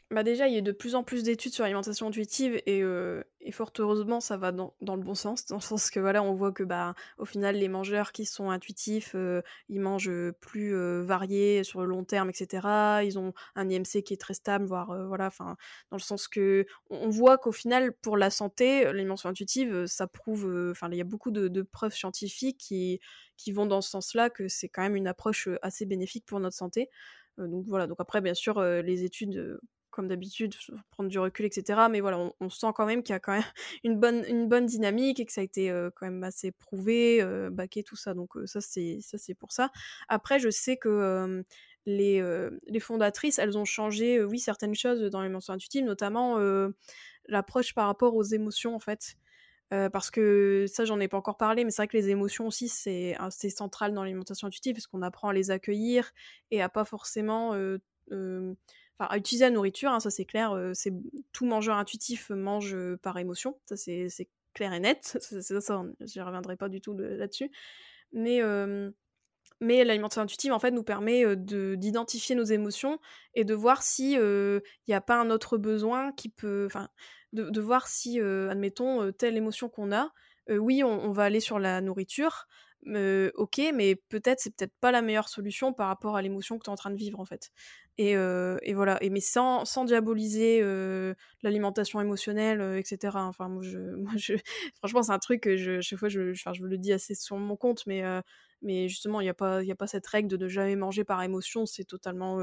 Bah 0.10 0.24
déjà, 0.24 0.48
il 0.48 0.54
y 0.54 0.58
a 0.58 0.62
de 0.62 0.72
plus 0.72 0.96
en 0.96 1.04
plus 1.04 1.24
d'études 1.24 1.54
sur 1.54 1.64
l'alimentation 1.64 2.08
intuitive 2.08 2.62
et, 2.66 2.82
euh, 2.82 3.22
et 3.42 3.52
fort 3.52 3.74
heureusement, 3.78 4.22
ça 4.22 4.38
va 4.38 4.54
dans, 4.54 4.74
dans 4.80 4.96
le 4.96 5.02
bon 5.02 5.16
sens, 5.16 5.46
dans 5.48 5.58
le 5.58 5.62
sens 5.62 5.90
que 5.90 6.00
voilà, 6.00 6.24
on 6.24 6.34
voit 6.34 6.54
que 6.54 6.64
bah 6.64 6.96
au 7.18 7.26
final, 7.26 7.58
les 7.58 7.68
mangeurs 7.68 8.14
qui 8.14 8.26
sont 8.26 8.50
intuitifs, 8.50 9.16
euh, 9.16 9.42
ils 9.68 9.82
mangent 9.82 10.32
plus 10.40 10.74
euh, 10.74 11.04
variés 11.04 11.66
sur 11.66 11.82
le 11.82 11.88
long 11.88 12.06
terme, 12.06 12.30
etc. 12.30 13.04
Ils 13.04 13.20
ont 13.20 13.34
un 13.56 13.70
IMC 13.70 14.02
qui 14.02 14.14
est 14.14 14.22
très 14.22 14.34
stable, 14.34 14.64
voire 14.64 14.96
voilà, 15.08 15.28
enfin 15.28 15.58
dans 15.92 15.98
le 15.98 16.02
sens 16.02 16.30
que 16.30 16.66
on 16.90 17.10
voit 17.10 17.38
qu'au 17.38 17.52
final, 17.52 17.92
pour 17.92 18.16
la 18.16 18.30
santé, 18.30 18.86
l'alimentation 18.86 19.30
intuitive, 19.30 19.88
ça 19.88 20.08
prouve, 20.08 20.70
enfin 20.72 20.88
il 20.90 20.98
y 20.98 21.02
a 21.02 21.04
beaucoup 21.04 21.32
de, 21.32 21.62
preuves 21.64 21.94
scientifiques 21.94 22.58
qui 22.60 23.02
qui 23.36 23.52
vont 23.52 23.66
dans 23.66 23.82
ce 23.82 23.90
sens-là, 23.90 24.30
que 24.30 24.48
c'est 24.48 24.70
quand 24.70 24.84
même 24.84 24.96
une 24.96 25.08
approche 25.08 25.50
assez 25.62 25.86
bénéfique 25.86 26.26
pour 26.26 26.40
notre 26.40 26.56
santé. 26.56 26.90
Donc 27.38 27.66
voilà, 27.68 27.88
donc 27.88 28.00
après, 28.00 28.22
bien 28.22 28.34
sûr, 28.34 28.62
les 28.62 29.04
études, 29.04 29.60
comme 29.90 30.08
d'habitude, 30.08 30.54
prendre 30.92 31.10
du 31.10 31.20
recul, 31.20 31.46
etc. 31.46 31.88
Mais 31.90 32.02
voilà, 32.02 32.32
on, 32.40 32.50
sent 32.50 32.68
quand 32.76 32.86
même 32.86 33.04
qu'il 33.04 33.14
y 33.14 33.16
a 33.16 33.20
quand 33.20 33.34
même 33.34 33.44
une 33.84 34.00
bonne, 34.00 34.24
une 34.28 34.48
bonne 34.48 34.66
dynamique 34.66 35.20
et 35.20 35.26
que 35.26 35.32
ça 35.32 35.42
a 35.42 35.44
été 35.44 35.72
euh, 35.72 35.90
quand 35.96 36.06
même 36.06 36.24
assez 36.24 36.52
prouvé, 36.52 37.22
euh, 37.22 37.50
baqué, 37.50 37.84
tout 37.84 37.96
ça. 37.96 38.14
Donc 38.14 38.36
euh, 38.38 38.46
ça, 38.46 38.62
c'est 38.62 39.00
ça, 39.02 39.18
c'est 39.18 39.34
pour 39.34 39.52
ça. 39.52 39.72
Après, 40.08 40.40
je 40.40 40.50
sais 40.50 40.78
que 40.78 41.44
les, 41.86 42.22
euh, 42.22 42.52
les 42.68 42.80
fondatrices, 42.80 43.40
elles 43.40 43.58
ont 43.58 43.66
changé, 43.66 44.24
oui, 44.24 44.40
certaines 44.40 44.76
choses 44.76 45.02
dans 45.02 45.22
les 45.22 45.30
mentions 45.30 45.54
intuitives, 45.54 45.86
notamment 45.86 46.38
l'approche 47.28 47.74
par 47.74 47.88
rapport 47.88 48.16
aux 48.16 48.24
émotions, 48.24 48.76
en 48.76 48.80
fait. 48.80 49.16
Parce 49.70 50.12
que 50.12 50.66
ça, 50.68 50.86
j'en 50.86 51.00
ai 51.00 51.08
pas 51.08 51.18
encore 51.18 51.38
parlé, 51.38 51.66
mais 51.66 51.72
c'est 51.72 51.82
vrai 51.82 51.88
que 51.88 51.98
les 51.98 52.10
émotions 52.10 52.48
aussi, 52.48 52.70
c'est 52.70 53.16
central 53.50 53.94
dans 53.94 54.04
l'alimentation 54.04 54.48
intuitive, 54.48 54.76
parce 54.76 54.88
qu'on 54.88 55.02
apprend 55.02 55.30
à 55.30 55.34
les 55.34 55.52
accueillir 55.52 56.12
et 56.52 56.62
à 56.62 56.70
pas 56.70 56.86
forcément. 56.86 57.54
Enfin, 59.00 59.10
à 59.12 59.18
utiliser 59.18 59.46
la 59.46 59.52
nourriture, 59.52 59.92
hein, 59.92 60.00
ça 60.00 60.10
c'est 60.10 60.26
clair, 60.26 60.54
euh, 60.54 60.72
c'est 60.74 60.92
tout 61.32 61.46
mangeur 61.46 61.78
intuitif 61.78 62.30
mange 62.32 62.74
euh, 62.74 62.98
par 63.02 63.18
émotion, 63.18 63.60
ça 63.66 63.78
c'est 63.78 64.08
clair 64.54 64.74
et 64.74 64.80
net, 64.80 65.18
j'y 66.02 66.22
reviendrai 66.22 66.58
pas 66.58 66.70
du 66.70 66.82
tout 66.82 66.94
de- 66.96 67.04
là-dessus. 67.04 67.52
Mais, 68.14 68.42
euh, 68.42 68.92
mais 69.62 69.84
l'alimentation 69.84 70.22
intuitive, 70.22 70.54
en 70.54 70.60
fait, 70.60 70.72
nous 70.72 70.84
permet 70.84 71.26
euh, 71.26 71.36
de- 71.36 71.76
d'identifier 71.76 72.36
nos 72.36 72.44
émotions 72.44 73.00
et 73.34 73.44
de 73.44 73.54
voir 73.54 73.82
si 73.84 74.14
il 74.14 74.62
n'y 74.88 74.94
a 74.94 75.02
pas 75.02 75.20
un 75.20 75.30
autre 75.32 75.58
besoin 75.58 76.12
qui 76.14 76.30
peut. 76.30 76.66
Enfin, 76.68 76.90
de, 77.34 77.62
voir 77.62 77.88
si, 77.88 78.20
euh, 78.22 78.50
admettons, 78.50 79.04
euh, 79.04 79.12
telle 79.12 79.38
émotion 79.38 79.70
qu'on 79.70 79.92
a, 79.92 80.12
euh, 80.50 80.58
oui, 80.58 80.84
on 80.84 81.12
va 81.12 81.24
aller 81.26 81.40
sur 81.42 81.60
la 81.60 81.82
nourriture, 81.82 82.48
ok, 82.86 83.62
mais 83.74 83.96
peut-être 83.96 84.40
c'est 84.40 84.56
peut-être 84.56 84.74
pas 84.80 84.92
la 84.92 85.02
meilleure 85.02 85.30
solution 85.30 85.74
par 85.74 85.88
rapport 85.88 86.16
à 86.16 86.22
l'émotion 86.22 86.58
que 86.58 86.64
tu 86.64 86.70
es 86.70 86.74
en 86.74 86.76
train 86.76 86.92
de 86.92 86.96
vivre, 86.96 87.20
en 87.20 87.26
fait. 87.26 87.52
Et, 87.98 88.16
voilà, 88.74 89.00
mais 89.02 89.20
sans, 89.20 89.64
diaboliser 89.86 90.62
l'alimentation 91.44 92.00
émotionnelle, 92.02 92.62
etc. 92.78 93.18
Enfin, 93.18 93.50
moi, 93.50 93.62
je, 94.16 94.34
franchement, 94.76 95.04
c'est 95.04 95.12
un 95.12 95.20
truc 95.20 95.42
que 95.42 95.58
je, 95.58 95.82
chaque 95.82 96.00
fois, 96.00 96.10
je, 96.10 96.34
je, 96.34 96.64
le 96.64 96.78
dis 96.78 96.94
assez 96.94 97.16
sur 97.16 97.38
mon 97.38 97.56
compte, 97.56 97.86
mais, 97.88 98.04
mais 98.62 98.88
justement, 98.88 99.22
il 99.22 99.26
n'y 99.26 99.30
a, 99.30 99.34
pas- 99.34 99.88
cette 99.88 100.08
règle 100.08 100.30
de 100.30 100.38
ne 100.38 100.48
jamais 100.48 100.76
manger 100.76 101.04
par 101.04 101.22
émotion, 101.24 101.66
c'est 101.66 101.86
totalement 101.86 102.40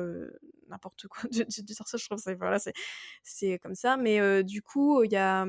n'importe 0.68 1.06
quoi 1.08 1.22
de, 1.30 1.44
dire 1.62 1.86
ça, 1.86 1.96
je 1.96 2.04
trouve 2.04 2.22
que 2.22 2.72
c'est 3.22 3.58
comme 3.58 3.74
ça. 3.74 3.96
Mais 3.96 4.42
du 4.44 4.62
coup, 4.62 5.02
il 5.04 5.12
y 5.12 5.16
a. 5.16 5.46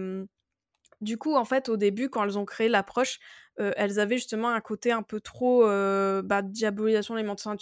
Du 1.05 1.19
coup, 1.19 1.35
en 1.35 1.45
fait, 1.45 1.69
au 1.69 1.77
début, 1.77 2.09
quand 2.09 2.23
elles 2.23 2.39
ont 2.39 2.45
créé 2.45 2.67
l'approche, 2.67 3.19
euh, 3.59 3.71
elles 3.77 3.99
avaient 3.99 4.17
justement 4.17 4.49
un 4.49 4.59
côté 4.59 4.91
un 4.91 5.03
peu 5.03 5.21
trop 5.21 5.63
euh, 5.63 6.23
bah, 6.23 6.41
diabolisation 6.41 7.13
de 7.13 7.19
l'alimentation 7.19 7.55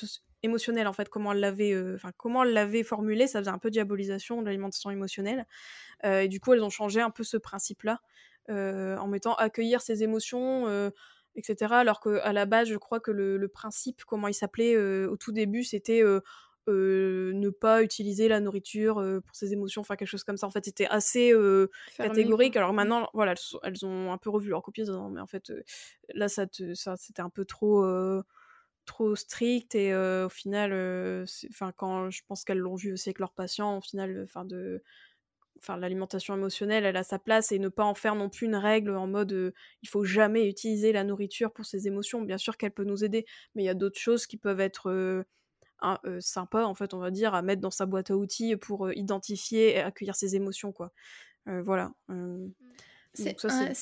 émotionnelle. 0.44 0.88
En 0.88 0.94
fait, 0.94 1.10
comment 1.10 1.34
elles 1.34 1.42
l'avaient, 1.42 1.74
euh, 1.74 1.96
enfin 1.96 2.14
comment 2.16 2.46
l'avaient 2.46 2.84
formulé, 2.84 3.28
ça 3.28 3.40
faisait 3.40 3.52
un 3.52 3.58
peu 3.58 3.70
diabolisation 3.70 4.42
de 4.42 4.46
l'alimentation 4.46 4.92
émotionnelle. 4.92 5.46
Euh, 6.06 6.22
et 6.22 6.30
du 6.30 6.40
coup, 6.40 6.54
elles 6.54 6.64
ont 6.64 6.70
changé 6.70 7.02
un 7.02 7.10
peu 7.10 7.24
ce 7.24 7.36
principe-là 7.36 8.00
en 8.48 9.08
mettant 9.08 9.36
accueillir 9.36 9.82
ses 9.82 10.04
émotions, 10.04 10.92
etc. 11.36 11.74
Alors 11.74 12.00
qu'à 12.00 12.32
la 12.32 12.46
base, 12.46 12.70
je 12.70 12.78
crois 12.78 13.02
que 13.02 13.12
le, 13.12 13.48
principe, 13.50 14.06
comment 14.06 14.30
il 14.30 14.34
s'appelait 14.34 14.78
au 14.78 15.18
tout 15.18 15.34
début, 15.34 15.66
c'était 15.66 16.02
euh, 16.68 17.32
ne 17.34 17.50
pas 17.50 17.84
utiliser 17.84 18.28
la 18.28 18.40
nourriture 18.40 19.00
euh, 19.00 19.20
pour 19.22 19.36
ses 19.36 19.54
émotions, 19.54 19.82
enfin 19.82 19.96
quelque 19.96 20.08
chose 20.08 20.24
comme 20.24 20.38
ça. 20.38 20.48
En 20.48 20.52
fait, 20.52 20.66
c'était 20.66 20.88
assez 20.88 21.34
euh, 21.34 21.70
catégorique. 21.98 22.56
Alors 22.56 22.74
maintenant, 22.74 23.10
voilà, 23.14 23.34
elles, 23.64 23.86
ont 23.86 24.12
un 24.12 24.18
peu 24.18 24.30
revu 24.30 24.50
leur 24.50 24.62
copie, 24.62 24.84
non, 24.84 25.10
mais 25.10 25.22
en 25.22 25.28
fait, 25.28 25.52
là, 26.14 26.28
ça, 26.28 26.46
ça 26.74 26.96
c'était 26.98 27.22
un 27.22 27.30
peu 27.30 27.46
trop. 27.46 27.86
trop 28.86 29.16
strict 29.16 29.76
et 29.76 29.96
au 29.96 30.28
final 30.28 30.74
enfin 31.50 31.72
quand 31.72 32.10
je 32.10 32.22
pense 32.28 32.44
qu'elles 32.44 32.58
l'ont 32.58 32.76
vu 32.76 32.92
aussi 32.92 33.08
avec 33.08 33.20
leurs 33.20 33.32
patients 33.32 33.78
au 33.78 33.82
final 33.82 34.24
enfin 34.26 34.44
de 34.44 34.84
enfin 35.64 35.78
l'alimentation 35.78 36.36
émotionnelle 36.36 36.86
elle 36.86 36.98
a 36.98 37.04
sa 37.04 37.20
place 37.20 37.52
et 37.52 37.60
ne 37.60 37.70
pas 37.70 37.84
en 37.84 37.94
faire 37.94 38.16
non 38.16 38.30
plus 38.30 38.48
une 38.48 38.56
règle 38.56 38.96
en 38.96 39.08
mode 39.08 39.34
euh, 39.34 39.54
il 39.82 39.90
faut 39.90 40.04
jamais 40.04 40.48
utiliser 40.48 40.92
la 40.92 41.04
nourriture 41.04 41.52
pour 41.52 41.66
ses 41.66 41.88
émotions 41.88 42.22
bien 42.22 42.38
sûr 42.38 42.58
qu'elle 42.58 42.72
peut 42.72 42.84
nous 42.84 43.04
aider 43.04 43.26
mais 43.56 43.64
il 43.64 43.66
y 43.66 43.70
a 43.70 43.74
d'autres 43.74 44.00
choses 44.00 44.28
qui 44.28 44.38
peuvent 44.38 44.60
être 44.60 44.90
euh, 44.90 45.24
un- 45.84 46.00
euh, 46.06 46.20
sympas 46.22 46.66
en 46.66 46.76
fait 46.76 46.94
on 46.94 47.00
va 47.00 47.12
dire 47.12 47.34
à 47.36 47.42
mettre 47.42 47.62
dans 47.62 47.72
sa 47.72 47.86
boîte 47.86 48.12
à 48.12 48.18
outils 48.18 48.56
pour 48.58 48.88
euh, 48.88 48.94
identifier 48.96 49.76
et 49.76 49.80
accueillir 49.80 50.16
ses 50.16 50.36
émotions 50.36 50.72
quoi 50.74 50.92
Euh, 51.50 51.62
voilà 51.64 51.94
C'est 53.14 53.38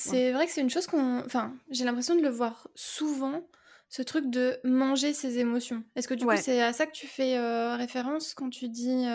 ouais. 0.05 0.21
vrai 0.33 0.45
que 0.45 0.51
c'est 0.51 0.61
une 0.61 0.69
chose 0.69 0.87
qu'on. 0.87 1.19
Enfin, 1.25 1.55
j'ai 1.69 1.85
l'impression 1.85 2.15
de 2.15 2.21
le 2.21 2.29
voir 2.29 2.67
souvent, 2.75 3.47
ce 3.89 4.01
truc 4.01 4.29
de 4.29 4.59
manger 4.63 5.13
ses 5.13 5.39
émotions. 5.39 5.83
Est-ce 5.95 6.07
que 6.07 6.13
du 6.13 6.25
Ouais. 6.25 6.27
coup, 6.27 6.37
c'est 6.37 6.61
à 6.61 6.73
ça 6.73 6.85
que 6.85 6.91
tu 6.91 7.07
fais 7.07 7.37
référence 7.75 8.33
quand 8.33 8.49
tu 8.49 8.67
dis 8.69 9.05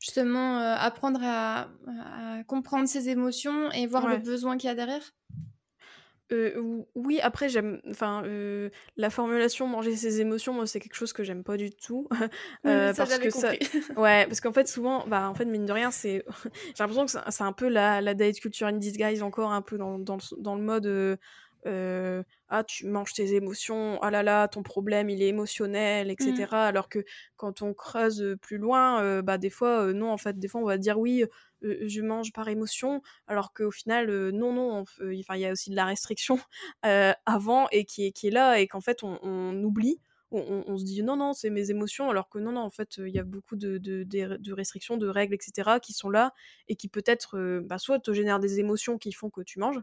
justement 0.00 0.58
apprendre 0.58 1.20
à, 1.22 1.70
à 1.86 2.44
comprendre 2.44 2.88
ses 2.88 3.08
émotions 3.08 3.70
et 3.72 3.86
voir 3.86 4.06
le 4.08 4.16
besoin 4.18 4.56
qu'il 4.56 4.68
y 4.68 4.70
a 4.70 4.74
derrière? 4.74 5.12
Euh, 6.32 6.58
ou- 6.60 6.88
oui, 6.94 7.20
après 7.20 7.48
j'aime, 7.48 7.80
enfin 7.90 8.22
euh, 8.24 8.70
la 8.96 9.10
formulation 9.10 9.66
manger 9.66 9.94
ses 9.96 10.20
émotions, 10.20 10.54
moi 10.54 10.66
c'est 10.66 10.80
quelque 10.80 10.94
chose 10.94 11.12
que 11.12 11.22
j'aime 11.24 11.44
pas 11.44 11.56
du 11.56 11.70
tout, 11.70 12.08
Euh, 12.66 12.92
ça, 12.94 13.04
parce 13.04 13.18
que 13.18 13.30
ça, 13.30 13.50
ouais, 13.98 14.26
parce 14.26 14.40
qu'en 14.40 14.52
fait 14.52 14.66
souvent, 14.68 15.06
bah 15.06 15.28
en 15.28 15.34
fait 15.34 15.44
mine 15.44 15.66
de 15.66 15.72
rien 15.72 15.90
c'est, 15.90 16.24
j'ai 16.74 16.74
l'impression 16.84 17.06
que 17.06 17.30
c'est 17.30 17.44
un 17.44 17.52
peu 17.52 17.68
la 17.68 18.00
la 18.00 18.14
diet 18.14 18.32
culture 18.40 18.66
in 18.68 18.72
disguise 18.74 19.22
encore 19.22 19.52
un 19.52 19.62
peu 19.62 19.76
dans 19.78 19.98
dans 19.98 20.16
le, 20.16 20.42
dans 20.42 20.54
le 20.54 20.62
mode 20.62 21.18
euh, 21.66 22.22
ah 22.48 22.64
tu 22.64 22.86
manges 22.86 23.12
tes 23.12 23.34
émotions, 23.34 23.98
ah 24.02 24.10
là 24.10 24.22
là 24.22 24.48
ton 24.48 24.62
problème 24.62 25.08
il 25.10 25.22
est 25.22 25.28
émotionnel, 25.28 26.10
etc. 26.10 26.64
Alors 26.66 26.88
que 26.88 27.04
quand 27.36 27.62
on 27.62 27.72
creuse 27.74 28.36
plus 28.40 28.58
loin, 28.58 29.00
euh, 29.02 29.22
bah 29.22 29.38
des 29.38 29.50
fois 29.50 29.82
euh, 29.86 29.92
non 29.92 30.10
en 30.10 30.16
fait 30.18 30.38
des 30.38 30.48
fois 30.48 30.60
on 30.60 30.64
va 30.66 30.78
dire 30.78 30.98
oui 30.98 31.24
je 31.62 32.00
mange 32.02 32.32
par 32.32 32.48
émotion 32.48 33.02
alors 33.26 33.52
qu'au 33.52 33.70
final 33.70 34.30
non 34.30 34.52
non 34.52 34.84
il 35.00 35.24
y 35.38 35.46
a 35.46 35.52
aussi 35.52 35.70
de 35.70 35.76
la 35.76 35.86
restriction 35.86 36.38
avant 37.26 37.68
et 37.70 37.84
qui 37.84 38.06
est 38.06 38.30
là 38.30 38.58
et 38.58 38.66
qu'en 38.66 38.80
fait 38.80 39.02
on, 39.02 39.62
oublie. 39.62 40.00
On, 40.34 40.78
se 40.78 40.84
dit 40.84 41.02
non 41.02 41.16
non 41.16 41.34
c'est 41.34 41.50
mes 41.50 41.70
émotions 41.70 42.08
alors 42.08 42.30
que 42.30 42.38
non 42.38 42.52
non 42.52 42.62
en 42.62 42.70
fait 42.70 42.96
il 42.96 43.14
y 43.14 43.18
a 43.18 43.22
beaucoup 43.22 43.54
de, 43.54 44.52
restrictions 44.54 44.96
de 44.96 45.06
règles 45.06 45.34
etc 45.34 45.72
qui 45.82 45.92
sont 45.92 46.08
là 46.08 46.32
et 46.68 46.76
qui 46.76 46.88
peut-être 46.88 47.60
bah, 47.64 47.76
soit 47.78 47.98
te 47.98 48.14
génèrent 48.14 48.40
des 48.40 48.58
émotions 48.58 48.96
qui 48.96 49.12
font 49.12 49.28
que 49.28 49.42
tu 49.42 49.58
manges 49.58 49.80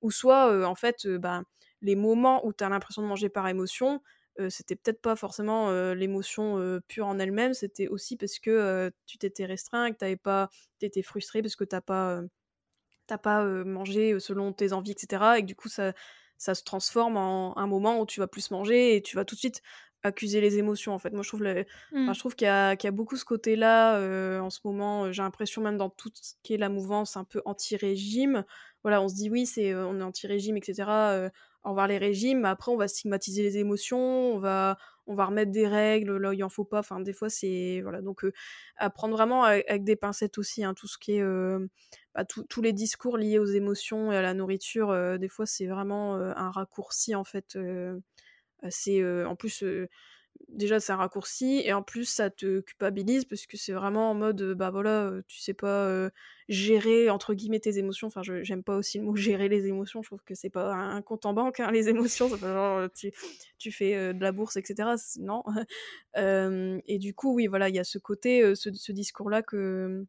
ou 0.00 0.10
soit 0.10 0.66
en 0.66 0.74
fait 0.74 1.06
bah, 1.06 1.42
les 1.82 1.96
moments 1.96 2.46
où 2.46 2.52
tu 2.54 2.64
as 2.64 2.68
l'impression 2.68 3.02
de 3.02 3.08
manger 3.08 3.28
par 3.28 3.46
émotion 3.48 4.00
c'était 4.48 4.76
peut-être 4.76 5.00
pas 5.02 5.16
forcément 5.16 5.70
l'émotion 5.92 6.80
pure 6.88 7.06
en 7.06 7.18
elle-même, 7.18 7.54
c'était 7.54 7.88
aussi 7.88 8.16
parce 8.16 8.38
que 8.38 8.90
tu 9.06 9.18
t'étais 9.18 9.44
restreint, 9.46 9.92
que 9.92 9.96
t'avais 9.98 10.16
pas, 10.16 10.48
t'étais 10.78 11.02
frustré 11.02 11.42
parce 11.42 11.56
que 11.56 11.64
t'as 11.64 11.80
pas, 11.80 12.22
t'as 13.06 13.18
pas 13.18 13.44
mangé 13.64 14.18
selon 14.20 14.52
tes 14.52 14.72
envies, 14.72 14.92
etc. 14.92 15.38
Et 15.38 15.42
que 15.42 15.46
du 15.46 15.56
coup, 15.56 15.68
ça, 15.68 15.92
ça 16.38 16.54
se 16.54 16.62
transforme 16.64 17.16
en 17.16 17.56
un 17.58 17.66
moment 17.66 18.00
où 18.00 18.06
tu 18.06 18.20
vas 18.20 18.26
plus 18.28 18.50
manger 18.50 18.96
et 18.96 19.02
tu 19.02 19.16
vas 19.16 19.24
tout 19.24 19.34
de 19.34 19.40
suite 19.40 19.62
accuser 20.02 20.40
les 20.40 20.58
émotions. 20.58 20.94
En 20.94 20.98
fait, 20.98 21.10
moi, 21.12 21.22
je 21.22 21.28
trouve, 21.28 21.42
le- 21.42 21.66
Mm. 21.92 22.06
enfin, 22.06 22.14
je 22.14 22.18
trouve 22.20 22.34
qu'il 22.36 22.46
y, 22.46 22.48
a 22.48 22.76
qu'il 22.76 22.88
y 22.88 22.92
a 22.92 22.92
beaucoup 22.92 23.16
ce 23.16 23.24
côté-là 23.24 23.96
euh, 23.98 24.40
en 24.40 24.48
ce 24.50 24.60
moment. 24.64 25.12
J'ai 25.12 25.22
l'impression 25.22 25.60
même 25.62 25.76
dans 25.76 25.90
tout 25.90 26.10
ce 26.14 26.34
qui 26.42 26.54
est 26.54 26.58
la 26.58 26.68
mouvance 26.70 27.16
un 27.16 27.24
peu 27.24 27.42
anti-régime. 27.44 28.44
Voilà, 28.82 29.02
on 29.02 29.08
se 29.08 29.14
dit 29.14 29.28
oui, 29.30 29.46
c'est 29.46 29.74
on 29.74 29.98
est 30.00 30.02
anti-régime, 30.02 30.56
etc. 30.56 31.10
euh, 31.12 31.30
revoir 31.64 31.86
les 31.88 31.98
régimes. 31.98 32.44
Après, 32.44 32.72
on 32.72 32.76
va 32.76 32.88
stigmatiser 32.88 33.42
les 33.42 33.58
émotions, 33.58 33.98
on 33.98 34.38
va 34.38 34.76
remettre 35.06 35.50
des 35.50 35.66
règles 35.66 36.16
là 36.18 36.32
il 36.32 36.42
en 36.44 36.48
faut 36.48 36.64
pas. 36.64 36.80
Enfin, 36.80 37.00
des 37.00 37.12
fois, 37.12 37.28
c'est 37.28 37.80
voilà. 37.82 38.00
Donc, 38.02 38.24
euh, 38.24 38.32
à 38.76 38.90
prendre 38.90 39.14
vraiment 39.14 39.44
avec, 39.44 39.84
des 39.84 39.96
pincettes 39.96 40.38
aussi, 40.38 40.64
hein, 40.64 40.74
tout 40.74 40.86
ce 40.86 40.98
qui 40.98 41.16
est 41.16 41.22
euh, 41.22 41.66
bah, 42.14 42.24
tous 42.24 42.62
les 42.62 42.72
discours 42.72 43.18
liés 43.18 43.38
aux 43.38 43.46
émotions 43.46 44.12
et 44.12 44.16
à 44.16 44.22
la 44.22 44.34
nourriture, 44.34 45.18
des 45.18 45.28
fois, 45.28 45.46
c'est 45.46 45.66
vraiment 45.66 46.16
un 46.16 46.50
raccourci, 46.50 47.14
en 47.14 47.24
fait. 47.24 47.58
c'est 48.68 49.24
en 49.24 49.36
plus 49.36 49.64
déjà 50.48 50.80
c'est 50.80 50.92
un 50.92 50.96
raccourci 50.96 51.62
et 51.64 51.72
en 51.72 51.82
plus 51.82 52.04
ça 52.04 52.30
te 52.30 52.60
culpabilise 52.60 53.24
parce 53.24 53.46
que 53.46 53.56
c'est 53.56 53.72
vraiment 53.72 54.10
en 54.10 54.14
mode 54.14 54.42
bah 54.54 54.70
voilà 54.70 55.12
tu 55.28 55.38
sais 55.38 55.54
pas 55.54 56.10
gérer 56.48 57.10
entre 57.10 57.34
guillemets 57.34 57.60
tes 57.60 57.78
émotions. 57.78 58.08
Enfin 58.08 58.22
j'aime 58.22 58.62
pas 58.62 58.76
aussi 58.76 58.98
le 58.98 59.04
mot 59.04 59.14
gérer 59.16 59.48
les 59.48 59.66
émotions. 59.66 60.02
Je 60.02 60.08
trouve 60.08 60.22
que 60.24 60.34
c'est 60.34 60.50
pas 60.50 60.74
un, 60.74 61.02
compte 61.02 61.26
en 61.26 61.32
banque 61.32 61.60
hein, 61.60 61.70
les 61.70 61.88
émotions. 61.88 62.28
Tu, 63.58 63.72
fais 63.72 64.12
de 64.12 64.20
la 64.20 64.32
bourse 64.32 64.56
etc 64.56 64.90
non. 65.18 65.42
Et 66.16 66.98
du 66.98 67.14
coup 67.14 67.34
oui 67.34 67.46
voilà 67.46 67.68
il 67.68 67.74
y 67.74 67.78
a 67.78 67.84
ce 67.84 67.98
côté 67.98 68.54
ce, 68.54 68.92
discours 68.92 69.30
là 69.30 69.42
que 69.42 70.04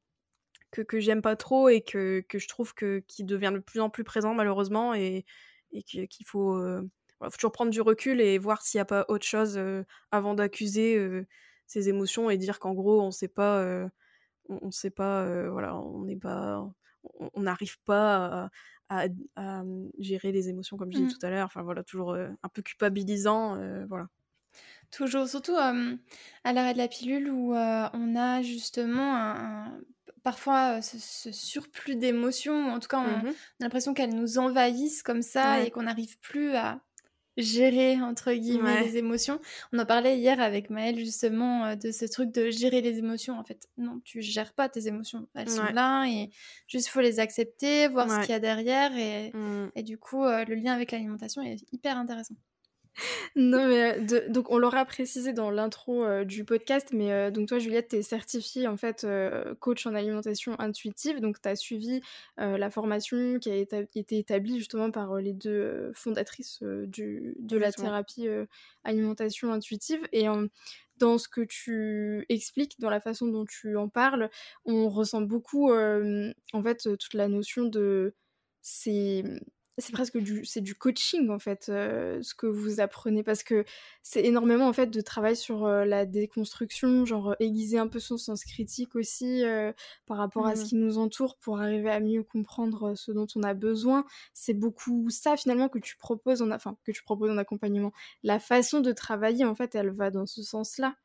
j'aime 0.93 1.21
pas 1.21 1.35
trop 1.35 1.69
et 1.69 1.81
que, 1.81 2.25
que 2.27 2.39
je 2.39 2.47
trouve 2.47 2.73
que 2.73 3.03
qui 3.07 3.23
devient 3.23 3.51
de 3.53 3.59
plus 3.59 3.79
en 3.79 3.89
plus 3.89 4.03
présent 4.03 4.33
malheureusement 4.33 4.93
et, 4.93 5.25
et 5.71 5.83
qu'il 5.83 6.25
faut 6.25 6.59
il 7.23 7.31
faut 7.31 7.37
toujours 7.37 7.51
prendre 7.51 7.71
du 7.71 7.81
recul 7.81 8.21
et 8.21 8.37
voir 8.37 8.61
s'il 8.61 8.77
n'y 8.77 8.83
a 8.83 8.85
pas 8.85 9.05
autre 9.07 9.25
chose 9.25 9.59
avant 10.11 10.33
d'accuser 10.33 11.25
ses 11.67 11.89
émotions 11.89 12.29
et 12.29 12.37
dire 12.37 12.59
qu'en 12.59 12.73
gros 12.73 13.01
on 13.01 13.11
sait 13.11 13.27
pas 13.27 13.89
on, 14.49 14.71
sait 14.71 14.89
pas 14.89 15.49
voilà 15.49 15.75
on 15.75 16.03
n'est 16.03 16.17
pas 16.17 16.67
on 17.19 17.41
n'arrive 17.41 17.79
pas 17.83 18.49
à, 18.89 19.07
mmh, 19.37 19.89
gérer 19.99 20.31
les 20.31 20.49
émotions 20.49 20.77
comme 20.77 20.91
je 20.91 20.97
disais 20.97 21.09
mmh. 21.09 21.17
tout 21.17 21.25
à 21.25 21.29
l'heure. 21.29 21.45
Enfin 21.45 21.63
voilà 21.63 21.83
toujours 21.83 22.15
un 22.15 22.49
peu 22.53 22.61
culpabilisant 22.61 23.57
voilà. 23.87 24.07
Toujours 24.91 25.27
surtout 25.27 25.55
à 25.55 26.53
l'arrêt 26.53 26.73
de 26.73 26.77
la 26.77 26.87
pilule 26.87 27.29
où 27.29 27.53
on 27.53 28.15
a 28.15 28.41
justement 28.41 29.15
un, 29.15 29.79
parfois 30.23 30.81
ce, 30.81 31.31
surplus 31.31 31.95
d'émotions 31.95 32.71
en 32.71 32.79
tout 32.79 32.87
cas 32.87 32.99
on, 32.99 33.25
mmh 33.25 33.29
a 33.29 33.33
l'impression 33.59 33.93
qu'elles 33.93 34.15
nous 34.15 34.37
envahissent 34.37 35.03
comme 35.03 35.21
ça 35.21 35.61
et 35.61 35.71
qu'on 35.71 35.83
n'arrive 35.83 36.17
plus 36.19 36.55
à 36.55 36.81
gérer 37.41 38.01
entre 38.01 38.33
guillemets 38.33 38.83
les 38.83 38.97
émotions. 38.97 39.39
On 39.73 39.79
en 39.79 39.85
parlait 39.85 40.17
hier 40.17 40.39
avec 40.39 40.69
Maëlle 40.69 40.97
justement 40.97 41.65
euh, 41.65 41.75
de 41.75 41.91
ce 41.91 42.05
truc 42.05 42.31
de 42.31 42.49
gérer 42.49 42.81
les 42.81 42.97
émotions. 42.97 43.37
En 43.37 43.43
fait, 43.43 43.67
non, 43.77 44.01
tu 44.03 44.21
gères 44.21 44.53
pas 44.53 44.69
tes 44.69 44.87
émotions. 44.87 45.27
Elles 45.35 45.49
sont 45.49 45.71
là 45.73 46.05
et 46.05 46.31
juste 46.67 46.87
faut 46.87 47.01
les 47.01 47.19
accepter, 47.19 47.87
voir 47.87 48.09
ce 48.09 48.21
qu'il 48.21 48.31
y 48.31 48.33
a 48.33 48.39
derrière 48.39 48.95
et, 48.95 49.31
mmh. 49.33 49.71
et 49.75 49.83
du 49.83 49.97
coup 49.97 50.23
euh, 50.23 50.45
le 50.45 50.55
lien 50.55 50.73
avec 50.73 50.91
l'alimentation 50.91 51.41
est 51.41 51.57
hyper 51.71 51.97
intéressant. 51.97 52.35
Non, 53.35 53.67
mais 53.67 53.99
euh, 53.99 54.29
donc 54.29 54.51
on 54.51 54.57
l'aura 54.57 54.85
précisé 54.85 55.33
dans 55.33 55.49
l'intro 55.49 56.03
euh, 56.03 56.23
du 56.25 56.43
podcast, 56.43 56.89
mais 56.93 57.11
euh, 57.11 57.31
donc 57.31 57.47
toi, 57.47 57.59
Juliette, 57.59 57.89
tu 57.89 57.97
es 57.97 58.01
certifiée 58.01 58.67
en 58.67 58.77
fait 58.77 59.07
coach 59.59 59.85
en 59.85 59.95
alimentation 59.95 60.59
intuitive. 60.59 61.19
Donc 61.21 61.41
tu 61.41 61.49
as 61.49 61.55
suivi 61.55 62.01
la 62.37 62.69
formation 62.69 63.39
qui 63.39 63.49
a 63.49 63.55
été 63.55 64.17
établie 64.17 64.57
justement 64.57 64.91
par 64.91 65.15
les 65.15 65.33
deux 65.33 65.91
fondatrices 65.93 66.61
du, 66.63 67.35
de 67.39 67.57
la 67.57 67.71
thérapie 67.71 68.27
alimentation 68.83 69.51
intuitive. 69.51 70.01
Et 70.11 70.25
dans 70.97 71.17
ce 71.17 71.27
que 71.27 71.41
tu 71.41 72.25
expliques, 72.29 72.79
dans 72.79 72.89
la 72.89 72.99
façon 72.99 73.27
dont 73.27 73.45
tu 73.45 73.75
en 73.77 73.89
parles, 73.89 74.29
on 74.65 74.89
ressent 74.89 75.21
beaucoup 75.21 75.71
en 75.71 76.63
fait 76.63 76.97
toute 76.97 77.13
la 77.13 77.27
notion 77.27 77.65
de 77.65 78.13
c'est 78.61 79.23
c'est 79.81 79.91
presque 79.91 80.17
du 80.17 80.45
c'est 80.45 80.61
du 80.61 80.75
coaching 80.75 81.29
en 81.29 81.39
fait 81.39 81.67
euh, 81.69 82.21
ce 82.21 82.33
que 82.33 82.47
vous 82.47 82.79
apprenez 82.79 83.23
parce 83.23 83.43
que 83.43 83.65
c'est 84.03 84.23
énormément 84.23 84.67
en 84.67 84.73
fait 84.73 84.87
de 84.87 85.01
travail 85.01 85.35
sur 85.35 85.65
euh, 85.65 85.85
la 85.85 86.05
déconstruction 86.05 87.05
genre 87.05 87.35
aiguiser 87.39 87.77
un 87.77 87.87
peu 87.87 87.99
son 87.99 88.17
sens 88.17 88.43
critique 88.45 88.95
aussi 88.95 89.43
euh, 89.43 89.73
par 90.05 90.17
rapport 90.17 90.47
à 90.47 90.55
ce 90.55 90.63
mmh. 90.63 90.67
qui 90.67 90.75
nous 90.75 90.97
entoure 90.97 91.37
pour 91.37 91.59
arriver 91.59 91.89
à 91.89 91.99
mieux 91.99 92.23
comprendre 92.23 92.95
ce 92.95 93.11
dont 93.11 93.27
on 93.35 93.43
a 93.43 93.53
besoin. 93.53 94.05
C'est 94.33 94.53
beaucoup 94.53 95.09
ça 95.09 95.35
finalement 95.35 95.67
que 95.67 95.79
tu 95.79 95.97
proposes 95.97 96.41
en 96.41 96.51
enfin 96.51 96.77
que 96.85 96.91
tu 96.91 97.03
proposes 97.03 97.31
en 97.31 97.37
accompagnement. 97.37 97.91
La 98.23 98.39
façon 98.39 98.79
de 98.79 98.91
travailler 98.91 99.45
en 99.45 99.55
fait 99.55 99.75
elle 99.75 99.91
va 99.91 100.11
dans 100.11 100.25
ce 100.25 100.43
sens 100.43 100.77
là 100.77 100.95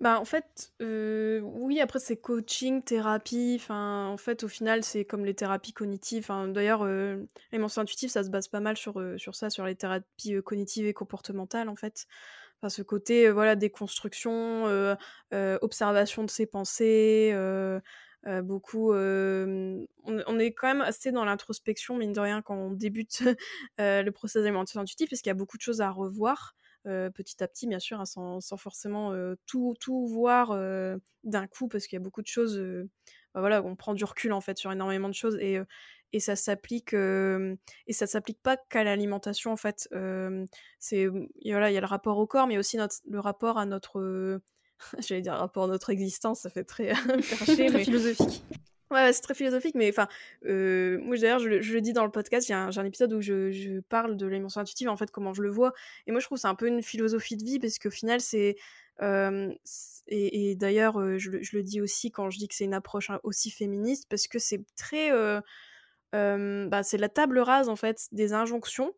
bah, 0.00 0.20
en 0.20 0.26
fait, 0.26 0.72
euh, 0.82 1.40
oui, 1.40 1.80
après 1.80 1.98
c'est 2.00 2.18
coaching, 2.18 2.82
thérapie, 2.82 3.56
enfin, 3.58 4.08
en 4.08 4.18
fait, 4.18 4.44
au 4.44 4.48
final, 4.48 4.84
c'est 4.84 5.06
comme 5.06 5.24
les 5.24 5.34
thérapies 5.34 5.72
cognitives. 5.72 6.24
Enfin, 6.24 6.48
d'ailleurs, 6.48 6.82
euh, 6.82 7.16
les 7.50 7.58
mentions 7.58 7.80
intuitives, 7.80 8.10
ça 8.10 8.22
se 8.22 8.28
base 8.28 8.48
pas 8.48 8.60
mal 8.60 8.76
sur, 8.76 9.00
euh, 9.00 9.16
sur 9.16 9.34
ça, 9.34 9.48
sur 9.48 9.64
les 9.64 9.74
thérapies, 9.74 10.34
cognitives 10.44 10.86
et 10.86 10.92
comportementales, 10.92 11.70
en 11.70 11.76
fait. 11.76 12.06
Enfin, 12.60 12.68
ce 12.68 12.82
côté, 12.82 13.30
voilà, 13.30 13.56
déconstruction, 13.56 14.64
observation 15.62 16.24
de 16.24 16.30
ses 16.30 16.46
pensées, 16.46 17.34
beaucoup, 18.42 18.92
on 18.92 20.38
est 20.38 20.52
quand 20.52 20.68
même 20.68 20.80
assez 20.82 21.12
dans 21.12 21.24
l'introspection, 21.24 21.96
mine 21.96 22.12
de 22.12 22.20
rien, 22.20 22.42
quand 22.42 22.56
on 22.56 22.70
débute, 22.70 23.22
le 23.78 24.10
processus 24.10 24.42
d'alimentaire 24.42 24.80
intuitif, 24.82 25.10
parce 25.10 25.22
qu'il 25.22 25.30
y 25.30 25.32
a 25.32 25.34
beaucoup 25.34 25.56
de 25.58 25.62
choses 25.62 25.80
à 25.80 25.90
revoir. 25.90 26.54
Euh, 26.86 27.10
petit 27.10 27.42
à 27.42 27.48
petit, 27.48 27.66
bien 27.66 27.80
sûr, 27.80 28.00
hein, 28.00 28.04
sans, 28.04 28.56
forcément 28.56 29.12
euh, 29.12 29.34
tout, 29.46 29.74
tout 29.80 30.06
voir 30.06 30.52
euh, 30.52 30.96
d'un 31.24 31.46
coup, 31.46 31.66
parce 31.66 31.86
qu'il 31.86 31.96
y 31.96 32.00
a 32.00 32.04
beaucoup 32.04 32.22
de 32.22 32.28
choses. 32.28 32.58
Bah 33.34 33.40
voilà, 33.40 33.62
on 33.62 33.74
prend 33.76 33.94
du 33.94 34.04
recul 34.04 34.32
en 34.32 34.40
fait 34.40 34.56
sur 34.56 34.72
énormément 34.72 35.08
de 35.08 35.14
choses 35.14 35.36
et, 35.36 35.58
et 36.12 36.20
ça 36.20 36.36
s'applique 36.36 36.94
et 36.94 37.92
ça 37.92 38.06
s'applique 38.06 38.40
pas 38.42 38.56
qu'à 38.56 38.82
l'alimentation 38.82 39.52
en 39.52 39.56
fait. 39.56 39.88
c'est 40.78 41.06
voilà, 41.06 41.70
il 41.70 41.74
y 41.74 41.76
a 41.76 41.80
le 41.80 41.86
rapport 41.86 42.18
au 42.18 42.26
corps, 42.26 42.46
mais 42.46 42.56
aussi 42.56 42.76
notre, 42.78 42.96
le 43.08 43.20
rapport 43.20 43.58
à 43.58 43.66
notre 43.66 44.40
j'allais 44.98 45.22
dire 45.22 45.34
rapport 45.34 45.64
à 45.64 45.68
notre 45.68 45.90
existence, 45.90 46.40
ça 46.40 46.50
fait 46.50 46.64
très 46.64 46.92
perché, 47.28 47.68
mais 47.68 47.84
philosophique. 47.84 48.42
Ouais, 48.90 49.12
c'est 49.12 49.20
très 49.20 49.34
philosophique, 49.34 49.74
mais 49.74 49.88
enfin, 49.88 50.06
euh, 50.44 50.98
moi 51.00 51.16
d'ailleurs, 51.16 51.40
je, 51.40 51.60
je, 51.60 51.74
le 51.74 51.80
dis 51.80 51.92
dans 51.92 52.04
le 52.04 52.10
podcast, 52.10 52.46
j'ai 52.46 52.54
un, 52.54 52.70
un, 52.76 52.84
épisode 52.84 53.12
où 53.12 53.20
je, 53.20 53.50
je 53.50 53.80
parle 53.80 54.16
de 54.16 54.26
l'émotion 54.26 54.60
intuitive, 54.60 54.88
en 54.88 54.96
fait, 54.96 55.10
comment 55.10 55.34
je 55.34 55.42
le 55.42 55.50
vois. 55.50 55.72
Et 56.06 56.12
moi, 56.12 56.20
je 56.20 56.26
trouve 56.26 56.38
c'est 56.38 56.46
un 56.46 56.54
peu 56.54 56.68
une 56.68 56.82
philosophie 56.82 57.36
de 57.36 57.44
vie, 57.44 57.58
parce 57.58 57.78
qu'au 57.78 57.90
final, 57.90 58.20
c'est. 58.20 58.56
Euh, 59.02 59.52
et, 60.06 60.50
et 60.50 60.54
d'ailleurs, 60.54 61.18
je, 61.18 61.42
je, 61.42 61.56
le 61.56 61.62
dis 61.64 61.80
aussi 61.80 62.12
quand 62.12 62.30
je 62.30 62.38
dis 62.38 62.46
que 62.46 62.54
c'est 62.54 62.64
une 62.64 62.74
approche 62.74 63.10
hein, 63.10 63.18
aussi 63.24 63.50
féministe, 63.50 64.06
parce 64.08 64.28
que 64.28 64.38
c'est 64.38 64.64
très. 64.76 65.10
Euh, 65.10 65.40
bah, 66.68 66.84
c'est 66.84 66.98
la 66.98 67.08
table 67.08 67.40
rase, 67.40 67.68
en 67.68 67.76
fait, 67.76 68.06
des 68.12 68.34
injonctions, 68.34 68.94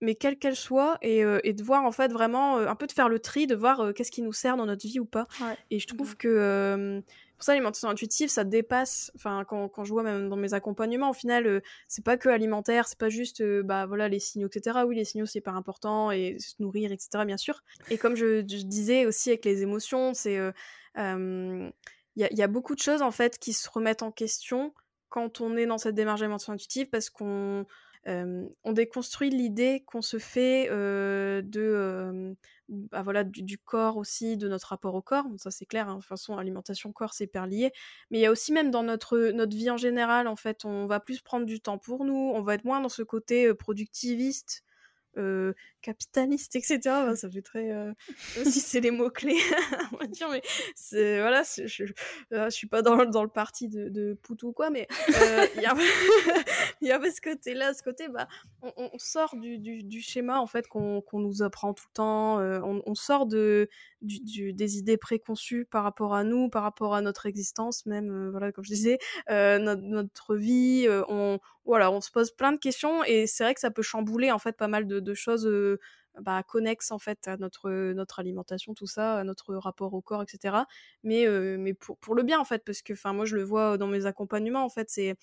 mais 0.00 0.14
quelles 0.14 0.38
qu'elles 0.38 0.56
soient, 0.56 0.96
et, 1.02 1.24
et, 1.44 1.52
de 1.52 1.62
voir, 1.62 1.84
en 1.84 1.92
fait, 1.92 2.10
vraiment, 2.10 2.56
un 2.56 2.74
peu 2.74 2.86
de 2.86 2.92
faire 2.92 3.10
le 3.10 3.18
tri, 3.18 3.46
de 3.46 3.54
voir 3.54 3.92
qu'est-ce 3.94 4.10
qui 4.10 4.22
nous 4.22 4.32
sert 4.32 4.56
dans 4.56 4.64
notre 4.64 4.86
vie 4.86 4.98
ou 4.98 5.04
pas. 5.04 5.26
Et 5.70 5.78
je 5.78 5.86
trouve 5.86 6.16
que 6.16 7.02
pour 7.36 7.44
ça, 7.44 7.52
l'alimentation 7.52 7.88
intuitive, 7.88 8.30
ça 8.30 8.44
dépasse. 8.44 9.12
Enfin, 9.14 9.44
quand, 9.46 9.68
quand, 9.68 9.84
je 9.84 9.92
vois 9.92 10.02
même 10.02 10.30
dans 10.30 10.36
mes 10.36 10.54
accompagnements, 10.54 11.10
au 11.10 11.14
final, 11.14 11.46
euh, 11.46 11.60
c'est 11.86 12.04
pas 12.04 12.16
que 12.16 12.30
alimentaire, 12.30 12.88
c'est 12.88 12.98
pas 12.98 13.10
juste, 13.10 13.42
euh, 13.42 13.62
bah 13.62 13.84
voilà, 13.84 14.08
les 14.08 14.20
signaux, 14.20 14.48
etc. 14.48 14.78
Oui, 14.86 14.96
les 14.96 15.04
signaux, 15.04 15.26
c'est 15.26 15.42
pas 15.42 15.52
important, 15.52 16.10
et 16.10 16.38
se 16.38 16.54
nourrir, 16.60 16.92
etc. 16.92 17.24
Bien 17.26 17.36
sûr. 17.36 17.62
Et 17.90 17.98
comme 17.98 18.14
je, 18.16 18.40
disais 18.40 19.04
aussi 19.04 19.30
avec 19.30 19.44
les 19.44 19.62
émotions, 19.62 20.14
c'est, 20.14 20.34
il 20.34 20.52
euh, 20.98 21.70
y, 22.16 22.42
a, 22.42 22.48
beaucoup 22.48 22.74
de 22.74 22.80
choses 22.80 23.02
en 23.02 23.10
fait 23.10 23.38
qui 23.38 23.52
se 23.52 23.68
remettent 23.68 24.02
en 24.02 24.10
question 24.10 24.72
quand 25.10 25.42
on 25.42 25.56
est 25.56 25.66
dans 25.66 25.78
cette 25.78 25.94
démarche 25.94 26.20
d'alimentation 26.20 26.54
intuitive, 26.54 26.88
parce 26.88 27.10
qu'on 27.10 27.66
on 28.06 28.72
déconstruit 28.72 29.30
l'idée 29.30 29.82
qu'on 29.84 30.00
se 30.00 30.18
fait 30.18 30.68
de 30.68 32.36
bah 32.68 33.02
voilà 33.02 33.24
du, 33.24 33.58
corps 33.58 33.96
aussi 33.96 34.36
de 34.36 34.48
notre 34.48 34.68
rapport 34.68 34.94
au 34.94 35.02
corps. 35.02 35.26
Ça 35.38 35.50
c'est 35.50 35.66
clair 35.66 35.88
hein, 35.88 35.96
de 35.96 36.00
toute 36.00 36.08
façon 36.08 36.36
alimentation 36.36 36.92
corps 36.92 37.14
c'est 37.14 37.24
hyper 37.24 37.46
lié. 37.46 37.72
Mais 38.10 38.18
il 38.18 38.22
y 38.22 38.26
a 38.26 38.30
aussi 38.30 38.52
même 38.52 38.70
dans 38.70 38.82
notre 38.82 39.30
notre 39.30 39.56
vie 39.56 39.70
en 39.70 39.76
général 39.76 40.26
en 40.28 40.36
fait 40.36 40.64
on 40.64 40.86
va 40.86 41.00
plus 41.00 41.20
prendre 41.20 41.46
du 41.46 41.60
temps 41.60 41.78
pour 41.78 42.04
nous 42.04 42.32
on 42.34 42.42
va 42.42 42.54
être 42.54 42.64
moins 42.64 42.80
dans 42.80 42.88
ce 42.88 43.02
côté 43.02 43.52
productiviste 43.54 44.64
euh, 45.16 45.52
capitaliste, 45.82 46.56
etc. 46.56 46.80
ça 47.14 47.30
fait 47.30 47.42
très. 47.42 47.72
Euh, 47.72 47.92
si 48.44 48.60
c'est 48.60 48.80
les 48.80 48.90
mots-clés, 48.90 49.36
on 49.92 49.96
va 49.96 50.06
dire, 50.06 50.28
mais 50.30 50.42
c'est. 50.74 51.20
Voilà, 51.20 51.42
je, 51.42 51.66
je, 51.66 51.84
je, 52.30 52.50
suis 52.50 52.66
pas 52.66 52.82
dans, 52.82 53.04
dans 53.04 53.22
le 53.22 53.28
parti 53.28 53.68
de, 53.68 54.18
Poutou 54.22 54.48
ou 54.48 54.52
quoi, 54.52 54.70
mais 54.70 54.88
euh, 55.08 55.46
il 55.56 55.62
y, 55.62 55.66
a, 55.66 55.74
y 56.80 56.90
a 56.90 57.00
ce 57.10 57.20
côté-là, 57.20 57.74
ce 57.74 57.82
côté, 57.82 58.08
bah, 58.08 58.28
on, 58.62 58.90
sort 58.98 59.36
du, 59.36 59.58
du, 59.58 60.00
schéma, 60.00 60.40
en 60.40 60.46
fait, 60.46 60.66
qu'on 60.68 61.02
nous 61.12 61.42
apprend 61.42 61.72
tout 61.72 61.84
le 61.88 61.94
temps, 61.94 62.38
on, 62.40 62.94
sort 62.94 63.26
de, 63.26 63.68
des 64.06 64.78
idées 64.78 64.96
préconçues 64.96 65.64
par 65.64 65.84
rapport 65.84 66.14
à 66.14 66.24
nous, 66.24 66.48
par 66.48 66.62
rapport 66.62 66.94
à 66.94 67.02
notre 67.02 67.26
existence, 67.26 67.86
même, 67.86 68.30
voilà, 68.30 68.52
comme 68.52 68.64
je 68.64 68.70
disais, 68.70 68.98
notre, 69.28 69.82
notre, 69.82 70.36
vie, 70.36 70.86
on, 71.08 71.38
voilà, 71.66 71.90
on 71.90 72.00
se 72.00 72.10
pose 72.10 72.30
plein 72.30 72.52
de 72.52 72.58
questions 72.58 73.04
et 73.04 73.26
c'est 73.26 73.44
vrai 73.44 73.54
que 73.54 73.60
ça 73.60 73.70
peut 73.70 73.82
chambouler 73.82 74.30
en 74.30 74.38
fait 74.38 74.56
pas 74.56 74.68
mal 74.68 74.86
de, 74.86 75.14
choses 75.14 75.46
euh, 75.46 75.78
bah, 76.20 76.42
connexes 76.44 76.92
en 76.92 76.98
fait 76.98 77.26
à 77.28 77.36
notre 77.36 77.92
notre 77.92 78.20
alimentation, 78.20 78.74
tout 78.74 78.86
ça, 78.86 79.18
à 79.18 79.24
notre 79.24 79.54
rapport 79.56 79.92
au 79.94 80.00
corps, 80.00 80.22
etc. 80.22 80.56
Mais 81.02 81.26
euh, 81.26 81.56
mais 81.58 81.74
pour, 81.74 81.98
pour 81.98 82.14
le 82.14 82.22
bien 82.22 82.38
en 82.40 82.44
fait, 82.44 82.64
parce 82.64 82.82
que 82.82 82.94
moi 83.12 83.24
je 83.24 83.34
le 83.36 83.42
vois 83.42 83.78
dans 83.78 83.88
mes 83.88 84.06
accompagnements 84.06 84.64
en 84.64 84.68
fait, 84.68 84.88
c'est 84.90 85.16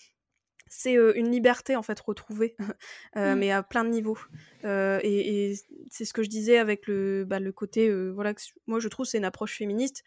c'est 0.68 0.98
euh, 0.98 1.14
une 1.16 1.32
liberté 1.32 1.76
en 1.76 1.84
fait 1.84 2.00
retrouvée, 2.00 2.56
mmh. 3.16 3.36
mais 3.36 3.52
à 3.52 3.64
plein 3.64 3.84
de 3.84 3.90
niveaux. 3.90 4.18
et, 4.64 5.52
et 5.52 5.56
c'est 5.90 6.06
ce 6.06 6.14
que 6.14 6.24
je 6.24 6.30
disais 6.30 6.58
avec 6.58 6.88
le, 6.88 7.26
bah, 7.26 7.40
le 7.40 7.52
côté, 7.52 7.94
voilà, 8.12 8.34
moi 8.68 8.80
je 8.80 8.88
trouve 8.88 9.06
c'est 9.06 9.18
une 9.18 9.26
approche 9.26 9.58
féministe 9.58 10.04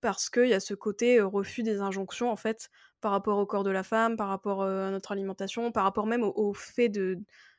parce 0.00 0.30
qu'il 0.30 0.48
y 0.48 0.54
a 0.54 0.60
ce 0.60 0.74
côté 0.74 1.20
refus 1.20 1.62
des 1.62 1.80
injonctions 1.80 2.30
en 2.30 2.36
fait 2.36 2.70
par 3.00 3.10
rapport 3.10 3.38
au 3.38 3.46
corps 3.46 3.64
de 3.64 3.70
la 3.70 3.82
femme, 3.82 4.16
par 4.16 4.28
rapport 4.28 4.62
à 4.62 4.90
notre 4.90 5.12
alimentation, 5.12 5.72
par 5.72 5.84
rapport 5.84 6.06
même 6.06 6.22
au, 6.22 6.52
fait 6.52 6.88
de 6.88 7.18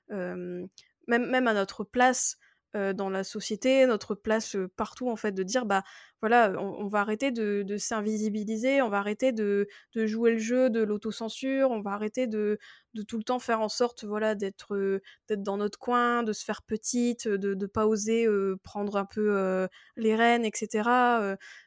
même, 0.10 0.70
même 1.08 1.48
à 1.48 1.54
notre 1.54 1.84
place 1.84 2.38
dans 2.74 3.10
la 3.10 3.24
société, 3.24 3.86
notre 3.88 4.14
place 4.14 4.56
partout 4.76 5.10
en 5.10 5.16
fait, 5.16 5.32
de 5.32 5.44
dire 5.44 5.66
bah 5.66 5.84
voilà, 6.22 6.54
on, 6.60 6.88
va 6.88 7.00
arrêter 7.00 7.32
de, 7.32 7.78
s'invisibiliser, 7.78 8.82
on 8.82 8.90
va 8.90 8.98
arrêter 8.98 9.32
de, 9.32 9.68
de, 9.94 10.06
jouer 10.06 10.32
le 10.32 10.38
jeu 10.38 10.70
de 10.70 10.82
l'autocensure, 10.82 11.72
on 11.72 11.82
va 11.82 11.92
arrêter 11.92 12.28
de, 12.28 12.60
de 12.94 13.02
tout 13.04 13.18
le 13.18 13.24
temps 13.24 13.40
faire 13.40 13.62
en 13.62 13.70
sorte 13.70 14.04
voilà 14.04 14.36
d'être 14.36 15.00
d'être 15.28 15.44
dans 15.44 15.58
notre 15.58 15.80
coin, 15.80 16.24
de 16.24 16.34
se 16.34 16.44
faire 16.44 16.62
petite, 16.64 17.28
de 17.28 17.54
ne 17.54 17.66
pas 17.68 17.88
oser 17.88 18.28
prendre 18.64 18.98
un 18.98 19.06
peu 19.06 19.68
les 19.96 20.16
rênes, 20.16 20.46
etc. 20.46 20.90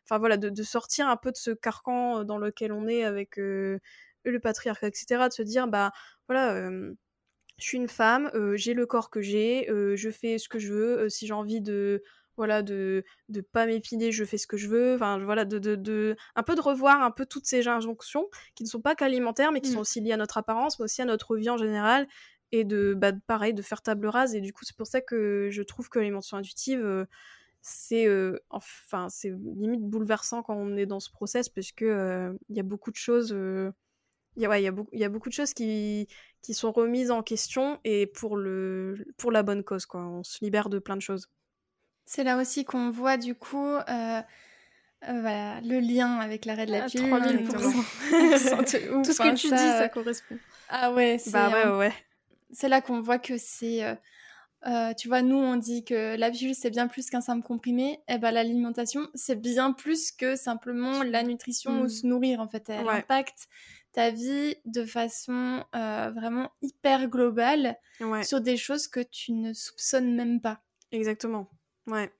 Enfin 0.05 0.19
voilà, 0.19 0.37
de, 0.37 0.63
sortir 0.63 1.09
un 1.09 1.17
peu 1.17 1.31
de 1.33 1.37
ce 1.37 1.51
carcan 1.51 2.25
dans 2.25 2.39
lequel 2.39 2.73
on 2.73 2.87
est 2.87 3.05
avec 3.05 3.37
le 3.37 3.81
patriarcat, 4.43 4.89
etc. 4.89 5.29
De 5.29 5.33
se 5.33 5.43
dire 5.43 5.69
bah 5.69 5.93
voilà 6.29 6.71
je 7.61 7.67
suis 7.67 7.77
une 7.77 7.89
femme, 7.89 8.31
j'ai 8.55 8.75
le 8.75 8.87
corps 8.87 9.11
que 9.11 9.21
j'ai, 9.21 9.67
je 9.69 10.11
fais 10.11 10.39
ce 10.39 10.49
que 10.49 10.59
je 10.59 10.73
veux. 10.73 11.09
si 11.09 11.27
j'ai 11.27 11.35
envie 11.35 11.61
de 11.61 12.03
voilà 12.37 12.63
de 12.63 13.05
de 13.29 13.43
pas 13.43 13.67
m'épiler, 13.67 14.13
je 14.13 14.25
fais 14.25 14.39
ce 14.39 14.47
que 14.47 14.57
je 14.57 14.69
veux. 14.69 14.95
Enfin 14.95 15.19
voilà 15.19 15.45
de, 15.45 15.59
de, 15.59 16.17
un 16.37 16.43
peu 16.43 16.55
de 16.55 16.61
revoir 16.61 17.03
un 17.03 17.11
peu 17.11 17.27
toutes 17.27 17.45
ces 17.45 17.69
injonctions 17.69 18.29
qui 18.55 18.65
ne 18.65 18.69
sont 18.69 18.81
pas 18.81 18.95
qu'alimentaires 18.95 19.53
mais 19.53 19.61
qui 19.61 19.71
sont 19.71 19.79
mmh. 19.79 19.81
aussi 19.81 20.01
liées 20.01 20.13
à 20.13 20.17
notre 20.17 20.39
apparence, 20.39 20.79
mais 20.79 20.85
aussi 20.85 21.03
à 21.03 21.05
notre 21.05 21.37
vie 21.37 21.51
en 21.51 21.59
général 21.59 22.09
et 22.53 22.65
de 22.65 22.95
bah, 22.97 23.13
pareil 23.27 23.53
de 23.53 23.63
faire 23.63 23.83
table 23.83 24.07
rase. 24.07 24.35
Et 24.35 24.41
du 24.41 24.55
coup 24.55 24.65
c'est 24.65 24.77
pour 24.77 24.87
ça 24.87 25.03
que 25.03 25.49
je 25.51 25.63
trouve 25.63 25.91
que 25.91 25.99
l'alimentation 25.99 26.39
intuitive 26.39 27.07
c'est 27.61 28.09
enfin 28.49 29.09
c'est 29.11 29.35
limite 29.57 29.83
bouleversant 29.83 30.43
quand 30.43 30.57
on 30.57 30.77
est 30.79 30.87
dans 30.87 31.01
ce 31.01 31.11
process 31.11 31.51
parce 31.51 31.73
que 31.73 32.35
il 32.49 32.57
y 32.57 32.61
a 32.61 32.65
beaucoup 32.65 32.91
de 32.91 32.97
choses 32.97 33.37
il 34.37 34.43
y, 34.43 34.47
a, 34.47 34.59
y, 34.59 34.67
a 34.67 34.71
beaucoup, 34.71 34.91
y 34.93 35.05
a 35.05 35.09
beaucoup 35.09 35.29
de 35.29 35.35
choses 35.35 35.55
qui, 35.55 36.09
qui 36.43 36.55
sont 36.55 36.73
remises 36.73 37.11
en 37.11 37.23
question 37.23 37.79
et 37.85 38.07
pour, 38.07 38.37
le, 38.37 39.05
pour 39.17 39.33
la 39.33 39.43
bonne 39.43 39.65
cause. 39.65 39.87
Quoi. 39.87 40.01
On 40.01 40.23
se 40.23 40.43
libère 40.43 40.69
de 40.69 40.79
plein 40.79 40.97
de 40.97 41.03
choses. 41.03 41.29
C'est 42.07 42.25
là 42.25 42.37
aussi 42.39 42.65
qu'on 42.65 42.91
voit 42.91 43.17
du 43.17 43.35
coup 43.35 43.67
euh, 43.67 43.83
euh, 43.89 44.23
voilà, 45.21 45.61
le 45.61 45.81
lien 45.81 46.19
avec 46.19 46.45
l'arrêt 46.45 46.67
de 46.67 46.73
la 46.73 46.87
pilule. 46.87 47.13
Ah, 47.13 47.21
3000%. 47.21 49.03
Tout 49.05 49.13
ce 49.13 49.19
que 49.19 49.35
tu 49.35 49.49
dis, 49.49 49.57
ça 49.57 49.89
correspond. 49.89 50.39
Ah 50.69 50.93
ouais, 50.93 51.19
c'est 51.19 51.31
bah 51.31 51.51
ouais, 51.51 51.77
ouais. 51.77 52.69
Là 52.69 52.81
qu'on 52.81 53.01
voit 53.01 53.19
que 53.19 53.39
c'est... 53.39 53.97
Euh, 54.67 54.93
tu 54.93 55.09
vois, 55.09 55.23
nous, 55.23 55.39
on 55.39 55.57
dit 55.57 55.85
que 55.85 56.17
la 56.17 56.31
pilule, 56.31 56.55
c'est 56.55 56.71
bien 56.71 56.87
plus 56.87 57.09
qu'un 57.09 57.23
simple 57.23 57.47
comprimé. 57.47 57.93
Et 58.09 58.15
eh 58.15 58.19
ben, 58.19 58.31
l'alimentation, 58.31 59.09
c'est 59.15 59.41
bien 59.41 59.73
plus 59.73 60.13
que 60.13 60.37
simplement 60.37 61.03
la 61.03 61.23
nutrition 61.23 61.81
ou 61.81 61.85
mmh. 61.85 61.89
se 61.89 62.07
nourrir, 62.07 62.41
en 62.41 62.49
fait. 62.49 62.69
Elle 62.69 62.89
impacte 62.89 63.49
ta 63.93 64.11
vie 64.11 64.57
de 64.65 64.85
façon 64.85 65.65
euh, 65.75 66.11
vraiment 66.15 66.51
hyper 66.63 67.09
globale 67.09 67.77
sur 68.23 68.41
des 68.41 68.57
choses 68.57 68.89
que 68.89 69.01
tu 69.01 69.33
ne 69.33 69.53
soupçonnes 69.53 70.15
même 70.15 70.41
pas. 70.41 70.61
Exactement. 70.93 71.49
Ouais. 71.87 72.13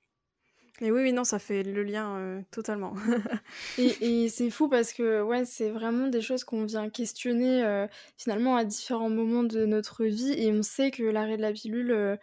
Mais 0.81 0.89
oui, 0.89 1.03
oui, 1.03 1.13
non, 1.13 1.23
ça 1.23 1.37
fait 1.37 1.61
le 1.61 1.83
lien 1.83 2.17
euh, 2.17 2.41
totalement. 2.49 2.95
et, 3.77 4.29
c'est 4.29 4.49
fou 4.49 4.67
parce 4.67 4.93
que 4.93 5.21
ouais, 5.21 5.45
c'est 5.45 5.69
vraiment 5.69 6.07
des 6.07 6.21
choses 6.21 6.43
qu'on 6.43 6.65
vient 6.65 6.89
questionner 6.89 7.63
euh, 7.63 7.85
finalement 8.17 8.55
à 8.55 8.65
différents 8.65 9.09
moments 9.11 9.43
de 9.43 9.65
notre 9.65 10.05
vie 10.05 10.33
et 10.33 10.51
on 10.51 10.63
sait 10.63 10.89
que 10.89 11.03
l'arrêt 11.03 11.37
de 11.37 11.43
la 11.43 11.53
pilule, 11.53 12.17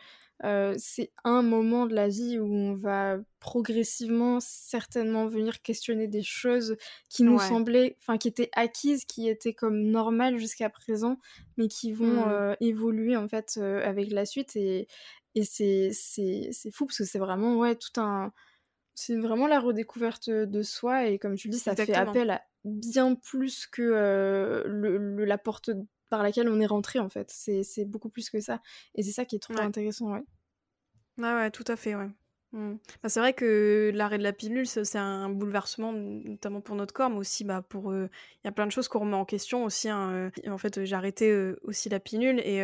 euh, 0.44 0.74
c'est 0.78 1.10
un 1.24 1.42
moment 1.42 1.86
de 1.86 1.94
la 1.94 2.08
vie 2.08 2.38
où 2.38 2.46
on 2.46 2.74
va 2.74 3.18
progressivement 3.40 4.38
certainement 4.40 5.26
venir 5.26 5.62
questionner 5.62 6.06
des 6.06 6.22
choses 6.22 6.76
qui 7.08 7.24
nous 7.24 7.38
semblaient, 7.38 7.96
enfin 8.00 8.18
qui 8.18 8.28
étaient 8.28 8.50
acquises, 8.52 9.04
qui 9.04 9.28
étaient 9.28 9.52
comme 9.52 9.82
normales 9.82 10.38
jusqu'à 10.38 10.70
présent, 10.70 11.18
mais 11.56 11.66
qui 11.66 11.92
vont 11.92 12.26
mmh. 12.26 12.28
euh, 12.28 12.54
évoluer 12.60 13.16
en 13.16 13.28
fait 13.28 13.58
euh, 13.58 13.82
avec 13.84 14.10
la 14.12 14.26
suite. 14.26 14.54
Et, 14.54 14.86
et 15.34 15.44
c'est, 15.44 15.90
c'est, 15.92 16.50
c'est 16.52 16.70
fou 16.70 16.86
parce 16.86 16.98
que 16.98 17.04
c'est 17.04 17.18
vraiment 17.18 17.56
ouais 17.56 17.74
tout 17.74 18.00
un 18.00 18.32
c'est 18.94 19.14
vraiment 19.14 19.46
la 19.46 19.60
redécouverte 19.60 20.28
de 20.28 20.62
soi. 20.62 21.06
Et 21.06 21.18
comme 21.18 21.36
tu 21.36 21.48
le 21.48 21.52
dis 21.52 21.58
ça 21.58 21.74
fait 21.74 21.94
appel 21.94 22.30
à 22.30 22.42
bien 22.64 23.14
plus 23.14 23.66
que 23.66 23.82
le, 24.66 25.24
la 25.24 25.38
porte 25.38 25.70
par 26.08 26.22
laquelle 26.22 26.48
on 26.48 26.60
est 26.60 26.66
rentré 26.66 26.98
en 26.98 27.08
fait. 27.08 27.30
C'est 27.30 27.84
beaucoup 27.84 28.08
plus 28.08 28.30
que 28.30 28.40
ça. 28.40 28.60
Et 28.94 29.02
c'est 29.02 29.12
ça 29.12 29.24
qui 29.24 29.36
est 29.36 29.40
trop 29.40 29.58
intéressant, 29.58 30.12
ouais. 30.12 30.22
Ouais, 31.18 31.34
ouais, 31.34 31.50
tout 31.50 31.64
à 31.66 31.76
fait, 31.76 31.94
ouais. 31.94 32.08
Mmh. 32.52 32.76
Bah, 33.02 33.10
c'est 33.10 33.20
vrai 33.20 33.34
que 33.34 33.90
l'arrêt 33.92 34.16
de 34.16 34.22
la 34.22 34.32
pilule, 34.32 34.66
c'est 34.66 34.96
un 34.96 35.28
bouleversement, 35.28 35.92
notamment 35.92 36.62
pour 36.62 36.76
notre 36.76 36.94
corps, 36.94 37.10
mais 37.10 37.18
aussi 37.18 37.44
bah, 37.44 37.60
pour. 37.60 37.92
Il 37.94 38.08
y 38.44 38.48
a 38.48 38.52
plein 38.52 38.66
de 38.66 38.72
choses 38.72 38.88
qu'on 38.88 39.00
remet 39.00 39.16
en 39.16 39.26
question 39.26 39.64
aussi. 39.64 39.90
Hein, 39.90 40.30
en 40.46 40.56
fait, 40.56 40.84
j'ai 40.84 40.96
arrêté 40.96 41.52
aussi 41.62 41.90
la 41.90 42.00
pilule 42.00 42.40
et, 42.40 42.58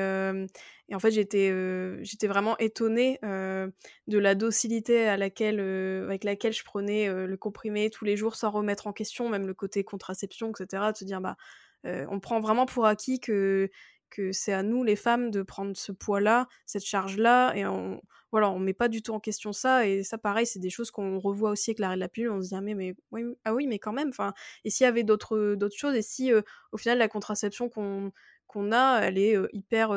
et 0.89 0.95
en 0.95 0.99
fait, 0.99 1.11
j'étais 1.11 1.53
j'étais 2.03 2.29
vraiment 2.29 2.57
étonnée 2.57 3.19
de 3.23 4.19
la 4.19 4.35
docilité 4.35 5.07
à 5.07 5.19
laquelle, 5.19 5.61
avec 5.61 6.25
laquelle 6.25 6.55
je 6.55 6.65
prenais 6.65 7.13
le 7.13 7.37
comprimé 7.37 7.91
tous 7.91 8.07
les 8.07 8.17
jours 8.17 8.37
sans 8.37 8.51
remettre 8.51 8.87
en 8.87 8.95
question, 8.95 9.29
même 9.29 9.47
le 9.47 9.55
côté 9.55 9.85
contraception, 9.85 10.51
etc. 10.51 10.93
De 10.93 10.97
se 10.97 11.05
dire, 11.05 11.21
bah, 11.21 11.37
on 11.85 12.21
prend 12.21 12.41
vraiment 12.41 12.67
pour 12.67 12.87
acquis 12.87 13.21
que, 13.21 13.71
que 14.11 14.33
c'est 14.33 14.53
à 14.53 14.63
nous, 14.63 14.85
les 14.85 14.97
femmes, 14.97 15.31
de 15.31 15.43
prendre 15.43 15.77
ce 15.77 15.93
poids-là, 15.93 16.47
cette 16.67 16.85
charge-là, 16.85 17.53
et 17.55 17.67
on 17.67 18.01
voilà, 18.33 18.51
on 18.51 18.59
met 18.59 18.75
pas 18.75 18.89
du 18.89 19.01
tout 19.01 19.13
en 19.13 19.21
question 19.21 19.53
ça, 19.53 19.87
et 19.87 20.03
ça, 20.03 20.19
pareil, 20.19 20.45
c'est 20.45 20.59
des 20.59 20.69
choses 20.69 20.91
qu'on 20.91 21.21
revoit 21.21 21.51
aussi 21.51 21.71
avec 21.71 21.79
l'arrêt 21.79 21.95
de 21.95 22.01
la 22.01 22.09
pilule, 22.09 22.31
on 22.33 22.43
se 22.43 22.49
dit, 22.49 22.55
ah, 22.57 22.61
mais, 22.61 22.75
mais 22.75 22.97
oui, 23.13 23.23
ah 23.45 23.55
oui, 23.55 23.69
mais 23.69 23.79
quand 23.79 23.93
même, 23.93 24.09
enfin, 24.09 24.35
et 24.65 24.71
s'il 24.71 24.83
y 24.85 24.89
avait 24.89 25.05
d'autres 25.05 25.55
d'autres 25.55 25.77
choses, 25.77 25.95
et 25.95 26.03
si, 26.03 26.33
au 26.73 26.77
final, 26.77 26.99
la 26.99 27.07
contraception 27.07 27.69
qu'on 27.69 28.11
qu'on 28.55 28.73
a, 28.73 29.01
elle 29.01 29.19
est 29.19 29.37
hyper 29.53 29.91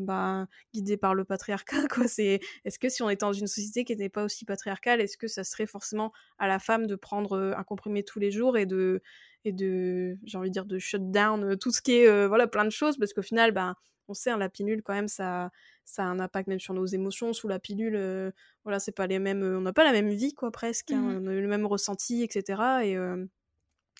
bah, 0.00 0.46
guidée 0.72 0.96
par 0.96 1.14
le 1.14 1.24
patriarcat. 1.24 1.76
Quoi. 1.90 2.08
C'est, 2.08 2.40
est-ce 2.64 2.78
que 2.78 2.88
si 2.88 3.02
on 3.02 3.10
était 3.10 3.26
dans 3.26 3.32
une 3.32 3.48
société 3.48 3.84
qui 3.84 3.92
n'était 3.92 4.08
pas 4.08 4.24
aussi 4.24 4.44
patriarcale, 4.44 5.00
est-ce 5.00 5.18
que 5.18 5.26
ça 5.26 5.44
serait 5.44 5.66
forcément 5.66 6.12
à 6.38 6.46
la 6.46 6.58
femme 6.58 6.86
de 6.86 6.94
prendre 6.94 7.54
un 7.56 7.64
comprimé 7.64 8.04
tous 8.04 8.20
les 8.20 8.30
jours 8.30 8.56
et 8.56 8.66
de, 8.66 9.02
et 9.44 9.52
de 9.52 10.16
j'ai 10.24 10.38
envie 10.38 10.48
de 10.48 10.52
dire, 10.52 10.64
de 10.64 10.78
shut 10.78 11.10
down 11.10 11.58
tout 11.58 11.72
ce 11.72 11.82
qui 11.82 11.96
est, 11.96 12.26
voilà, 12.26 12.46
plein 12.46 12.64
de 12.64 12.70
choses, 12.70 12.96
parce 12.96 13.12
qu'au 13.12 13.22
final, 13.22 13.52
bah, 13.52 13.74
on 14.08 14.14
sait, 14.14 14.30
hein, 14.30 14.38
la 14.38 14.48
pilule, 14.48 14.82
quand 14.82 14.94
même, 14.94 15.08
ça, 15.08 15.50
ça 15.84 16.04
a 16.04 16.06
un 16.06 16.20
impact 16.20 16.48
même 16.48 16.60
sur 16.60 16.74
nos 16.74 16.86
émotions. 16.86 17.32
Sous 17.32 17.48
la 17.48 17.58
pilule, 17.58 18.32
voilà, 18.62 18.78
c'est 18.78 18.92
pas 18.92 19.06
les 19.06 19.18
mêmes, 19.18 19.42
on 19.42 19.62
n'a 19.62 19.72
pas 19.72 19.84
la 19.84 19.92
même 19.92 20.10
vie, 20.10 20.34
quoi, 20.34 20.50
presque. 20.50 20.92
Hein, 20.92 21.00
mmh 21.00 21.24
on 21.24 21.26
a 21.26 21.32
le 21.32 21.48
même 21.48 21.66
ressenti, 21.66 22.22
etc. 22.22 22.62
Et, 22.84 22.96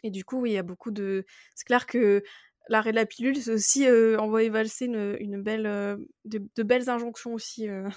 et 0.04 0.10
du 0.10 0.24
coup, 0.24 0.42
oui, 0.42 0.50
il 0.50 0.54
y 0.54 0.58
a 0.58 0.62
beaucoup 0.62 0.90
de. 0.90 1.24
C'est 1.54 1.64
clair 1.64 1.86
que 1.86 2.22
l'arrêt 2.68 2.90
de 2.90 2.96
la 2.96 3.06
pilule, 3.06 3.36
c'est 3.36 3.52
aussi 3.52 3.86
euh, 3.86 4.18
envoyer 4.18 4.48
valser 4.48 4.86
une, 4.86 5.16
une 5.20 5.42
belle, 5.42 5.66
euh, 5.66 5.96
de, 6.24 6.62
belles 6.62 6.88
injonctions 6.88 7.34
aussi. 7.34 7.68
Euh. 7.68 7.88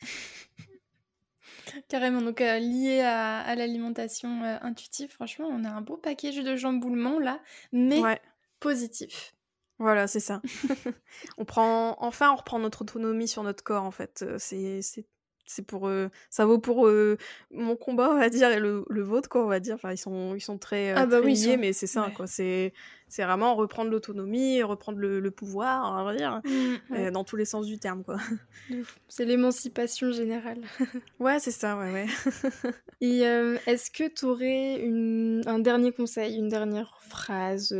Carrément, 1.88 2.20
donc 2.20 2.40
lié 2.40 3.00
à, 3.00 3.54
l'alimentation 3.56 4.42
intuitive, 4.42 5.10
franchement, 5.10 5.48
on 5.50 5.64
a 5.64 5.70
un 5.70 5.80
beau 5.80 5.96
package 5.96 6.36
de 6.36 6.56
jamboulements 6.56 7.18
là, 7.18 7.40
mais 7.72 8.00
positif. 8.60 9.34
Voilà, 9.78 10.06
c'est 10.06 10.20
ça. 10.20 10.40
on 11.38 11.44
prend, 11.44 11.96
enfin, 12.00 12.30
on 12.30 12.36
reprend 12.36 12.60
notre 12.60 12.82
autonomie 12.82 13.26
sur 13.26 13.42
notre 13.42 13.64
corps, 13.64 13.82
en 13.82 13.90
fait. 13.90 14.24
C'est 14.38 15.06
c'est 15.46 15.66
pour 15.66 15.90
ça 16.30 16.46
vaut 16.46 16.58
pour 16.58 16.88
mon 17.50 17.76
combat 17.76 18.10
on 18.10 18.18
va 18.18 18.28
dire 18.28 18.50
et 18.50 18.60
le, 18.60 18.84
le, 18.88 19.02
vôtre 19.02 19.28
quoi 19.28 19.44
on 19.44 19.48
va 19.48 19.60
dire. 19.60 19.74
Enfin 19.74 19.92
ils 19.92 19.98
sont 19.98 20.34
ils 20.34 20.40
sont 20.40 20.58
très, 20.58 20.92
ah 20.92 21.06
bah 21.06 21.20
oui, 21.22 21.34
liés 21.34 21.56
mais 21.56 21.72
c'est 21.72 21.86
ça 21.86 22.10
quoi. 22.14 22.26
C'est 22.26 22.72
c'est 23.08 23.24
vraiment 23.24 23.54
reprendre 23.54 23.90
l'autonomie 23.90 24.62
reprendre 24.62 24.98
le, 24.98 25.20
le, 25.20 25.30
pouvoir 25.30 25.94
on 26.00 26.04
va 26.04 26.16
dire 26.16 26.40
mmh, 26.90 27.10
dans 27.10 27.22
tous 27.22 27.36
les 27.36 27.44
sens 27.44 27.66
du 27.66 27.78
terme 27.78 28.02
quoi. 28.02 28.16
C'est 29.08 29.24
l'émancipation 29.24 30.10
générale. 30.10 30.60
Ouais 31.20 31.38
c'est 31.38 31.50
ça 31.52 31.76
ouais 31.76 31.92
ouais. 31.92 32.06
Et 33.00 33.20
est-ce 33.66 33.90
que 33.90 34.08
tu 34.08 34.24
aurais 34.24 34.80
une, 34.80 35.42
un 35.46 35.58
dernier 35.58 35.92
conseil 35.92 36.36
une 36.36 36.48
dernière 36.48 36.98
phrase 37.08 37.76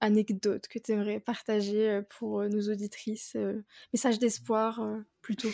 anecdote 0.00 0.66
que 0.68 0.78
tu 0.78 0.92
aimerais 0.92 1.20
partager 1.20 2.00
pour 2.18 2.42
nos 2.44 2.70
auditrices 2.70 3.36
message 3.92 4.18
d'espoir 4.18 4.80
plutôt 5.20 5.50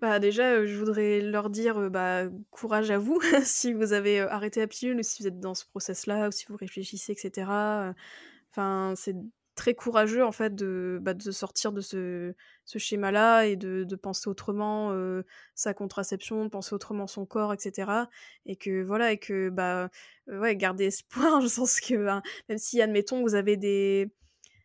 Bah 0.00 0.18
déjà, 0.18 0.66
je 0.66 0.76
voudrais 0.76 1.20
leur 1.20 1.50
dire, 1.50 1.88
bah, 1.90 2.24
courage 2.50 2.90
à 2.90 2.98
vous 2.98 3.20
si 3.44 3.72
vous 3.72 3.92
avez, 3.92 4.20
arrêté 4.20 4.60
la 4.60 4.66
pilule 4.66 4.98
ou 4.98 5.02
si 5.02 5.22
vous 5.22 5.28
êtes 5.28 5.38
dans 5.40 5.54
ce 5.54 5.64
process-là 5.66 6.28
ou 6.28 6.32
si 6.32 6.46
vous 6.48 6.56
réfléchissez 6.56 7.12
etc. 7.12 7.94
enfin, 8.50 8.94
c'est 8.96 9.14
très 9.54 9.74
courageux 9.74 10.24
en 10.24 10.32
fait 10.32 10.54
de, 10.54 10.98
bah, 11.00 11.14
de 11.14 11.30
sortir 11.30 11.72
de 11.72 11.80
ce 11.80 12.34
schéma-là 12.66 13.44
et 13.46 13.54
de 13.56 13.96
penser 13.96 14.28
autrement, 14.28 14.92
sa 15.54 15.74
contraception, 15.74 16.44
de 16.44 16.50
penser 16.50 16.74
autrement 16.74 17.06
son 17.06 17.24
corps 17.24 17.52
etc. 17.54 18.08
et 18.46 18.56
que 18.56 18.82
voilà 18.82 19.12
et 19.12 19.18
que, 19.18 19.48
bah, 19.48 19.90
ouais, 20.26 20.56
garder 20.56 20.86
espoir, 20.86 21.40
je 21.46 21.54
pense 21.54 21.80
que, 21.80 21.94
ben, 22.04 22.22
même 22.48 22.58
si 22.58 22.82
admettons 22.82 23.22
vous 23.22 23.34
avez 23.36 23.56
des 23.56 24.10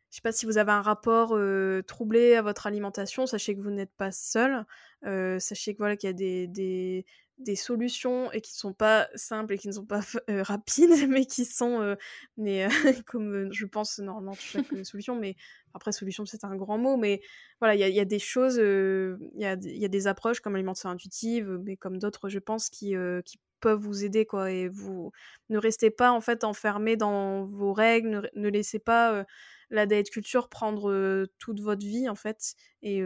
je 0.09 0.15
sais 0.15 0.21
pas 0.21 0.31
si 0.31 0.47
vous 0.47 0.57
avez 0.57 0.71
un 0.71 0.81
rapport 0.81 1.37
troublé 1.85 2.33
à 2.35 2.41
votre 2.41 2.65
alimentation, 2.65 3.27
sachez 3.27 3.55
que 3.55 3.61
vous 3.61 3.69
n'êtes 3.69 3.93
pas 3.95 4.11
seul. 4.11 4.65
Sachez 5.03 5.73
que 5.73 5.79
voilà 5.79 5.95
qu'il 5.95 6.07
y 6.07 6.11
a 6.11 6.13
des, 6.13 7.05
des, 7.37 7.55
solutions 7.55 8.31
et 8.31 8.41
qui 8.41 8.51
ne 8.53 8.57
sont 8.59 8.73
pas 8.73 9.07
simples 9.15 9.53
et 9.53 9.57
qui 9.57 9.67
ne 9.67 9.73
sont 9.73 9.85
pas 9.85 10.01
rapides, 10.27 11.07
mais 11.09 11.25
qui 11.25 11.45
sont, 11.45 11.95
mais, 12.37 12.67
comme 13.07 13.51
je 13.51 13.65
pense 13.65 13.99
normalement 13.99 14.33
chaque 14.33 14.67
solution, 14.83 15.15
mais 15.15 15.35
après 15.73 15.91
solution 15.91 16.25
c'est 16.25 16.43
un 16.43 16.55
grand 16.55 16.77
mot, 16.77 16.97
mais 16.97 17.21
voilà 17.59 17.75
il 17.75 17.95
y, 17.95 17.99
a 17.99 18.05
des 18.05 18.19
choses, 18.19 18.57
il 18.57 19.41
y 19.41 19.45
a, 19.45 19.55
y, 19.61 19.85
a, 19.85 19.89
des 19.89 20.07
approches 20.07 20.41
comme 20.41 20.53
l'alimentation 20.53 20.89
intuitive, 20.89 21.59
mais 21.63 21.77
comme 21.77 21.97
d'autres 21.97 22.29
je 22.29 22.39
pense 22.39 22.69
qui, 22.69 22.95
qui 23.25 23.39
peuvent 23.59 23.79
vous 23.79 24.03
aider 24.03 24.25
quoi 24.25 24.51
et 24.51 24.67
vous 24.67 25.11
ne 25.49 25.57
restez 25.57 25.91
pas 25.91 26.11
en 26.11 26.21
fait 26.21 26.43
enfermé 26.43 26.95
dans 26.95 27.45
vos 27.45 27.73
règles 27.73 28.29
ne 28.35 28.49
laissez 28.49 28.79
pas 28.79 29.25
la 29.69 29.85
diet 29.85 30.09
culture 30.09 30.49
prendre 30.49 31.25
toute 31.37 31.59
votre 31.61 31.85
vie 31.85 32.09
en 32.09 32.15
fait. 32.15 32.55
Et, 32.81 32.99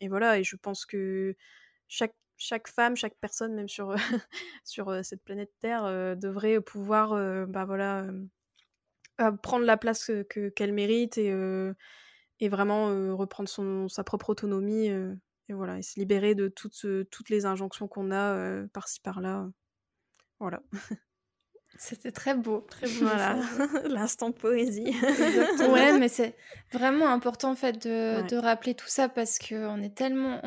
et, 0.00 0.08
voilà, 0.08 0.38
et 0.38 0.44
je 0.44 0.56
pense 0.56 0.86
que 0.86 1.34
chaque, 1.88 2.14
chaque 2.36 2.68
femme, 2.68 2.96
chaque 2.96 3.16
personne, 3.20 3.54
même 3.54 3.68
sur, 3.68 3.94
sur 4.64 5.04
cette 5.04 5.22
planète 5.24 5.52
Terre, 5.60 6.16
devrait 6.16 6.60
pouvoir 6.60 7.10
bah 7.48 7.64
voilà, 7.64 8.06
prendre 9.42 9.64
la 9.64 9.76
place 9.76 10.10
que, 10.28 10.48
qu'elle 10.48 10.72
mérite 10.72 11.18
et, 11.18 11.34
et 12.40 12.48
vraiment 12.48 13.16
reprendre 13.16 13.48
son, 13.48 13.88
sa 13.88 14.04
propre 14.04 14.30
autonomie. 14.30 14.86
et 14.86 15.52
voilà, 15.52 15.78
et 15.78 15.82
se 15.82 15.98
libérer 15.98 16.34
de 16.34 16.48
toutes, 16.48 16.86
toutes 17.10 17.30
les 17.30 17.46
injonctions 17.46 17.88
qu'on 17.88 18.10
a 18.10 18.66
par-ci 18.68 19.00
par-là. 19.00 19.48
Voilà. 20.40 20.62
C'était 21.82 22.12
très 22.12 22.34
beau, 22.34 22.66
très 22.68 22.86
beau. 22.86 23.06
Voilà, 23.06 23.38
l'instant 23.88 24.32
poésie. 24.32 24.94
ouais, 25.72 25.98
mais 25.98 26.08
c'est 26.08 26.36
vraiment 26.72 27.08
important 27.08 27.52
en 27.52 27.56
fait 27.56 27.86
de, 27.86 28.20
de 28.28 28.36
rappeler 28.36 28.74
tout 28.74 28.86
ça 28.86 29.08
parce 29.08 29.38
qu'on 29.38 29.80
est 29.82 29.94
tellement 29.94 30.42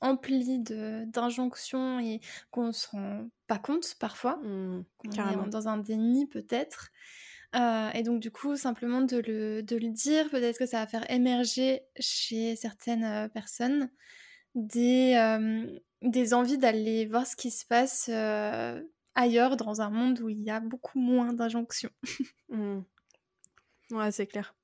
empli 0.00 0.60
d'injonctions 0.60 2.00
et 2.00 2.22
qu'on 2.50 2.72
se 2.72 2.88
rend 2.88 3.28
pas 3.48 3.58
compte 3.58 3.94
parfois, 4.00 4.36
mmh, 4.36 4.84
qu'on 5.04 5.44
est 5.44 5.50
dans 5.50 5.68
un 5.68 5.76
déni 5.76 6.26
peut-être. 6.26 6.88
Euh, 7.54 7.90
et 7.92 8.02
donc 8.02 8.20
du 8.20 8.30
coup, 8.30 8.56
simplement 8.56 9.02
de 9.02 9.18
le, 9.18 9.62
de 9.62 9.76
le 9.76 9.90
dire, 9.90 10.30
peut-être 10.30 10.58
que 10.58 10.64
ça 10.64 10.78
va 10.78 10.86
faire 10.86 11.10
émerger 11.10 11.82
chez 12.00 12.56
certaines 12.56 13.04
euh, 13.04 13.28
personnes 13.28 13.90
des, 14.54 15.16
euh, 15.16 15.66
des 16.00 16.32
envies 16.32 16.56
d'aller 16.56 17.04
voir 17.04 17.26
ce 17.26 17.36
qui 17.36 17.50
se 17.50 17.66
passe 17.66 18.08
ailleurs 19.14 19.56
dans 19.56 19.80
un 19.80 19.90
monde 19.90 20.20
où 20.20 20.28
il 20.28 20.42
y 20.42 20.50
a 20.50 20.60
beaucoup 20.60 20.98
moins 20.98 21.32
d'injonctions. 21.32 21.90
Mmh. 22.48 22.82
Ouais, 23.92 24.10
c'est 24.10 24.26
clair. 24.26 24.54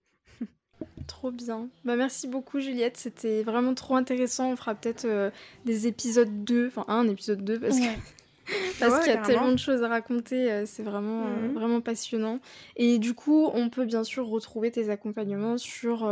Trop 1.06 1.30
bien. 1.30 1.70
Bah, 1.86 1.96
merci 1.96 2.28
beaucoup 2.28 2.60
Juliette, 2.60 2.98
c'était 2.98 3.42
vraiment 3.42 3.72
trop 3.72 3.96
intéressant. 3.96 4.50
On 4.52 4.56
fera 4.56 4.74
peut-être 4.74 5.06
euh, 5.06 5.30
des 5.64 5.86
épisodes 5.86 6.44
2, 6.44 6.66
enfin 6.66 6.84
un 6.88 7.08
épisode 7.08 7.42
2 7.44 7.60
parce 7.60 7.78
parce 8.78 9.02
qu'il 9.02 9.12
y 9.12 9.16
a 9.16 9.22
tellement 9.22 9.52
de 9.52 9.58
choses 9.58 9.82
à 9.82 9.88
raconter, 9.88 10.52
euh, 10.52 10.66
c'est 10.66 10.82
vraiment, 10.82 11.28
euh, 11.28 11.48
mmh. 11.48 11.54
vraiment 11.54 11.80
passionnant. 11.80 12.40
Et 12.76 12.98
du 12.98 13.14
coup, 13.14 13.48
on 13.54 13.70
peut 13.70 13.86
bien 13.86 14.04
sûr 14.04 14.26
retrouver 14.26 14.70
tes 14.70 14.90
accompagnements 14.90 15.56
sur 15.56 16.06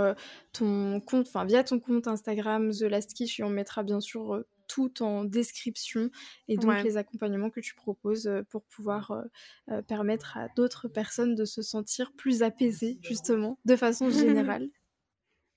ton 0.55 1.01
compte, 1.01 1.28
enfin 1.28 1.45
via 1.45 1.62
ton 1.62 1.78
compte 1.78 2.07
Instagram 2.09 2.70
The 2.70 2.84
Last 2.84 3.12
Kish 3.12 3.39
et 3.39 3.43
on 3.45 3.51
mettra 3.51 3.82
bien 3.82 4.01
sûr 4.01 4.43
tout 4.67 5.03
en 5.03 5.25
description 5.25 6.11
et 6.49 6.57
donc 6.57 6.83
les 6.83 6.97
accompagnements 6.97 7.51
que 7.51 7.61
tu 7.61 7.75
proposes 7.75 8.27
euh, 8.27 8.43
pour 8.51 8.64
pouvoir 8.64 9.11
euh, 9.11 9.23
euh, 9.71 9.83
permettre 9.83 10.37
à 10.37 10.49
d'autres 10.57 10.89
personnes 10.89 11.35
de 11.35 11.45
se 11.45 11.62
sentir 11.62 12.12
plus 12.12 12.43
apaisées 12.43 12.99
justement 13.03 13.59
de 13.64 13.77
façon 13.77 14.11
générale. 14.11 14.69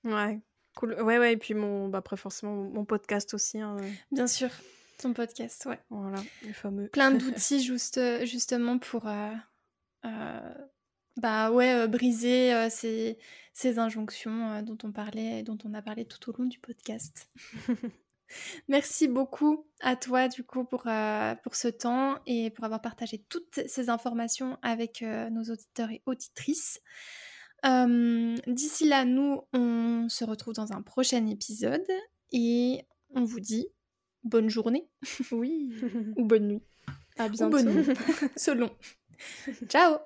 ouais, 0.04 0.40
cool. 0.76 0.94
Ouais, 1.02 1.18
ouais, 1.18 1.34
et 1.34 1.36
puis 1.36 1.54
mon, 1.54 1.88
bah, 1.88 1.98
après 1.98 2.16
forcément 2.16 2.54
mon 2.54 2.84
podcast 2.84 3.34
aussi. 3.34 3.60
Hein, 3.60 3.76
Bien 4.10 4.26
sûr, 4.26 4.50
ton 4.98 5.12
podcast, 5.12 5.66
ouais. 5.66 5.80
Voilà, 5.90 6.22
le 6.46 6.52
fameux. 6.52 6.88
Plein 6.88 7.10
d'outils 7.12 7.62
juste, 7.62 8.00
justement 8.24 8.78
pour... 8.78 9.08
bah 11.16 11.50
ouais, 11.50 11.88
briser 11.88 12.68
ces, 12.70 13.18
ces, 13.52 13.78
injonctions 13.78 14.62
dont 14.62 14.78
on 14.84 14.92
parlait, 14.92 15.42
dont 15.42 15.58
on 15.64 15.74
a 15.74 15.82
parlé 15.82 16.04
tout 16.04 16.30
au 16.30 16.36
long 16.36 16.46
du 16.46 16.58
podcast. 16.58 17.30
Merci 18.68 19.08
beaucoup 19.08 19.66
à 19.80 19.96
toi 19.96 20.28
du 20.28 20.44
coup 20.44 20.64
pour, 20.64 20.84
euh, 20.86 21.34
pour 21.42 21.54
ce 21.54 21.68
temps 21.68 22.18
et 22.26 22.50
pour 22.50 22.64
avoir 22.64 22.80
partagé 22.80 23.18
toutes 23.28 23.60
ces 23.66 23.90
informations 23.90 24.58
avec 24.62 25.02
euh, 25.02 25.30
nos 25.30 25.42
auditeurs 25.44 25.90
et 25.90 26.02
auditrices. 26.06 26.80
D'ici 27.62 28.88
là, 28.88 29.04
nous, 29.04 29.42
on 29.52 30.08
se 30.08 30.24
retrouve 30.24 30.54
dans 30.54 30.72
un 30.72 30.82
prochain 30.82 31.26
épisode 31.26 31.86
et 32.32 32.86
on 33.14 33.24
vous 33.24 33.40
dit 33.40 33.66
bonne 34.24 34.48
journée. 34.48 34.88
Oui. 35.32 35.72
Ou 36.16 36.24
bonne 36.24 36.48
nuit. 36.48 36.62
À 37.18 37.28
bientôt. 37.28 37.58
Ou 37.58 37.62
bonne 37.62 37.74
nuit. 37.74 37.96
Selon. 38.36 38.70
Ciao 39.68 39.98